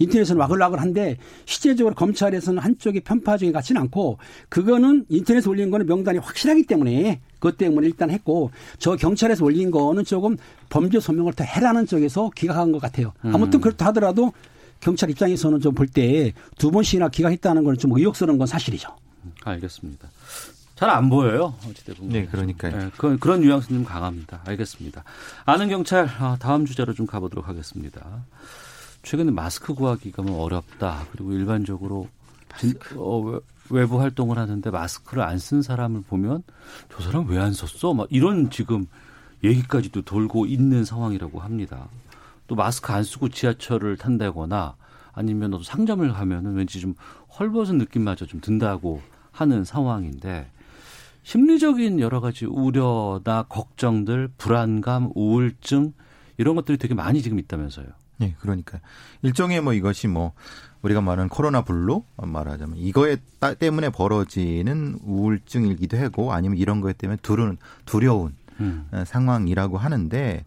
인터넷은 0.00 0.36
와글와글한데 0.36 1.16
실제적으로 1.44 1.94
검찰에서는 1.94 2.62
한쪽이 2.62 3.00
편파적인 3.00 3.52
같지는 3.52 3.82
않고 3.82 4.18
그거는 4.48 5.04
인터넷에 5.08 5.48
올린 5.50 5.70
거는 5.70 5.86
명단이 5.86 6.18
확실하기 6.18 6.64
때문에 6.64 7.20
그것 7.34 7.58
때문에 7.58 7.86
일단 7.88 8.08
했고 8.10 8.50
저 8.78 8.96
경찰에서 8.96 9.44
올린 9.44 9.70
거는 9.70 10.04
조금 10.04 10.36
범죄 10.70 11.00
소명을 11.00 11.32
더 11.34 11.44
해라는 11.44 11.86
쪽에서 11.86 12.30
기각한 12.34 12.70
것 12.72 12.80
같아요. 12.80 13.12
음. 13.24 13.34
아무튼 13.34 13.60
그렇다 13.60 13.86
하더라도 13.86 14.32
경찰 14.80 15.10
입장에서는 15.10 15.58
좀 15.60 15.74
볼 15.74 15.88
때 15.88 16.32
두 16.58 16.70
번씩이나 16.70 17.08
기각했다는 17.08 17.64
건 17.64 17.76
좀 17.76 17.90
의혹스러운 17.98 18.38
건 18.38 18.46
사실이죠. 18.46 18.88
알겠습니다. 19.44 20.08
잘 20.74 20.90
안 20.90 21.08
보여요. 21.10 21.54
어찌됐든. 21.68 22.08
네, 22.08 22.26
그러니까요. 22.26 22.76
네, 22.78 22.90
그, 22.96 23.18
그런 23.18 23.40
뉘앙스는 23.40 23.80
좀 23.80 23.84
강합니다. 23.84 24.42
알겠습니다. 24.46 25.02
아는 25.44 25.68
경찰 25.68 26.08
아, 26.20 26.36
다음 26.38 26.66
주제로 26.66 26.92
좀 26.94 27.06
가보도록 27.06 27.48
하겠습니다. 27.48 28.24
최근에 29.02 29.32
마스크 29.32 29.74
구하기가 29.74 30.22
뭐 30.22 30.44
어렵다. 30.44 31.06
그리고 31.10 31.32
일반적으로 31.32 32.08
진, 32.58 32.74
어, 32.96 33.38
외부 33.70 34.00
활동을 34.00 34.38
하는데 34.38 34.70
마스크를 34.70 35.22
안 35.24 35.38
쓴 35.38 35.62
사람을 35.62 36.02
보면 36.02 36.42
저 36.94 37.02
사람 37.02 37.26
왜 37.28 37.38
안 37.38 37.52
썼어? 37.52 37.92
막 37.94 38.06
이런 38.10 38.48
지금 38.50 38.86
얘기까지도 39.42 40.02
돌고 40.02 40.46
있는 40.46 40.84
상황이라고 40.84 41.40
합니다. 41.40 41.88
또 42.46 42.54
마스크 42.54 42.92
안 42.92 43.02
쓰고 43.02 43.28
지하철을 43.30 43.96
탄다거나 43.96 44.76
아니면 45.12 45.60
상점을 45.62 46.08
가면은 46.12 46.54
왠지 46.54 46.80
좀 46.80 46.94
헐벗은 47.38 47.78
느낌마저 47.78 48.26
좀 48.26 48.40
든다고 48.40 49.02
하는 49.38 49.64
상황인데 49.64 50.50
심리적인 51.22 52.00
여러 52.00 52.20
가지 52.20 52.44
우려나 52.46 53.44
걱정들, 53.48 54.30
불안감, 54.36 55.10
우울증 55.14 55.92
이런 56.38 56.56
것들이 56.56 56.78
되게 56.78 56.94
많이 56.94 57.22
지금 57.22 57.38
있다면서요. 57.38 57.86
네, 58.18 58.34
그러니까 58.40 58.80
일종의 59.22 59.60
뭐 59.60 59.74
이것이 59.74 60.08
뭐 60.08 60.32
우리가 60.82 61.00
말하는 61.00 61.28
코로나 61.28 61.62
블루 61.62 62.02
말하자면 62.16 62.78
이거에 62.78 63.16
때문에 63.58 63.90
벌어지는 63.90 64.98
우울증이기도 65.04 65.98
하고 65.98 66.32
아니면 66.32 66.58
이런 66.58 66.80
거에 66.80 66.92
때문에 66.92 67.18
두려운 67.22 67.58
두려운 67.84 68.34
음. 68.60 68.88
어, 68.90 69.04
상황이라고 69.04 69.78
하는데 69.78 70.44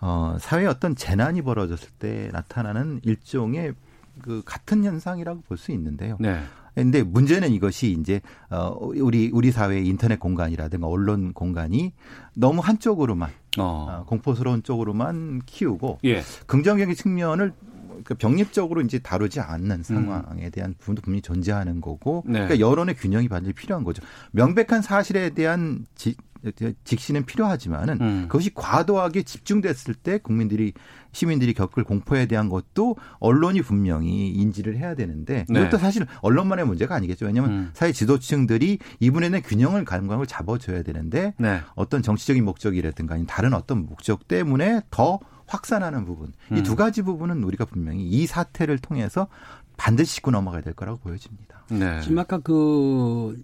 어 0.00 0.36
사회에 0.40 0.66
어떤 0.66 0.96
재난이 0.96 1.42
벌어졌을 1.42 1.90
때 1.98 2.30
나타나는 2.32 3.00
일종의 3.04 3.74
그 4.22 4.42
같은 4.46 4.84
현상이라고 4.84 5.42
볼 5.42 5.58
수 5.58 5.72
있는데요. 5.72 6.16
네. 6.20 6.42
근데 6.74 7.02
문제는 7.02 7.52
이것이 7.52 7.96
이제 7.98 8.20
어 8.50 8.76
우리 8.80 9.30
우리 9.32 9.50
사회의 9.50 9.86
인터넷 9.86 10.18
공간이라든가 10.18 10.86
언론 10.86 11.32
공간이 11.32 11.92
너무 12.34 12.60
한쪽으로만 12.60 13.30
어. 13.58 13.62
어 13.62 14.04
공포스러운 14.06 14.62
쪽으로만 14.62 15.42
키우고 15.46 15.98
예. 16.04 16.22
긍정적인 16.46 16.94
측면을 16.94 17.52
그 18.04 18.14
병립적으로 18.14 18.80
이제 18.80 18.98
다루지 18.98 19.40
않는 19.40 19.82
상황에 19.82 20.50
대한 20.50 20.74
부분도 20.78 21.02
분명히 21.02 21.22
존재하는 21.22 21.80
거고 21.80 22.22
네. 22.26 22.44
그러니까 22.44 22.60
여론의 22.60 22.96
균형이 22.96 23.28
반드시 23.28 23.52
필요한 23.52 23.84
거죠. 23.84 24.02
명백한 24.32 24.82
사실에 24.82 25.30
대한 25.30 25.84
지, 25.94 26.14
직시는 26.84 27.24
필요하지만은 27.26 28.00
음. 28.00 28.22
그것이 28.28 28.52
과도하게 28.54 29.22
집중됐을 29.22 29.94
때 29.94 30.18
국민들이 30.18 30.72
시민들이 31.12 31.54
겪을 31.54 31.84
공포에 31.84 32.26
대한 32.26 32.48
것도 32.48 32.96
언론이 33.18 33.62
분명히 33.62 34.30
인지를 34.30 34.76
해야 34.76 34.94
되는데 34.94 35.44
네. 35.48 35.60
이것도 35.60 35.78
사실 35.78 36.06
언론만의 36.22 36.66
문제가 36.66 36.94
아니겠죠. 36.94 37.26
왜냐하면 37.26 37.52
음. 37.52 37.70
사회 37.74 37.92
지도층들이 37.92 38.78
이분에 39.00 39.28
대한 39.30 39.42
균형을 39.42 39.84
감각을 39.84 40.26
잡아줘야 40.26 40.82
되는데 40.82 41.34
네. 41.38 41.60
어떤 41.74 42.02
정치적인 42.02 42.44
목적이라든가 42.44 43.14
아니면 43.14 43.26
다른 43.26 43.54
어떤 43.54 43.86
목적 43.86 44.28
때문에 44.28 44.82
더 44.90 45.18
확산하는 45.46 46.04
부분 46.04 46.32
음. 46.52 46.56
이두 46.56 46.76
가지 46.76 47.02
부분은 47.02 47.42
우리가 47.42 47.64
분명히 47.64 48.04
이 48.04 48.26
사태를 48.26 48.78
통해서 48.78 49.26
반드시 49.76 50.16
짚고 50.16 50.30
넘어가야 50.30 50.62
될 50.62 50.74
거라고 50.74 50.98
보여집니다. 50.98 51.64
네. 51.70 52.00
지금 52.02 52.18
아까 52.18 52.38
그 52.38 53.40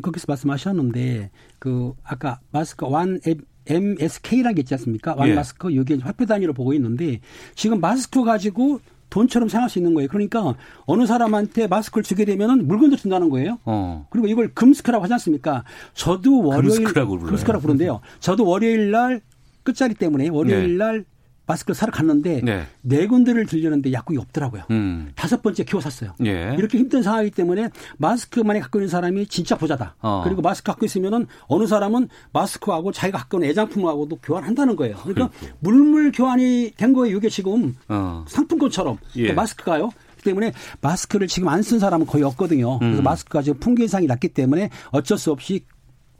거기서 0.00 0.26
말씀하셨는데 0.28 1.30
그 1.58 1.92
아까 2.04 2.40
마스크 2.50 2.86
완 2.88 3.20
MSK라는 3.66 4.54
게 4.54 4.60
있지 4.60 4.74
않습니까? 4.74 5.14
완 5.16 5.28
예. 5.28 5.34
마스크 5.34 5.74
여기에 5.74 5.98
화폐 6.02 6.26
단위로 6.26 6.52
보고 6.52 6.72
있는데 6.74 7.20
지금 7.54 7.80
마스크 7.80 8.24
가지고 8.24 8.80
돈처럼 9.10 9.48
생각할 9.48 9.68
수 9.68 9.78
있는 9.78 9.92
거예요. 9.92 10.08
그러니까 10.08 10.54
어느 10.86 11.04
사람한테 11.04 11.66
마스크를 11.66 12.02
주게 12.02 12.24
되면은 12.24 12.66
물건도 12.66 12.96
준다는 12.96 13.28
거예요. 13.28 13.58
어. 13.64 14.06
그리고 14.08 14.26
이걸 14.26 14.48
금스크라고 14.54 15.04
하지 15.04 15.12
않습니까? 15.14 15.64
저도 15.92 16.42
월요일 16.42 16.78
금스크라고, 16.78 17.18
금스크라고 17.18 17.60
부른데요. 17.60 18.00
저도 18.20 18.46
월요일 18.46 18.90
날 18.90 19.20
끝자리 19.62 19.94
때문에 19.94 20.28
월요일 20.28 20.78
네. 20.78 21.04
날 21.52 21.62
마스크를 21.62 21.74
사러 21.74 21.92
갔는데 21.92 22.40
네, 22.42 22.66
네 22.80 23.06
군데를 23.06 23.46
들렸는데 23.46 23.92
약국이 23.92 24.18
없더라고요. 24.18 24.64
음. 24.70 25.12
다섯 25.14 25.42
번째 25.42 25.64
키워 25.64 25.80
샀어요. 25.80 26.14
예. 26.24 26.54
이렇게 26.58 26.78
힘든 26.78 27.02
상황이기 27.02 27.34
때문에 27.34 27.68
마스크만이 27.98 28.60
갖고 28.60 28.78
있는 28.78 28.88
사람이 28.88 29.26
진짜 29.26 29.56
부자다. 29.56 29.96
어. 30.00 30.22
그리고 30.24 30.42
마스크 30.42 30.66
갖고 30.66 30.86
있으면은 30.86 31.26
어느 31.46 31.66
사람은 31.66 32.08
마스크하고 32.32 32.92
자기가 32.92 33.18
갖고 33.18 33.38
있는 33.38 33.50
애장품하고도 33.50 34.16
교환한다는 34.22 34.76
거예요. 34.76 34.96
그러니까 35.02 35.28
그렇구 35.28 35.56
물물 35.60 36.12
교환이 36.12 36.72
된 36.76 36.92
거예요. 36.92 37.16
이게 37.16 37.28
지금 37.28 37.76
어. 37.88 38.24
상품권처럼 38.28 38.98
예. 39.16 39.32
마스크가요. 39.32 39.90
때문에 40.24 40.52
마스크를 40.80 41.26
지금 41.26 41.48
안 41.48 41.62
쓴 41.62 41.78
사람은 41.78 42.06
거의 42.06 42.24
없거든요. 42.24 42.78
그래서 42.78 43.00
음. 43.00 43.04
마스크가 43.04 43.42
지금 43.42 43.58
풍기 43.60 43.84
이상이 43.84 44.06
났기 44.06 44.28
때문에 44.28 44.70
어쩔 44.90 45.18
수 45.18 45.30
없이 45.32 45.64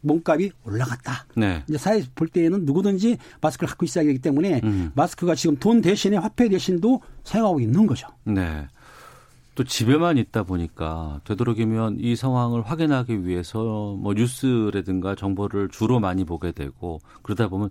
몸값이 0.03 0.53
올라갔다. 0.64 1.26
네. 1.36 1.64
이제 1.68 1.78
사회 1.78 2.03
볼 2.14 2.28
때에는 2.28 2.64
누구든지 2.64 3.18
마스크를 3.40 3.68
갖고 3.68 3.84
있어야 3.84 4.05
되기 4.05 4.18
때문에 4.18 4.61
음. 4.64 4.92
마스크가 4.94 5.34
지금 5.34 5.57
돈 5.57 5.80
대신에 5.80 6.16
화폐 6.16 6.48
대신도 6.48 7.00
사용하고 7.24 7.61
있는 7.61 7.86
거죠. 7.86 8.09
네. 8.24 8.66
또 9.55 9.64
집에만 9.64 10.16
있다 10.18 10.44
보니까 10.44 11.20
되도록이면 11.24 11.98
이 12.00 12.16
상황을 12.16 12.62
확인하기 12.62 13.26
위해서 13.26 13.96
뭐 13.98 14.14
뉴스라든가 14.14 15.14
정보를 15.14 15.68
주로 15.68 16.00
많이 16.00 16.24
보게 16.24 16.53
되고 16.53 17.00
그러다 17.22 17.48
보면 17.48 17.70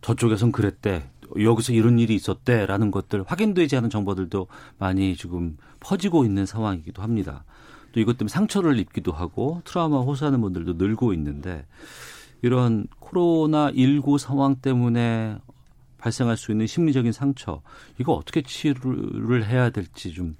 저쪽에선 0.00 0.52
그랬대. 0.52 1.08
여기서 1.40 1.72
이런 1.72 1.98
일이 1.98 2.14
있었대라는 2.14 2.90
것들 2.90 3.24
확인되지 3.26 3.76
않은 3.76 3.90
정보들도 3.90 4.48
많이 4.78 5.16
지금 5.16 5.56
퍼지고 5.80 6.24
있는 6.24 6.44
상황이기도 6.44 7.02
합니다. 7.02 7.44
또 7.92 8.00
이것 8.00 8.18
때문에 8.18 8.30
상처를 8.30 8.78
입기도 8.78 9.12
하고 9.12 9.62
트라우마 9.64 10.00
호소하는 10.00 10.40
분들도 10.40 10.74
늘고 10.74 11.12
있는데 11.14 11.64
이런 12.42 12.86
코로나 12.98 13.70
19 13.70 14.18
상황 14.18 14.56
때문에 14.56 15.38
발생할 15.98 16.36
수 16.36 16.50
있는 16.50 16.66
심리적인 16.66 17.12
상처 17.12 17.62
이거 17.98 18.12
어떻게 18.12 18.42
치료를 18.42 19.46
해야 19.46 19.70
될지 19.70 20.12
좀 20.12 20.36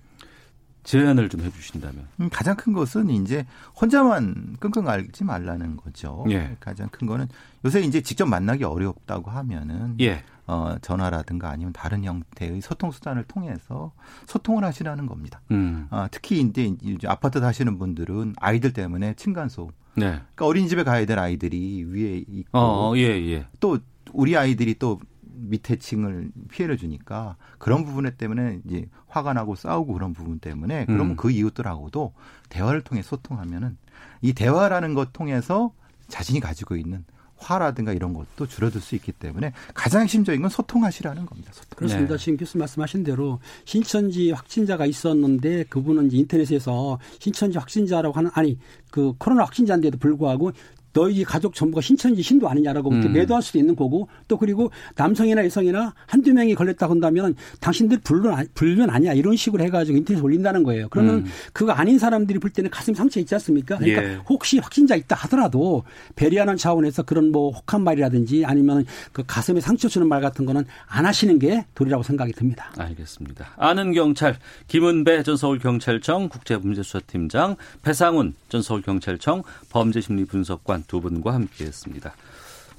제안을 0.84 1.28
좀 1.28 1.42
해주신다면 1.42 2.08
음, 2.20 2.28
가장 2.30 2.56
큰 2.56 2.72
것은 2.72 3.10
이제 3.10 3.46
혼자만 3.80 4.56
끙끙 4.58 4.88
앓지 4.88 5.22
말라는 5.22 5.76
거죠. 5.76 6.24
예. 6.30 6.56
가장 6.58 6.88
큰 6.88 7.06
거는 7.06 7.28
요새 7.64 7.80
이제 7.80 8.00
직접 8.00 8.26
만나기 8.26 8.64
어렵다고 8.64 9.30
하면은 9.30 9.94
예. 10.00 10.24
어, 10.46 10.74
전화라든가 10.82 11.50
아니면 11.50 11.72
다른 11.72 12.04
형태의 12.04 12.60
소통 12.60 12.90
수단을 12.90 13.24
통해서 13.24 13.92
소통을 14.26 14.64
하시라는 14.64 15.06
겁니다. 15.06 15.40
음. 15.50 15.86
어, 15.90 16.06
특히 16.10 16.40
이제, 16.40 16.74
아파트 17.06 17.40
사시는 17.40 17.78
분들은 17.78 18.34
아이들 18.38 18.72
때문에 18.72 19.14
층간 19.14 19.48
소음. 19.48 19.70
네. 19.94 20.06
그러니까 20.10 20.46
어린이집에 20.46 20.84
가야 20.84 21.04
될 21.06 21.18
아이들이 21.18 21.84
위에 21.84 22.24
있고 22.26 22.58
어, 22.58 22.90
어, 22.90 22.96
예, 22.96 23.02
예. 23.02 23.46
또 23.60 23.78
우리 24.12 24.36
아이들이 24.36 24.74
또 24.78 24.98
밑에 25.34 25.76
층을 25.76 26.30
피해를 26.50 26.76
주니까 26.76 27.36
그런 27.58 27.84
부분 27.84 28.10
때문에 28.10 28.60
이제 28.66 28.86
화가 29.08 29.32
나고 29.32 29.54
싸우고 29.54 29.92
그런 29.92 30.12
부분 30.12 30.38
때문에 30.38 30.86
그러면 30.86 31.10
음. 31.10 31.16
그 31.16 31.30
이웃들하고도 31.30 32.12
대화를 32.48 32.82
통해 32.82 33.02
소통하면은 33.02 33.76
이 34.20 34.32
대화라는 34.32 34.94
것 34.94 35.12
통해서 35.12 35.72
자신이 36.08 36.40
가지고 36.40 36.76
있는 36.76 37.04
화라든가 37.42 37.92
이런 37.92 38.14
것도 38.14 38.46
줄어들 38.46 38.80
수 38.80 38.94
있기 38.94 39.12
때문에 39.12 39.52
가장 39.74 40.02
핵심적인 40.02 40.40
건 40.40 40.50
소통하시라는 40.50 41.26
겁니다. 41.26 41.50
소통. 41.52 41.76
그렇습니다. 41.76 42.16
네. 42.16 42.22
지금 42.22 42.36
교수님 42.38 42.60
말씀하신 42.60 43.04
대로 43.04 43.40
신천지 43.64 44.30
확진자가 44.30 44.86
있었는데 44.86 45.64
그분은 45.64 46.12
인터넷에서 46.12 46.98
신천지 47.18 47.58
확진자라고 47.58 48.16
하는 48.16 48.30
아니 48.34 48.58
그 48.90 49.14
코로나 49.18 49.44
확진자인데도 49.44 49.98
불구하고 49.98 50.52
너희 50.92 51.24
가족 51.24 51.54
전부가 51.54 51.80
신천지 51.80 52.22
신도 52.22 52.48
아니냐라고 52.48 52.90
음. 52.90 53.12
매도할 53.12 53.42
수도 53.42 53.58
있는 53.58 53.74
거고 53.74 54.08
또 54.28 54.36
그리고 54.36 54.70
남성이나 54.96 55.44
여성이나 55.44 55.94
한두 56.06 56.32
명이 56.32 56.54
걸렸다 56.54 56.88
한다면 56.88 57.34
당신들 57.60 58.00
불륜, 58.00 58.46
불륜 58.54 58.90
아니야 58.90 59.12
이런 59.12 59.36
식으로 59.36 59.62
해가지고 59.64 59.98
인터넷에 59.98 60.22
올린다는 60.22 60.62
거예요. 60.62 60.88
그러면 60.90 61.16
음. 61.16 61.26
그거 61.52 61.72
아닌 61.72 61.98
사람들이 61.98 62.38
볼 62.38 62.50
때는 62.50 62.70
가슴 62.70 62.94
상처 62.94 63.20
있지 63.20 63.34
않습니까? 63.34 63.78
그러니까 63.78 64.04
예. 64.04 64.14
혹시 64.28 64.58
확진자 64.58 64.94
있다 64.94 65.16
하더라도 65.16 65.84
배려하는 66.16 66.56
차원에서 66.56 67.02
그런 67.04 67.32
뭐 67.32 67.50
혹한 67.50 67.82
말이라든지 67.82 68.44
아니면 68.44 68.84
그 69.12 69.22
가슴에 69.26 69.60
상처 69.60 69.88
주는 69.88 70.08
말 70.08 70.20
같은 70.20 70.44
거는 70.44 70.64
안 70.86 71.06
하시는 71.06 71.38
게 71.38 71.64
도리라고 71.74 72.02
생각이 72.02 72.32
듭니다. 72.32 72.72
알겠습니다. 72.76 73.52
아는 73.56 73.92
경찰 73.92 74.36
김은배 74.68 75.22
전 75.22 75.36
서울경찰청 75.36 76.28
국제문제수사팀장 76.28 77.56
배상훈 77.82 78.34
전 78.48 78.62
서울경찰청 78.62 79.42
범죄심리분석관 79.70 80.81
두 80.86 81.00
분과 81.00 81.32
함께했습니다. 81.34 82.12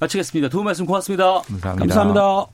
마치겠습니다. 0.00 0.48
두 0.48 0.58
분 0.58 0.64
말씀 0.66 0.86
고맙습니다. 0.86 1.42
감사합니다. 1.42 1.74
감사합니다. 1.94 2.46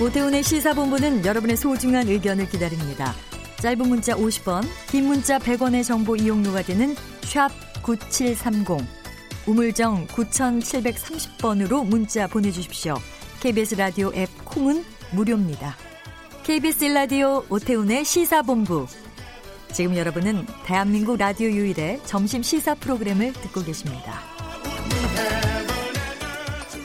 오태훈의 0.00 0.42
시사본부는 0.42 1.24
여러분의 1.24 1.56
소중한 1.56 2.08
의견을 2.08 2.48
기다립니다. 2.48 3.14
짧은 3.60 3.88
문자 3.88 4.14
50원, 4.14 4.64
긴 4.90 5.06
문자 5.06 5.38
100원의 5.38 5.84
정보 5.84 6.16
이용료가 6.16 6.62
되는 6.62 6.94
샵 7.22 7.48
9730, 7.82 8.66
우물정 9.46 10.06
9730번으로 10.08 11.86
문자 11.86 12.26
보내주십시오. 12.26 12.96
KBS 13.40 13.76
라디오 13.76 14.10
앱 14.14 14.28
콩은 14.44 14.84
무료입니다. 15.12 15.76
KBS 16.42 16.86
라디오 16.86 17.44
오태훈의 17.48 18.04
시사본부 18.04 18.86
지금 19.74 19.96
여러분은 19.96 20.46
대한민국 20.64 21.18
라디오 21.18 21.48
유일의 21.48 22.00
점심 22.04 22.44
시사 22.44 22.76
프로그램을 22.76 23.32
듣고 23.32 23.60
계십니다. 23.64 24.20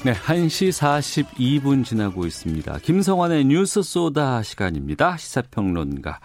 네, 0.03 0.13
1시 0.13 0.71
42분 1.35 1.85
지나고 1.85 2.25
있습니다. 2.25 2.79
김성환의 2.79 3.45
뉴스 3.45 3.83
소다 3.83 4.41
시간입니다. 4.41 5.17
시사평론가. 5.17 6.19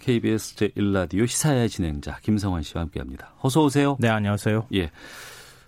KBS 0.00 0.54
아, 0.54 0.58
제1라디오 0.58 1.26
시사의 1.26 1.68
진행자 1.68 2.20
김성환 2.22 2.62
씨와 2.62 2.84
함께합니다. 2.84 3.34
어서 3.42 3.62
오세요. 3.62 3.98
네, 4.00 4.08
안녕하세요. 4.08 4.68
예, 4.72 4.90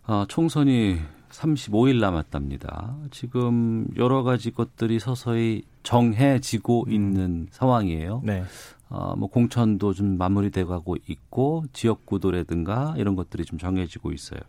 어, 0.06 0.24
총선이 0.26 1.00
35일 1.30 2.00
남았답니다. 2.00 2.96
지금 3.10 3.86
여러 3.98 4.22
가지 4.22 4.52
것들이 4.52 4.98
서서히 5.00 5.64
정해지고 5.82 6.86
음. 6.86 6.92
있는 6.92 7.48
상황이에요. 7.50 8.22
네. 8.24 8.44
어, 8.90 9.14
뭐 9.16 9.28
공천도 9.28 9.92
좀 9.92 10.16
마무리돼 10.16 10.64
가고 10.64 10.96
있고 11.08 11.64
지역 11.72 12.06
구도라든가 12.06 12.94
이런 12.96 13.16
것들이 13.16 13.44
좀 13.44 13.58
정해지고 13.58 14.12
있어요. 14.12 14.40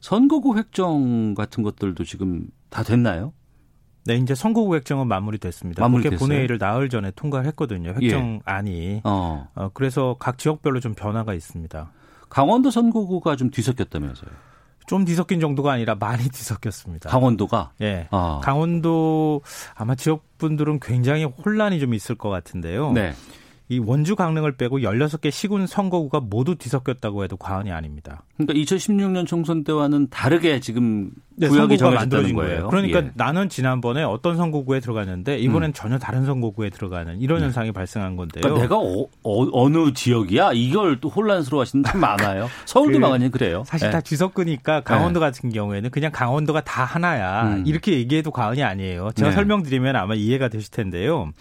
선거구 0.00 0.56
획정 0.56 1.34
같은 1.34 1.62
것들도 1.62 2.04
지금 2.04 2.48
다 2.68 2.82
됐나요? 2.82 3.32
네, 4.04 4.16
이제 4.16 4.34
선거구 4.34 4.74
획정은 4.76 5.08
마무리됐습니다. 5.08 5.82
마무리됐어요. 5.82 6.18
국회 6.18 6.28
본회의를 6.28 6.58
나흘 6.58 6.88
전에 6.88 7.10
통과를 7.16 7.46
했거든요. 7.48 7.90
획정안이. 7.90 8.70
예. 8.72 9.00
어. 9.04 9.48
어. 9.54 9.70
그래서 9.74 10.16
각 10.18 10.38
지역별로 10.38 10.78
좀 10.80 10.94
변화가 10.94 11.34
있습니다. 11.34 11.90
강원도 12.28 12.70
선거구가 12.70 13.36
좀 13.36 13.50
뒤섞였다면서요? 13.50 14.30
좀 14.86 15.04
뒤섞인 15.04 15.40
정도가 15.40 15.72
아니라 15.72 15.96
많이 15.96 16.22
뒤섞였습니다. 16.30 17.10
강원도가? 17.10 17.72
예. 17.80 18.06
어. 18.12 18.40
강원도 18.42 19.42
아마 19.74 19.96
지역 19.96 20.38
분들은 20.38 20.78
굉장히 20.80 21.24
혼란이 21.24 21.80
좀 21.80 21.92
있을 21.92 22.14
것 22.14 22.28
같은데요. 22.30 22.92
네. 22.92 23.12
이 23.68 23.80
원주 23.80 24.14
강릉을 24.14 24.52
빼고 24.52 24.78
16개 24.78 25.32
시군 25.32 25.66
선거구가 25.66 26.20
모두 26.20 26.54
뒤섞였다고 26.54 27.24
해도 27.24 27.36
과언이 27.36 27.72
아닙니다. 27.72 28.22
그러니까 28.36 28.54
2016년 28.54 29.26
총선 29.26 29.64
때와는 29.64 30.08
다르게 30.08 30.60
지금 30.60 31.10
네, 31.34 31.48
구역이 31.48 31.76
정해졌다는 31.76 32.34
거예요. 32.34 32.50
거예요. 32.50 32.68
그러니까 32.68 33.00
예. 33.00 33.10
나는 33.14 33.48
지난번에 33.48 34.04
어떤 34.04 34.36
선거구에 34.36 34.78
들어갔는데 34.78 35.38
이번엔 35.38 35.70
음. 35.70 35.72
전혀 35.72 35.98
다른 35.98 36.24
선거구에 36.24 36.70
들어가는 36.70 37.20
이런 37.20 37.38
네. 37.38 37.44
현상이 37.46 37.72
발생한 37.72 38.14
건데요. 38.14 38.42
그러니까 38.42 38.62
내가 38.62 38.76
어, 39.24 39.68
느 39.68 39.92
지역이야? 39.92 40.52
이걸 40.54 41.00
또 41.00 41.08
혼란스러워하시는 41.08 41.82
참 41.82 42.00
많아요. 42.00 42.48
서울도 42.66 43.00
그, 43.00 43.04
많이 43.04 43.28
그래요. 43.32 43.64
사실 43.66 43.88
네. 43.88 43.92
다 43.92 44.00
뒤섞으니까 44.00 44.82
강원도 44.82 45.18
네. 45.18 45.26
같은 45.26 45.50
경우에는 45.50 45.90
그냥 45.90 46.12
강원도가 46.12 46.62
다 46.62 46.84
하나야 46.84 47.56
음. 47.56 47.64
이렇게 47.66 47.94
얘기해도 47.94 48.30
과언이 48.30 48.62
아니에요. 48.62 49.10
제가 49.16 49.30
네. 49.30 49.34
설명드리면 49.34 49.96
아마 49.96 50.14
이해가 50.14 50.48
되실 50.48 50.70
텐데요. 50.70 51.32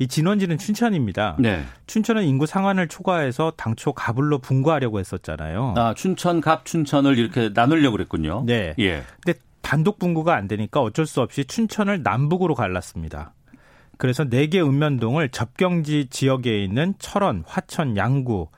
이 0.00 0.08
진원지는 0.08 0.56
춘천입니다. 0.56 1.36
네. 1.38 1.62
춘천은 1.86 2.24
인구 2.24 2.46
상한을 2.46 2.88
초과해서 2.88 3.52
당초 3.58 3.92
갑을로 3.92 4.38
분과하려고 4.38 4.98
했었잖아요. 4.98 5.74
아, 5.76 5.92
춘천, 5.94 6.40
갑, 6.40 6.64
춘천을 6.64 7.18
이렇게 7.18 7.50
나누려고 7.52 7.98
그랬군요. 7.98 8.42
네. 8.46 8.74
예. 8.78 9.02
근데 9.22 9.38
단독 9.60 9.98
분구가 9.98 10.34
안 10.34 10.48
되니까 10.48 10.80
어쩔 10.80 11.04
수 11.04 11.20
없이 11.20 11.44
춘천을 11.44 12.02
남북으로 12.02 12.54
갈랐습니다. 12.54 13.34
그래서 13.98 14.24
4개 14.24 14.66
읍면동을 14.66 15.28
접경지 15.28 16.06
지역에 16.08 16.64
있는 16.64 16.94
철원, 16.98 17.44
화천, 17.46 17.98
양구 17.98 18.48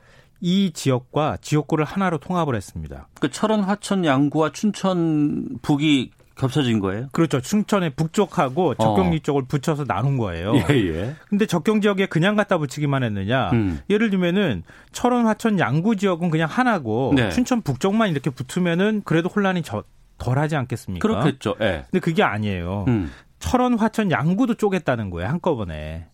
이 0.40 0.70
지역과 0.72 1.38
지역구를 1.40 1.84
하나로 1.84 2.18
통합을 2.18 2.54
했습니다. 2.54 3.08
그 3.20 3.32
철원, 3.32 3.64
화천, 3.64 4.04
양구와 4.04 4.52
춘천 4.52 5.58
북이 5.60 6.12
겹쳐진 6.42 6.80
거예요? 6.80 7.08
그렇죠. 7.12 7.40
춘천의 7.40 7.90
북쪽하고 7.90 8.74
적경지 8.74 9.18
어. 9.18 9.20
쪽을 9.22 9.42
붙여서 9.46 9.84
나눈 9.84 10.18
거예요. 10.18 10.54
예, 10.56 10.74
예. 10.74 11.14
근데 11.28 11.46
적경 11.46 11.80
지역에 11.80 12.06
그냥 12.06 12.34
갖다 12.34 12.58
붙이기만 12.58 13.04
했느냐? 13.04 13.50
음. 13.52 13.80
예를 13.88 14.10
들면은 14.10 14.64
철원, 14.90 15.26
화천, 15.26 15.58
양구 15.58 15.96
지역은 15.96 16.30
그냥 16.30 16.48
하나고 16.50 17.12
네. 17.14 17.30
춘천 17.30 17.62
북쪽만 17.62 18.10
이렇게 18.10 18.30
붙으면은 18.30 19.02
그래도 19.04 19.28
혼란이 19.28 19.62
저, 19.62 19.84
덜하지 20.18 20.56
않겠습니까? 20.56 21.06
그렇겠죠. 21.06 21.54
예. 21.60 21.84
근데 21.90 22.00
그게 22.00 22.22
아니에요. 22.22 22.84
음. 22.88 23.10
철원, 23.38 23.78
화천, 23.78 24.10
양구도 24.10 24.54
쪼갰다는 24.54 25.10
거예요. 25.10 25.28
한꺼번에. 25.28 26.06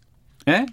예? 0.49 0.67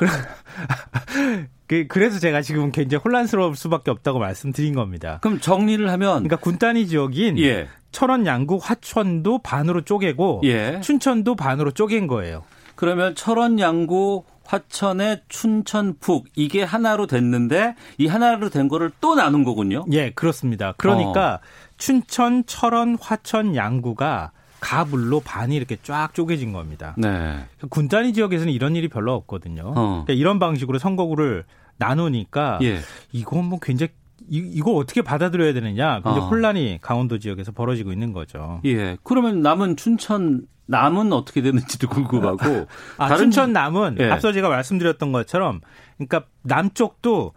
그래, 0.00 0.08
그, 1.68 1.86
그래서 1.86 2.18
제가 2.18 2.40
지금 2.40 2.72
굉장히 2.72 3.02
혼란스러울 3.04 3.54
수밖에 3.54 3.90
없다고 3.90 4.18
말씀드린 4.18 4.74
겁니다. 4.74 5.18
그럼 5.20 5.40
정리를 5.40 5.86
하면. 5.90 6.10
그러니까 6.14 6.36
군단위 6.36 6.86
지역인 6.86 7.38
예. 7.38 7.68
철원, 7.92 8.24
양구, 8.24 8.60
화천도 8.62 9.40
반으로 9.42 9.82
쪼개고 9.82 10.40
예. 10.44 10.80
춘천도 10.80 11.36
반으로 11.36 11.72
쪼갠 11.72 12.06
거예요. 12.06 12.44
그러면 12.76 13.14
철원, 13.14 13.58
양구, 13.58 14.24
화천의 14.46 15.24
춘천, 15.28 15.96
북 16.00 16.28
이게 16.34 16.62
하나로 16.62 17.06
됐는데 17.06 17.76
이 17.98 18.06
하나로 18.06 18.48
된 18.48 18.68
거를 18.68 18.90
또 19.02 19.14
나눈 19.14 19.44
거군요. 19.44 19.84
예, 19.92 20.12
그렇습니다. 20.12 20.72
그러니까 20.78 21.34
어. 21.34 21.40
춘천, 21.76 22.46
철원, 22.46 22.96
화천, 22.98 23.54
양구가 23.54 24.32
가불로 24.60 25.20
반이 25.20 25.56
이렇게 25.56 25.76
쫙 25.82 26.14
쪼개진 26.14 26.52
겁니다. 26.52 26.94
네. 26.98 27.46
군단위 27.70 28.12
지역에서는 28.12 28.52
이런 28.52 28.76
일이 28.76 28.88
별로 28.88 29.14
없거든요. 29.14 29.72
어. 29.74 30.04
그러니까 30.04 30.12
이런 30.12 30.38
방식으로 30.38 30.78
선거구를 30.78 31.44
나누니까 31.78 32.58
예. 32.62 32.80
이건 33.12 33.46
뭐 33.46 33.58
굉장히 33.60 33.92
이, 34.28 34.36
이거 34.38 34.72
어떻게 34.74 35.02
받아들여야 35.02 35.54
되느냐. 35.54 36.00
근데 36.02 36.20
어. 36.20 36.28
혼란이 36.28 36.78
강원도 36.82 37.18
지역에서 37.18 37.52
벌어지고 37.52 37.92
있는 37.92 38.12
거죠. 38.12 38.60
예. 38.64 38.96
그러면 39.02 39.42
남은 39.42 39.76
춘천 39.76 40.46
남은 40.66 41.12
어떻게 41.12 41.42
되는지도 41.42 41.88
궁금하고. 41.88 42.66
아, 42.96 43.08
다른 43.08 43.24
춘천 43.24 43.52
남은 43.52 43.96
예. 43.98 44.10
앞서 44.10 44.32
제가 44.32 44.48
말씀드렸던 44.48 45.10
것처럼 45.10 45.60
그러니까 45.96 46.24
남쪽도 46.42 47.32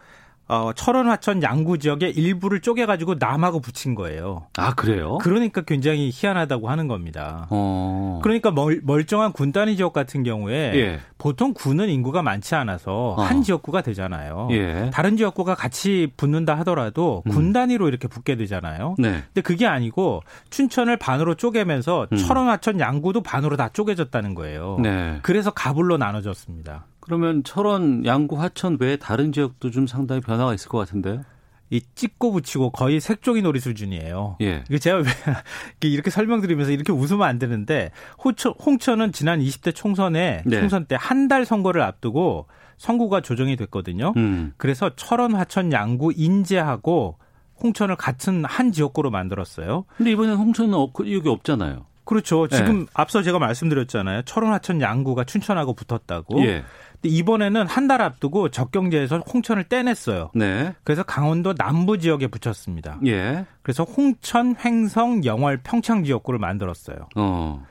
어, 0.48 0.72
철원, 0.76 1.08
화천, 1.08 1.42
양구 1.42 1.78
지역의 1.78 2.12
일부를 2.12 2.60
쪼개가지고 2.60 3.16
남하고 3.18 3.62
붙인 3.62 3.96
거예요. 3.96 4.48
아, 4.58 4.74
그래요? 4.74 5.18
그러니까 5.20 5.62
굉장히 5.62 6.12
희한하다고 6.14 6.70
하는 6.70 6.88
겁니다. 6.88 7.48
어. 7.50 8.20
그러니까 8.22 8.52
멀, 8.52 8.82
멀쩡한 8.84 9.32
군 9.32 9.52
단위 9.54 9.78
지역 9.78 9.94
같은 9.94 10.24
경우에 10.24 10.74
예. 10.76 11.00
보통 11.18 11.54
군은 11.54 11.90
인구가 11.90 12.22
많지 12.22 12.56
않아서 12.56 13.16
어. 13.18 13.22
한 13.22 13.42
지역구가 13.42 13.82
되잖아요. 13.82 14.50
예. 14.52 14.90
다른 14.92 15.16
지역구가 15.16 15.56
같이 15.56 16.12
붙는다 16.18 16.56
하더라도 16.60 17.24
음. 17.28 17.32
군 17.32 17.54
단위로 17.54 17.88
이렇게 17.88 18.08
붙게 18.08 18.36
되잖아요. 18.36 18.96
네. 18.98 19.24
근데 19.28 19.42
그게 19.42 19.66
아니고 19.66 20.24
춘천을 20.50 20.98
반으로 20.98 21.36
쪼개면서 21.36 22.08
음. 22.12 22.18
철원, 22.18 22.50
화천, 22.50 22.80
양구도 22.80 23.22
반으로 23.24 23.56
다 23.56 23.70
쪼개졌다는 23.70 24.36
거예요. 24.36 24.78
네. 24.82 25.20
그래서 25.22 25.52
가불로 25.52 25.98
나눠졌습니다. 25.98 26.86
그러면 27.04 27.44
철원, 27.44 28.06
양구, 28.06 28.40
화천 28.40 28.78
외에 28.80 28.96
다른 28.96 29.34
지역도 29.34 29.72
좀 29.72 29.88
상당히 29.88 30.22
변화가 30.22 30.54
있을 30.54 30.70
것 30.70 30.78
같은데요? 30.78 31.24
이 31.70 31.82
찍고 31.96 32.32
붙이고 32.32 32.70
거의 32.70 33.00
색종이 33.02 33.42
놀이 33.42 33.60
수준이에요. 33.60 34.38
예. 34.42 34.64
이거 34.70 34.78
제가 34.78 35.02
이렇게 35.82 36.10
설명드리면서 36.12 36.72
이렇게 36.72 36.94
웃으면 36.94 37.28
안 37.28 37.40
되는데 37.40 37.92
호천, 38.24 38.54
홍천은 38.64 39.12
지난 39.12 39.40
20대 39.42 39.76
총선에 39.76 40.44
네. 40.46 40.60
총선 40.60 40.86
때 40.86 40.96
한 40.96 41.28
달 41.28 41.46
선거를 41.46 41.82
앞두고 41.82 42.48
선구가 42.78 43.22
조정이 43.22 43.56
됐거든요. 43.58 44.14
음. 44.18 44.54
그래서 44.58 44.92
철원, 44.96 45.34
화천, 45.36 45.72
양구, 45.74 46.14
인제하고 46.16 47.18
홍천을 47.62 47.96
같은 47.98 48.46
한 48.46 48.72
지역구로 48.72 49.10
만들었어요. 49.10 49.86
근데 49.98 50.12
이번엔 50.12 50.36
홍천은 50.36 50.74
여기 51.12 51.28
없잖아요. 51.30 51.86
그렇죠. 52.06 52.48
지금 52.50 52.82
네. 52.82 52.86
앞서 52.94 53.24
제가 53.24 53.40
말씀드렸잖아요. 53.40 54.24
철원, 54.24 54.52
화천, 54.54 54.82
양구가 54.82 55.24
춘천하고 55.24 55.74
붙었다고. 55.74 56.46
예. 56.46 56.64
이번에는 57.04 57.68
한 57.68 57.88
달 57.88 58.02
앞두고 58.02 58.50
적경제에서 58.50 59.20
홍천을 59.20 59.66
떼냈어요. 59.66 60.32
네. 60.36 60.74
그래서 60.84 61.04
강원도 61.04 61.54
남부 61.54 61.98
지역에 61.98 62.28
붙였습니다. 62.28 63.00
예. 63.06 63.46
그래서 63.62 63.84
홍천, 63.84 64.56
횡성, 64.64 65.26
영월, 65.26 65.60
평창 65.62 66.04
지역구를 66.06 66.40
만들었어요. 66.40 67.10
어. 67.16 67.66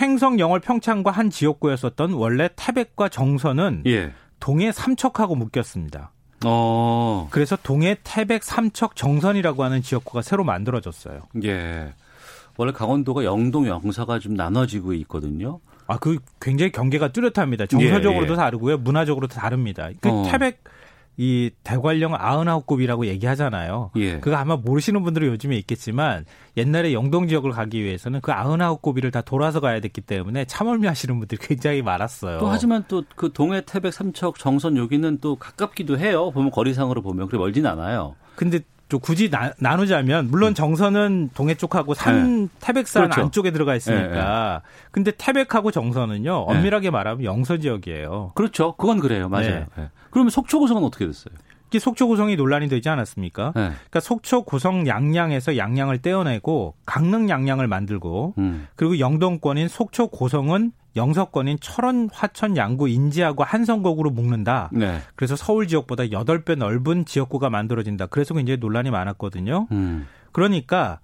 횡성, 0.00 0.40
영월, 0.40 0.60
평창과 0.60 1.10
한 1.12 1.30
지역구였었던 1.30 2.12
원래 2.14 2.48
태백과 2.56 3.08
정선은 3.10 3.84
예. 3.86 4.12
동해 4.40 4.72
삼척하고 4.72 5.36
묶였습니다. 5.36 6.10
어. 6.44 7.28
그래서 7.30 7.56
동해 7.62 7.96
태백 8.02 8.42
삼척 8.42 8.96
정선이라고 8.96 9.62
하는 9.62 9.82
지역구가 9.82 10.22
새로 10.22 10.42
만들어졌어요. 10.44 11.20
예. 11.44 11.94
원래 12.56 12.72
강원도가 12.72 13.24
영동, 13.24 13.66
영사가 13.66 14.18
좀 14.18 14.34
나눠지고 14.34 14.92
있거든요. 14.94 15.60
아, 15.86 15.98
그 15.98 16.18
굉장히 16.40 16.72
경계가 16.72 17.08
뚜렷합니다. 17.12 17.66
정서적으로도 17.66 18.28
예, 18.28 18.32
예. 18.32 18.36
다르고요. 18.36 18.78
문화적으로도 18.78 19.34
다릅니다. 19.34 19.90
그 20.00 20.08
어. 20.08 20.22
태백 20.30 20.62
이 21.16 21.50
대관령 21.62 22.14
아흔아홉급이라고 22.16 23.06
얘기하잖아요. 23.06 23.92
예. 23.96 24.18
그거 24.18 24.34
아마 24.34 24.56
모르시는 24.56 25.04
분들은 25.04 25.28
요즘에 25.28 25.56
있겠지만 25.58 26.24
옛날에 26.56 26.92
영동 26.92 27.28
지역을 27.28 27.52
가기 27.52 27.84
위해서는 27.84 28.20
그 28.20 28.32
아흔아홉급이를 28.32 29.12
다 29.12 29.20
돌아서 29.20 29.60
가야 29.60 29.78
됐기 29.78 30.00
때문에 30.00 30.44
참을미 30.46 30.88
하시는 30.88 31.16
분들이 31.16 31.40
굉장히 31.40 31.82
많았어요. 31.82 32.38
또 32.40 32.48
하지만 32.48 32.82
또 32.88 33.04
그 33.14 33.30
동해 33.32 33.60
태백 33.64 33.92
삼척 33.92 34.38
정선 34.40 34.76
여기는 34.76 35.18
또 35.20 35.36
가깝기도 35.36 35.98
해요. 35.98 36.32
보면 36.32 36.50
거리상으로 36.50 37.00
보면 37.00 37.28
그래 37.28 37.38
멀진 37.38 37.64
않아요. 37.66 38.16
근데 38.34 38.58
또 38.94 39.00
굳이 39.00 39.28
나, 39.28 39.52
누자면 39.76 40.28
물론 40.30 40.52
음. 40.52 40.54
정선은 40.54 41.30
동해 41.34 41.56
쪽하고 41.56 41.94
산 41.94 42.42
네. 42.42 42.48
태백산 42.60 43.02
그렇죠. 43.04 43.22
안쪽에 43.22 43.50
들어가 43.50 43.74
있으니까. 43.74 44.06
네, 44.06 44.14
네. 44.14 44.60
근데 44.92 45.10
태백하고 45.10 45.72
정선은요 45.72 46.22
네. 46.22 46.30
엄밀하게 46.30 46.90
말하면 46.90 47.24
영서 47.24 47.56
지역이에요. 47.56 48.30
그렇죠. 48.36 48.76
그건 48.76 49.00
그래요. 49.00 49.28
맞아요. 49.28 49.48
네. 49.48 49.66
네. 49.76 49.90
그러면 50.10 50.30
속초 50.30 50.60
고성은 50.60 50.84
어떻게 50.84 51.06
됐어요? 51.06 51.34
이게 51.74 51.80
속초 51.80 52.06
고성이 52.06 52.36
논란이 52.36 52.68
되지 52.68 52.88
않았습니까? 52.88 53.50
그러니까 53.50 53.98
속초 53.98 54.44
고성 54.44 54.86
양양에서 54.86 55.56
양양을 55.56 55.98
떼어내고 56.02 56.76
강릉 56.86 57.28
양양을 57.28 57.66
만들고 57.66 58.34
음. 58.38 58.68
그리고 58.76 59.00
영동권인 59.00 59.66
속초 59.66 60.06
고성은 60.06 60.70
영서권인 60.94 61.58
철원, 61.60 62.08
화천, 62.12 62.56
양구, 62.56 62.88
인제하고 62.88 63.42
한성곡으로 63.42 64.10
묶는다. 64.10 64.70
네. 64.72 65.00
그래서 65.16 65.34
서울 65.34 65.66
지역보다 65.66 66.04
8배 66.04 66.54
넓은 66.54 67.06
지역구가 67.06 67.50
만들어진다. 67.50 68.06
그래서 68.06 68.34
굉장히 68.34 68.58
논란이 68.58 68.92
많았거든요. 68.92 69.66
음. 69.72 70.06
그러니까 70.30 71.00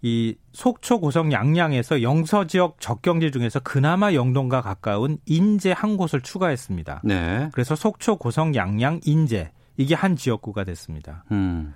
이 0.00 0.36
속초, 0.54 1.00
고성, 1.00 1.32
양양에서 1.32 2.00
영서 2.00 2.46
지역 2.46 2.80
적경지 2.80 3.30
중에서 3.30 3.60
그나마 3.60 4.14
영동과 4.14 4.62
가까운 4.62 5.18
인제 5.26 5.72
한 5.72 5.98
곳을 5.98 6.22
추가했습니다. 6.22 7.02
네. 7.04 7.50
그래서 7.52 7.76
속초, 7.76 8.16
고성, 8.16 8.54
양양, 8.54 9.00
인제 9.04 9.50
이게 9.76 9.94
한 9.94 10.16
지역구가 10.16 10.64
됐습니다. 10.64 11.24
음. 11.32 11.74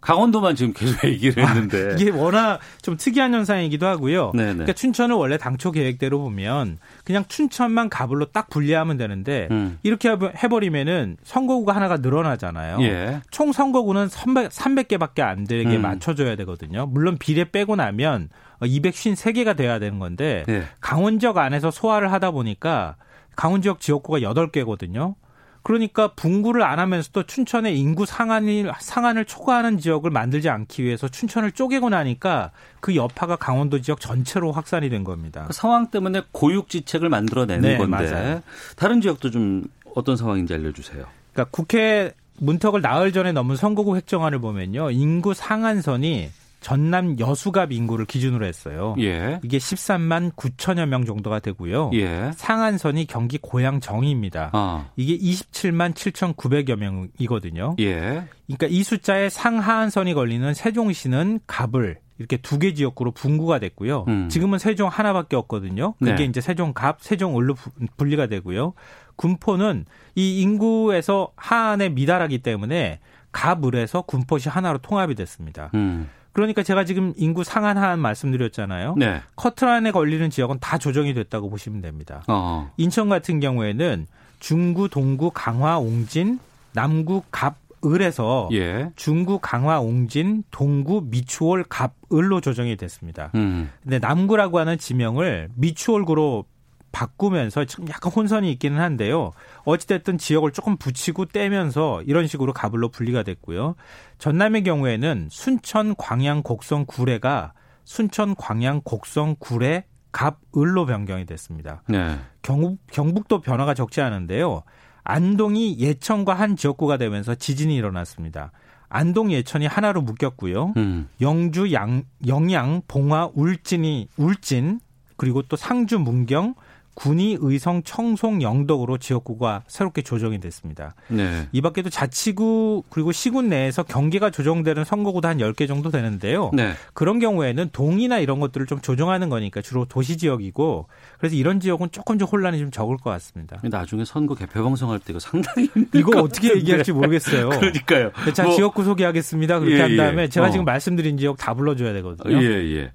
강원도만 0.00 0.56
지금 0.56 0.72
계속 0.72 1.04
얘기를 1.04 1.46
했는데 1.46 1.90
아, 1.92 1.96
이게 1.98 2.10
워낙 2.10 2.60
좀 2.80 2.96
특이한 2.96 3.34
현상이기도 3.34 3.86
하고요. 3.86 4.32
네네. 4.34 4.52
그러니까 4.52 4.72
춘천을 4.72 5.14
원래 5.14 5.36
당초 5.36 5.72
계획대로 5.72 6.18
보면 6.20 6.78
그냥 7.04 7.24
춘천만 7.28 7.90
가불로 7.90 8.26
딱 8.26 8.48
분리하면 8.48 8.96
되는데 8.96 9.48
음. 9.50 9.78
이렇게 9.82 10.08
해버리면은 10.42 11.18
선거구가 11.22 11.74
하나가 11.74 11.98
늘어나잖아요. 11.98 12.78
예. 12.82 13.20
총 13.30 13.52
선거구는 13.52 14.08
300, 14.08 14.50
300개밖에 14.50 15.20
안 15.20 15.44
되게 15.44 15.76
음. 15.76 15.82
맞춰줘야 15.82 16.36
되거든요. 16.36 16.86
물론 16.86 17.18
비례 17.18 17.44
빼고 17.44 17.76
나면 17.76 18.30
253개가 18.62 19.56
돼야 19.56 19.78
되는 19.78 19.98
건데 19.98 20.44
예. 20.48 20.64
강원 20.80 21.18
지역 21.18 21.38
안에서 21.38 21.70
소화를 21.70 22.10
하다 22.12 22.30
보니까 22.30 22.96
강원 23.36 23.60
지역 23.62 23.80
지역구가 23.80 24.20
8개거든요. 24.20 25.14
그러니까 25.62 26.08
분구를 26.14 26.62
안 26.62 26.78
하면서도 26.78 27.24
춘천의 27.24 27.78
인구 27.78 28.06
상한이 28.06 28.64
상한을 28.78 29.24
초과하는 29.26 29.78
지역을 29.78 30.10
만들지 30.10 30.48
않기 30.48 30.82
위해서 30.84 31.08
춘천을 31.08 31.52
쪼개고 31.52 31.90
나니까 31.90 32.50
그 32.80 32.96
여파가 32.96 33.36
강원도 33.36 33.80
지역 33.80 34.00
전체로 34.00 34.52
확산이 34.52 34.88
된 34.88 35.04
겁니다. 35.04 35.44
그 35.46 35.52
상황 35.52 35.88
때문에 35.88 36.22
고육지책을 36.32 37.08
만들어내는 37.08 37.60
네, 37.62 37.76
건데 37.76 38.10
맞아요. 38.10 38.42
다른 38.76 39.00
지역도 39.00 39.30
좀 39.30 39.64
어떤 39.94 40.16
상황인지 40.16 40.54
알려주세요. 40.54 41.04
그러니까 41.32 41.50
국회 41.50 42.12
문턱을 42.38 42.80
나흘 42.80 43.12
전에 43.12 43.32
넘은 43.32 43.56
선거구 43.56 43.96
획정안을 43.96 44.38
보면요 44.38 44.90
인구 44.90 45.34
상한선이 45.34 46.30
전남 46.60 47.18
여수갑 47.18 47.72
인구를 47.72 48.04
기준으로 48.04 48.44
했어요. 48.46 48.94
예. 49.00 49.40
이게 49.42 49.58
13만 49.58 50.34
9천여 50.34 50.86
명 50.86 51.04
정도가 51.04 51.40
되고요. 51.40 51.90
예. 51.94 52.30
상한선이 52.34 53.06
경기 53.06 53.38
고양 53.38 53.80
정입니다. 53.80 54.50
아. 54.52 54.88
이게 54.96 55.16
27만 55.16 55.94
7,900여 55.94 56.76
명이거든요. 56.76 57.76
예. 57.80 58.24
그러니까 58.46 58.66
이 58.68 58.82
숫자에 58.82 59.28
상하한선이 59.30 60.14
걸리는 60.14 60.52
세종시는 60.54 61.40
갑을 61.46 61.98
이렇게 62.18 62.36
두 62.36 62.58
개 62.58 62.74
지역구로 62.74 63.12
분구가 63.12 63.58
됐고요. 63.60 64.04
음. 64.08 64.28
지금은 64.28 64.58
세종 64.58 64.88
하나밖에 64.88 65.36
없거든요. 65.36 65.94
그게 65.98 66.14
네. 66.16 66.24
이제 66.24 66.42
세종갑, 66.42 67.00
세종을로 67.00 67.54
분리가 67.96 68.26
되고요. 68.26 68.74
군포는 69.16 69.86
이 70.14 70.42
인구에서 70.42 71.32
하안에 71.36 71.88
미달하기 71.88 72.38
때문에 72.38 73.00
갑을에서 73.32 74.02
군포시 74.02 74.50
하나로 74.50 74.78
통합이 74.78 75.14
됐습니다. 75.14 75.70
음. 75.74 76.10
그러니까 76.32 76.62
제가 76.62 76.84
지금 76.84 77.12
인구 77.16 77.44
상한 77.44 77.76
하한 77.76 77.98
말씀드렸잖아요. 77.98 78.94
네. 78.96 79.20
커트라인에 79.36 79.90
걸리는 79.90 80.30
지역은 80.30 80.58
다 80.60 80.78
조정이 80.78 81.14
됐다고 81.14 81.50
보시면 81.50 81.80
됩니다. 81.80 82.22
어. 82.28 82.70
인천 82.76 83.08
같은 83.08 83.40
경우에는 83.40 84.06
중구, 84.38 84.88
동구, 84.88 85.32
강화, 85.34 85.78
옹진, 85.78 86.38
남구, 86.72 87.22
갑, 87.30 87.56
을에서 87.84 88.48
예. 88.52 88.90
중구, 88.94 89.38
강화, 89.40 89.80
옹진, 89.80 90.44
동구, 90.50 91.06
미추홀, 91.06 91.64
갑, 91.68 91.94
을로 92.12 92.40
조정이 92.40 92.76
됐습니다. 92.76 93.30
음. 93.34 93.70
근데 93.82 93.98
남구라고 93.98 94.58
하는 94.58 94.76
지명을 94.76 95.48
미추홀구로 95.54 96.44
바꾸면서 96.92 97.64
약간 97.88 98.12
혼선이 98.12 98.50
있기는 98.52 98.80
한데요. 98.80 99.30
어찌됐든 99.64 100.18
지역을 100.18 100.52
조금 100.52 100.76
붙이고 100.76 101.26
떼면서 101.26 102.02
이런 102.02 102.26
식으로 102.26 102.52
가불로 102.52 102.88
분리가 102.88 103.22
됐고요. 103.22 103.76
전남의 104.18 104.64
경우에는 104.64 105.28
순천, 105.30 105.94
광양, 105.96 106.42
곡성, 106.42 106.86
구례가 106.86 107.52
순천, 107.84 108.34
광양, 108.36 108.82
곡성, 108.84 109.36
구례, 109.38 109.84
갑, 110.12 110.38
을로 110.56 110.86
변경이 110.86 111.26
됐습니다. 111.26 111.82
네. 111.88 112.18
경북, 112.42 112.78
경북도 112.90 113.40
변화가 113.40 113.74
적지 113.74 114.00
않은데요. 114.00 114.62
안동이 115.04 115.78
예천과 115.78 116.34
한 116.34 116.56
지역구가 116.56 116.96
되면서 116.98 117.34
지진이 117.34 117.74
일어났습니다. 117.74 118.52
안동 118.88 119.30
예천이 119.30 119.66
하나로 119.66 120.02
묶였고요. 120.02 120.74
음. 120.76 121.08
영주 121.20 121.72
양 121.72 122.02
영양 122.26 122.82
봉화 122.88 123.30
울진이 123.34 124.08
울진 124.16 124.80
그리고 125.16 125.42
또 125.42 125.56
상주 125.56 125.98
문경 126.00 126.54
군이 127.00 127.38
의성 127.40 127.82
청송 127.82 128.42
영덕으로 128.42 128.98
지역구가 128.98 129.62
새롭게 129.66 130.02
조정이 130.02 130.38
됐습니다. 130.38 130.94
네. 131.08 131.48
이 131.50 131.62
밖에도 131.62 131.88
자치구 131.88 132.82
그리고 132.90 133.10
시군 133.10 133.48
내에서 133.48 133.82
경계가 133.82 134.28
조정되는 134.28 134.84
선거구도 134.84 135.26
한 135.26 135.38
10개 135.38 135.66
정도 135.66 135.90
되는데요. 135.90 136.50
네. 136.52 136.74
그런 136.92 137.18
경우에는 137.18 137.70
동이나 137.72 138.18
이런 138.18 138.38
것들을 138.38 138.66
좀 138.66 138.82
조정하는 138.82 139.30
거니까 139.30 139.62
주로 139.62 139.86
도시 139.86 140.18
지역이고 140.18 140.88
그래서 141.18 141.36
이런 141.36 141.58
지역은 141.58 141.88
조금 141.90 142.18
좀 142.18 142.28
혼란이 142.28 142.58
좀 142.58 142.70
적을 142.70 142.98
것 142.98 143.08
같습니다. 143.08 143.58
나중에 143.62 144.04
선거 144.04 144.34
개표 144.34 144.62
방송할 144.62 144.98
때 144.98 145.06
이거 145.10 145.18
상당히 145.20 145.70
이거 145.94 146.20
어떻게 146.20 146.54
얘기할지 146.54 146.92
모르겠어요. 146.92 147.48
그러니까요. 147.60 148.12
자, 148.34 148.44
뭐. 148.44 148.54
지역구 148.54 148.84
소개하겠습니다. 148.84 149.58
그렇게 149.58 149.78
예, 149.78 149.80
한 149.80 149.96
다음에 149.96 150.22
예. 150.24 150.28
제가 150.28 150.48
어. 150.48 150.50
지금 150.50 150.66
말씀드린 150.66 151.16
지역 151.16 151.38
다 151.38 151.54
불러줘야 151.54 151.94
되거든요. 151.94 152.42
예, 152.42 152.76
예. 152.76 152.92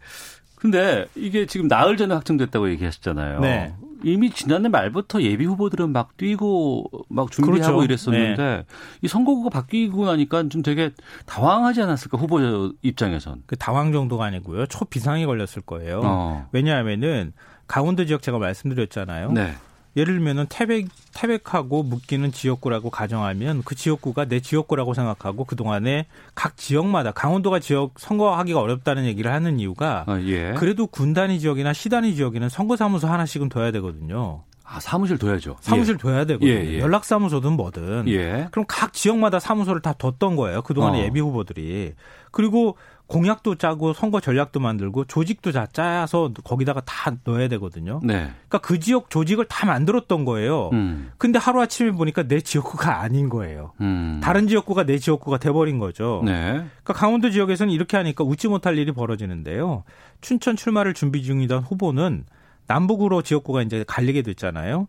근데 0.56 1.06
이게 1.16 1.46
지금 1.46 1.68
나흘 1.68 1.96
전에 1.96 2.14
확정됐다고 2.14 2.70
얘기하셨잖아요. 2.72 3.40
네. 3.40 3.74
이미 4.06 4.30
지난해 4.30 4.70
말부터 4.70 5.24
예비 5.24 5.46
후보들은 5.46 5.90
막 5.92 6.16
뛰고 6.16 6.92
막 7.10 7.32
준비하고 7.32 7.78
그렇죠. 7.78 7.84
이랬었는데 7.84 8.44
네. 8.44 8.66
이 9.02 9.08
선거구가 9.08 9.50
바뀌고 9.50 10.06
나니까 10.06 10.48
좀 10.50 10.62
되게 10.62 10.92
당황하지 11.26 11.82
않았을까 11.82 12.20
후보 12.20 12.40
입장에선. 12.84 13.42
그 13.48 13.56
당황 13.56 13.92
정도가 13.92 14.26
아니고요. 14.26 14.68
초비상이 14.68 15.26
걸렸을 15.26 15.64
거예요. 15.66 16.02
어. 16.04 16.48
왜냐하면은 16.52 17.34
강원도 17.66 18.06
지역 18.06 18.22
제가 18.22 18.38
말씀드렸잖아요. 18.38 19.32
네. 19.32 19.54
예를 19.96 20.16
들면은 20.16 20.46
태백 20.50 20.88
태백하고 21.14 21.84
묶이는 21.84 22.32
지역구라고 22.32 22.90
가정하면 22.90 23.62
그 23.64 23.76
지역구가 23.76 24.26
내 24.26 24.42
지역구라고 24.42 24.94
생각하고 24.94 25.46
그 25.46 25.56
동안에 25.56 26.08
각 26.36 26.58
지역마다 26.58 27.12
강원도가 27.12 27.60
지역 27.60 27.94
선거하기가 27.98 28.60
어렵다는 28.60 29.06
얘기를 29.06 29.32
하는 29.32 29.60
이유가 29.60 30.04
아, 30.08 30.20
예. 30.22 30.54
그래도 30.58 30.88
군 30.88 31.14
단위 31.14 31.40
지역이나 31.40 31.72
시 31.74 31.90
단위 31.90 32.16
지역에는 32.16 32.50
선거사무소 32.50 33.08
하나씩은 33.08 33.50
둬야 33.50 33.72
되거든요. 33.72 34.44
아, 34.68 34.80
사무실 34.80 35.18
둬야죠. 35.18 35.58
사무실 35.62 35.94
예. 35.94 35.98
둬야 35.98 36.26
되거든요. 36.26 36.52
예, 36.52 36.74
예. 36.74 36.80
연락사무소든 36.80 37.54
뭐든. 37.54 38.08
예. 38.08 38.48
그럼 38.52 38.66
각 38.68 38.94
지역마다 38.94 39.40
사무소를 39.40 39.82
다 39.82 39.94
뒀던 39.94 40.36
거예요. 40.36 40.64
그동안에 40.64 41.02
어. 41.02 41.06
예비 41.06 41.20
후보들이. 41.20 41.94
그리고 42.32 42.76
공약도 43.08 43.56
짜고 43.56 43.94
선거 43.94 44.20
전략도 44.20 44.60
만들고 44.60 45.06
조직도 45.06 45.52
다 45.52 45.68
짜서 45.72 46.32
거기다가 46.44 46.82
다 46.82 47.16
넣어야 47.24 47.48
되거든요. 47.50 48.00
네. 48.04 48.32
그러니까 48.48 48.58
그 48.60 48.80
지역 48.80 49.10
조직을 49.10 49.46
다 49.46 49.68
만들었던 49.68 50.26
거예요. 50.26 50.70
음. 50.74 51.12
근데 51.18 51.38
하루 51.38 51.62
아침에 51.62 51.92
보니까 51.92 52.24
내 52.24 52.42
지역구가 52.42 53.02
아닌 53.02 53.30
거예요. 53.30 53.74
음. 53.82 54.20
다른 54.24 54.48
지역구가 54.48 54.86
내 54.86 54.98
지역구가 54.98 55.38
돼버린 55.38 55.78
거죠. 55.78 56.24
네. 56.26 56.54
그러니까 56.54 56.94
강원도 56.94 57.30
지역에서는 57.30 57.72
이렇게 57.72 57.96
하니까 57.98 58.24
웃지 58.24 58.48
못할 58.48 58.78
일이 58.78 58.92
벌어지는데요. 58.92 59.84
춘천 60.22 60.56
출마를 60.56 60.96
준비 60.96 61.22
중이던 61.22 61.64
후보는 61.64 62.26
남북으로 62.68 63.22
지역구가 63.22 63.62
이제 63.62 63.86
갈리게 63.88 64.24
됐잖아요. 64.24 64.88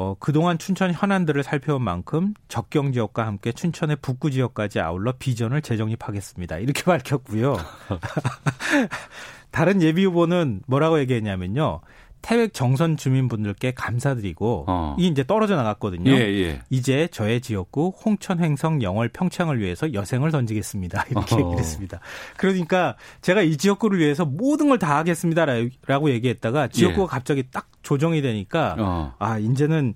어, 0.00 0.14
그동안 0.20 0.58
춘천 0.58 0.92
현안들을 0.92 1.42
살펴온 1.42 1.82
만큼 1.82 2.32
적경 2.46 2.92
지역과 2.92 3.26
함께 3.26 3.50
춘천의 3.50 3.96
북구 4.00 4.30
지역까지 4.30 4.78
아울러 4.78 5.10
비전을 5.18 5.60
재정립하겠습니다. 5.60 6.58
이렇게 6.58 6.84
밝혔고요. 6.86 7.56
다른 9.50 9.82
예비 9.82 10.04
후보는 10.04 10.62
뭐라고 10.68 11.00
얘기했냐면요. 11.00 11.80
태백 12.22 12.54
정선 12.54 12.96
주민분들께 12.96 13.72
감사드리고 13.74 14.64
어. 14.66 14.96
이게 14.98 15.08
이제 15.08 15.24
떨어져 15.24 15.56
나갔거든요. 15.56 16.10
예, 16.10 16.16
예. 16.16 16.60
이제 16.70 17.08
저의 17.12 17.40
지역구 17.40 17.92
홍천 18.04 18.40
횡성 18.42 18.82
영월 18.82 19.08
평창을 19.08 19.60
위해서 19.60 19.92
여생을 19.92 20.30
던지겠습니다. 20.30 21.04
이렇게 21.10 21.34
어. 21.36 21.38
얘기를 21.38 21.58
했습니다. 21.58 22.00
그러니까 22.36 22.96
제가 23.20 23.42
이 23.42 23.56
지역구를 23.56 23.98
위해서 23.98 24.24
모든 24.24 24.68
걸 24.68 24.78
다 24.78 24.96
하겠습니다라고 24.98 26.10
얘기했다가 26.10 26.68
지역구가 26.68 27.02
예. 27.04 27.06
갑자기 27.08 27.44
딱 27.50 27.68
조정이 27.82 28.22
되니까 28.22 28.76
어. 28.78 29.14
아 29.18 29.38
이제는 29.38 29.94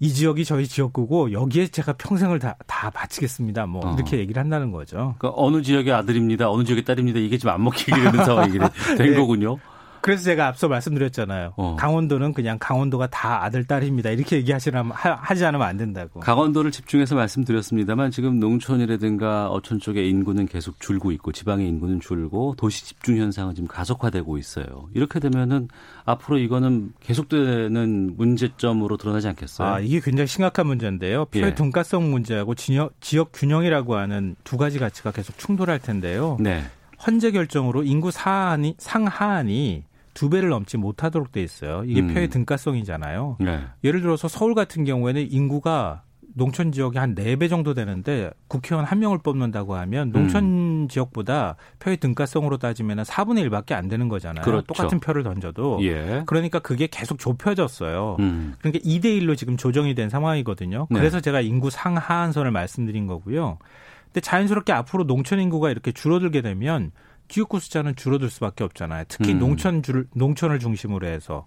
이 0.00 0.12
지역이 0.12 0.44
저희 0.44 0.66
지역구고 0.66 1.32
여기에 1.32 1.68
제가 1.68 1.92
평생을 1.94 2.40
다, 2.40 2.56
다 2.66 2.90
바치겠습니다. 2.90 3.66
뭐 3.66 3.86
어. 3.86 3.94
이렇게 3.94 4.18
얘기를 4.18 4.42
한다는 4.42 4.72
거죠. 4.72 5.14
그러니까 5.18 5.32
어느 5.36 5.62
지역의 5.62 5.92
아들입니다. 5.92 6.50
어느 6.50 6.64
지역의 6.64 6.84
딸입니다. 6.84 7.20
이게 7.20 7.38
지금 7.38 7.52
안 7.54 7.62
먹히게 7.62 7.92
되는 7.92 8.12
상황이 8.24 8.58
된 8.58 8.70
네. 8.98 9.14
거군요. 9.14 9.58
그래서 10.04 10.22
제가 10.24 10.48
앞서 10.48 10.68
말씀드렸잖아요. 10.68 11.54
어. 11.56 11.76
강원도는 11.76 12.34
그냥 12.34 12.58
강원도가 12.60 13.06
다 13.06 13.42
아들 13.42 13.64
딸입니다. 13.64 14.10
이렇게 14.10 14.36
얘기하시면 14.36 14.90
하지 14.92 15.46
않으면 15.46 15.66
안 15.66 15.78
된다고. 15.78 16.20
강원도를 16.20 16.70
집중해서 16.72 17.14
말씀드렸습니다만 17.14 18.10
지금 18.10 18.38
농촌이라든가 18.38 19.48
어촌 19.48 19.80
쪽의 19.80 20.10
인구는 20.10 20.44
계속 20.44 20.78
줄고 20.78 21.10
있고 21.12 21.32
지방의 21.32 21.66
인구는 21.66 22.00
줄고 22.00 22.54
도시 22.58 22.84
집중 22.84 23.16
현상은 23.16 23.54
지금 23.54 23.66
가속화되고 23.66 24.36
있어요. 24.36 24.90
이렇게 24.92 25.20
되면은 25.20 25.68
앞으로 26.04 26.36
이거는 26.36 26.92
계속되는 27.00 28.16
문제점으로 28.18 28.98
드러나지 28.98 29.28
않겠어요? 29.28 29.66
아, 29.66 29.80
이게 29.80 30.00
굉장히 30.00 30.26
심각한 30.26 30.66
문제인데요. 30.66 31.24
표의 31.24 31.46
예. 31.46 31.54
등가성 31.54 32.10
문제하고 32.10 32.54
지역, 32.54 32.92
지역 33.00 33.30
균형이라고 33.32 33.96
하는 33.96 34.36
두 34.44 34.58
가지 34.58 34.78
가치가 34.78 35.12
계속 35.12 35.38
충돌할 35.38 35.78
텐데요. 35.78 36.36
네. 36.40 36.62
헌재 37.06 37.30
결정으로 37.30 37.84
인구 37.84 38.10
상하안이 38.10 38.74
상하안이 38.76 39.84
두 40.14 40.30
배를 40.30 40.48
넘지 40.48 40.76
못하도록 40.78 41.32
돼 41.32 41.42
있어요. 41.42 41.82
이게 41.86 42.00
음. 42.00 42.14
표의 42.14 42.28
등가성이잖아요. 42.28 43.36
네. 43.40 43.60
예를 43.82 44.00
들어서 44.00 44.28
서울 44.28 44.54
같은 44.54 44.84
경우에는 44.84 45.30
인구가 45.30 46.02
농촌 46.36 46.72
지역이 46.72 46.98
한 46.98 47.14
네 47.14 47.36
배 47.36 47.46
정도 47.46 47.74
되는데 47.74 48.28
국회의원 48.48 48.84
한 48.84 48.98
명을 48.98 49.18
뽑는다고 49.18 49.76
하면 49.76 50.10
농촌 50.10 50.44
음. 50.44 50.88
지역보다 50.88 51.54
표의 51.78 51.98
등가성으로 51.98 52.56
따지면 52.58 53.02
4분의 53.04 53.48
1밖에 53.48 53.72
안 53.72 53.86
되는 53.86 54.08
거잖아요. 54.08 54.44
그렇죠. 54.44 54.66
똑같은 54.66 54.98
표를 54.98 55.22
던져도. 55.22 55.78
예. 55.82 56.24
그러니까 56.26 56.58
그게 56.58 56.88
계속 56.90 57.20
좁혀졌어요. 57.20 58.16
음. 58.18 58.54
그러니까 58.58 58.82
2대 58.84 59.04
1로 59.20 59.36
지금 59.36 59.56
조정이 59.56 59.94
된 59.94 60.08
상황이거든요. 60.08 60.88
네. 60.90 60.98
그래서 60.98 61.20
제가 61.20 61.40
인구 61.40 61.70
상하한선을 61.70 62.50
말씀드린 62.50 63.06
거고요. 63.06 63.58
근데 64.06 64.20
자연스럽게 64.20 64.72
앞으로 64.72 65.06
농촌 65.06 65.38
인구가 65.40 65.70
이렇게 65.70 65.92
줄어들게 65.92 66.40
되면 66.42 66.90
지역구 67.28 67.60
숫자는 67.60 67.96
줄어들 67.96 68.30
수밖에 68.30 68.64
없잖아요. 68.64 69.04
특히 69.08 69.32
음. 69.32 69.38
농촌 69.38 69.82
줄 69.82 70.06
농촌을 70.14 70.58
중심으로 70.58 71.06
해서. 71.06 71.46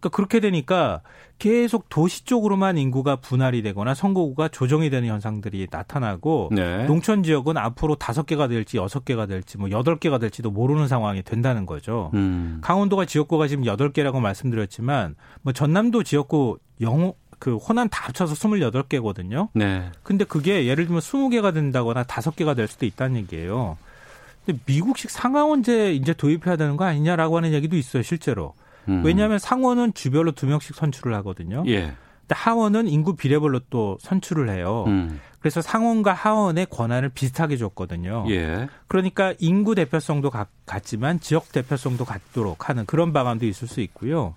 그러니까 0.00 0.16
그렇게 0.16 0.40
되니까 0.40 1.02
계속 1.38 1.88
도시 1.88 2.24
쪽으로만 2.24 2.78
인구가 2.78 3.16
분할이 3.16 3.62
되거나 3.62 3.94
선거구가 3.94 4.48
조정이 4.48 4.90
되는 4.90 5.08
현상들이 5.08 5.68
나타나고 5.70 6.50
네. 6.52 6.86
농촌 6.86 7.22
지역은 7.22 7.56
앞으로 7.56 7.96
다섯 7.96 8.24
개가 8.24 8.48
될지 8.48 8.78
여섯 8.78 9.04
개가 9.04 9.26
될지 9.26 9.58
뭐 9.58 9.70
여덟 9.70 9.98
개가 9.98 10.18
될지도 10.18 10.50
모르는 10.50 10.88
상황이 10.88 11.22
된다는 11.22 11.66
거죠. 11.66 12.10
음. 12.14 12.58
강원도가 12.62 13.04
지역구가 13.04 13.46
지금 13.46 13.66
여덟 13.66 13.92
개라고 13.92 14.20
말씀드렸지만 14.20 15.16
뭐 15.42 15.52
전남도 15.52 16.02
지역구 16.02 16.58
영호 16.80 17.14
그 17.38 17.56
호남 17.56 17.88
다 17.88 18.06
합쳐서 18.06 18.34
28개거든요. 18.34 19.48
네. 19.54 19.90
근데 20.02 20.24
그게 20.24 20.66
예를 20.66 20.84
들면 20.86 21.00
20개가 21.00 21.54
된다거나 21.54 22.04
5개가 22.04 22.54
될 22.54 22.68
수도 22.68 22.86
있다는 22.86 23.16
얘기예요. 23.16 23.78
근데 24.44 24.60
미국식 24.66 25.10
상하원제 25.10 25.94
이제 25.94 26.12
도입해야 26.12 26.56
되는 26.56 26.76
거 26.76 26.84
아니냐라고 26.84 27.36
하는 27.36 27.52
얘기도 27.52 27.76
있어요, 27.76 28.02
실제로. 28.02 28.54
음. 28.88 29.02
왜냐하면 29.04 29.38
상원은 29.38 29.94
주별로 29.94 30.32
두 30.32 30.46
명씩 30.46 30.74
선출을 30.74 31.14
하거든요. 31.16 31.62
예. 31.66 31.94
근데 32.20 32.34
하원은 32.34 32.88
인구 32.88 33.16
비례별로 33.16 33.60
또 33.70 33.98
선출을 34.00 34.50
해요. 34.50 34.84
음. 34.86 35.20
그래서 35.40 35.62
상원과 35.62 36.12
하원의 36.12 36.66
권한을 36.66 37.10
비슷하게 37.10 37.56
줬거든요. 37.56 38.26
예. 38.28 38.68
그러니까 38.88 39.34
인구 39.38 39.74
대표성도 39.74 40.30
같, 40.30 40.48
같지만 40.66 41.20
지역 41.20 41.50
대표성도 41.52 42.04
같도록 42.04 42.68
하는 42.68 42.84
그런 42.86 43.12
방안도 43.12 43.46
있을 43.46 43.66
수 43.66 43.80
있고요. 43.80 44.34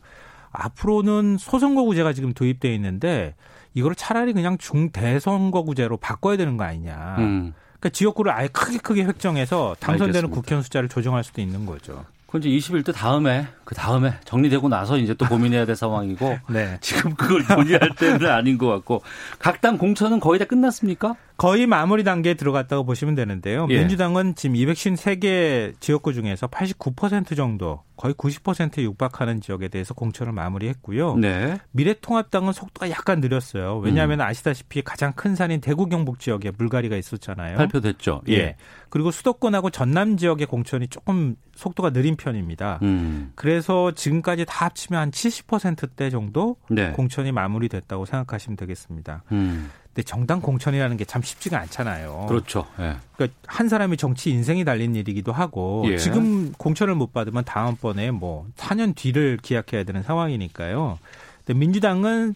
앞으로는 0.51 1.37
소선거구제가 1.39 2.13
지금 2.13 2.33
도입돼 2.33 2.73
있는데 2.75 3.35
이거를 3.73 3.95
차라리 3.95 4.33
그냥 4.33 4.57
중대선거구제로 4.57 5.97
바꿔야 5.97 6.37
되는 6.37 6.57
거 6.57 6.63
아니냐. 6.63 7.15
음. 7.19 7.53
그러니까 7.83 7.89
지역구를 7.89 8.31
아예 8.31 8.47
크게 8.47 8.77
크게 8.77 9.03
획정해서 9.03 9.75
당선되는 9.81 10.15
알겠습니다. 10.15 10.35
국회의원 10.35 10.63
숫자를 10.63 10.87
조정할 10.87 11.23
수도 11.25 11.41
있는 11.41 11.65
거죠. 11.65 12.05
그건 12.25 12.41
이제 12.41 12.49
21대 12.49 12.93
다음에 12.93 13.45
그 13.65 13.75
다음에 13.75 14.13
정리되고 14.23 14.69
나서 14.69 14.97
이제 14.97 15.13
또 15.13 15.27
고민해야 15.27 15.65
될 15.65 15.75
상황이고 15.75 16.39
네. 16.49 16.77
지금 16.81 17.13
그걸 17.13 17.43
논의할 17.45 17.89
때는 17.95 18.25
아닌 18.31 18.57
것 18.57 18.67
같고 18.67 19.03
각 19.37 19.59
당 19.61 19.77
공천은 19.77 20.19
거의 20.19 20.39
다 20.39 20.45
끝났습니까? 20.45 21.15
거의 21.37 21.67
마무리 21.67 22.03
단계에 22.03 22.35
들어갔다고 22.35 22.85
보시면 22.85 23.15
되는데요. 23.15 23.67
예. 23.69 23.79
민주당은 23.79 24.35
지금 24.35 24.55
253개 24.55 25.73
지역구 25.79 26.13
중에서 26.13 26.47
89% 26.47 27.35
정도 27.35 27.81
거의 27.95 28.13
90%에 28.15 28.83
육박하는 28.83 29.41
지역에 29.41 29.67
대해서 29.67 29.93
공천을 29.93 30.33
마무리했고요. 30.33 31.15
네. 31.15 31.57
미래통합당은 31.71 32.53
속도가 32.53 32.89
약간 32.89 33.19
느렸어요. 33.19 33.77
왜냐하면 33.77 34.19
음. 34.19 34.25
아시다시피 34.25 34.81
가장 34.81 35.13
큰 35.13 35.35
산인 35.35 35.61
대구 35.61 35.87
경북 35.87 36.19
지역에 36.19 36.51
물갈이가 36.57 36.97
있었잖아요. 36.97 37.57
발표됐죠. 37.57 38.21
예. 38.29 38.33
예. 38.33 38.55
그리고 38.89 39.11
수도권하고 39.11 39.69
전남 39.69 40.17
지역의 40.17 40.47
공천이 40.47 40.87
조금 40.87 41.35
속도가 41.55 41.91
느린 41.91 42.15
편입니다. 42.15 42.79
음. 42.81 43.31
그래서 43.35 43.91
지금까지 43.91 44.45
다 44.45 44.65
합치면 44.65 45.01
한 45.01 45.11
70%대 45.11 46.09
정도 46.09 46.57
네. 46.69 46.91
공천이 46.91 47.31
마무리됐다고 47.31 48.05
생각하시면 48.05 48.57
되겠습니다. 48.57 49.23
음. 49.31 49.69
근데 49.93 50.03
정당 50.03 50.41
공천이라는 50.41 50.97
게 50.97 51.05
참 51.05 51.21
쉽지가 51.21 51.59
않잖아요. 51.59 52.25
그렇죠. 52.27 52.65
예. 52.79 52.95
그러니까 53.15 53.37
한 53.45 53.69
사람이 53.69 53.97
정치 53.97 54.31
인생이 54.31 54.65
달린 54.65 54.95
일이기도 54.95 55.31
하고 55.31 55.83
예. 55.87 55.97
지금 55.97 56.51
공천을 56.53 56.95
못 56.95 57.13
받으면 57.13 57.43
다음번에 57.45 58.09
뭐 58.09 58.47
4년 58.57 58.95
뒤를 58.95 59.37
기약해야 59.41 59.83
되는 59.83 60.01
상황이니까요. 60.01 60.97
근데 61.45 61.59
민주당은 61.59 62.33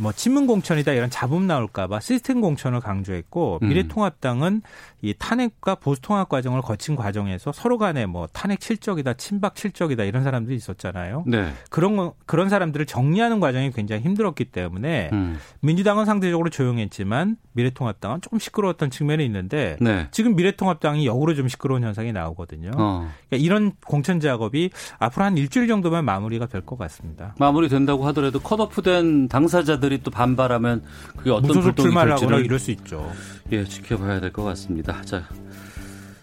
뭐 0.00 0.12
친문 0.12 0.46
공천이다 0.46 0.92
이런 0.92 1.10
잡음 1.10 1.46
나올까봐 1.46 2.00
시스템 2.00 2.40
공천을 2.40 2.80
강조했고 2.80 3.58
음. 3.62 3.68
미래통합당은 3.68 4.62
이 5.02 5.14
탄핵과 5.18 5.76
보수 5.76 6.00
통합 6.00 6.28
과정을 6.28 6.62
거친 6.62 6.96
과정에서 6.96 7.52
서로 7.52 7.78
간에 7.78 8.06
뭐 8.06 8.28
탄핵 8.32 8.62
실적이다, 8.62 9.14
친박 9.14 9.56
실적이다 9.58 10.04
이런 10.04 10.24
사람들이 10.24 10.56
있었잖아요. 10.56 11.24
네. 11.26 11.52
그런 11.70 12.12
그런 12.26 12.48
사람들을 12.48 12.86
정리하는 12.86 13.40
과정이 13.40 13.70
굉장히 13.72 14.02
힘들었기 14.02 14.46
때문에 14.46 15.10
음. 15.12 15.38
민주당은 15.60 16.04
상대적으로 16.04 16.50
조용했지만 16.50 17.36
미래통합당은 17.52 18.20
조금 18.20 18.38
시끄러웠던 18.38 18.90
측면이 18.90 19.24
있는데 19.24 19.76
네. 19.80 20.08
지금 20.10 20.36
미래통합당이 20.36 21.06
역으로 21.06 21.34
좀 21.34 21.48
시끄러운 21.48 21.82
현상이 21.82 22.12
나오거든요. 22.12 22.70
어. 22.76 23.08
그러니까 23.28 23.44
이런 23.44 23.72
공천 23.86 24.20
작업이 24.20 24.70
앞으로 24.98 25.24
한 25.24 25.36
일주일 25.38 25.66
정도면 25.66 26.04
마무리가 26.04 26.46
될 26.46 26.58
것 26.68 26.76
같습니다. 26.76 27.34
마무리된다고 27.38 28.06
하더라도 28.08 28.40
컷오프된 28.40 29.28
당사자들이 29.28 30.02
또 30.02 30.10
반발하면 30.10 30.82
그게 31.16 31.30
어떤 31.30 31.48
무소속 31.48 31.76
출마를 31.76 32.12
하거나 32.12 32.36
이럴 32.38 32.58
수 32.58 32.70
있죠. 32.72 33.10
예, 33.52 33.64
지켜봐야 33.64 34.20
될 34.20 34.32
것 34.32 34.44
같습니다. 34.44 35.00
자, 35.02 35.24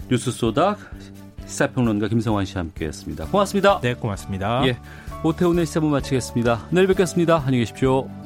뉴스 0.10 0.32
소다 0.32 0.78
시사평론가 1.46 2.08
김성환 2.08 2.46
씨와 2.46 2.62
함께했습니다. 2.62 3.26
고맙습니다. 3.26 3.80
네, 3.82 3.94
고맙습니다. 3.94 4.66
예, 4.68 4.78
오태훈의 5.24 5.66
시사부 5.66 5.88
마치겠습니다. 5.90 6.68
내일 6.72 6.88
뵙겠습니다. 6.88 7.38
안녕히 7.38 7.60
계십시오. 7.60 8.25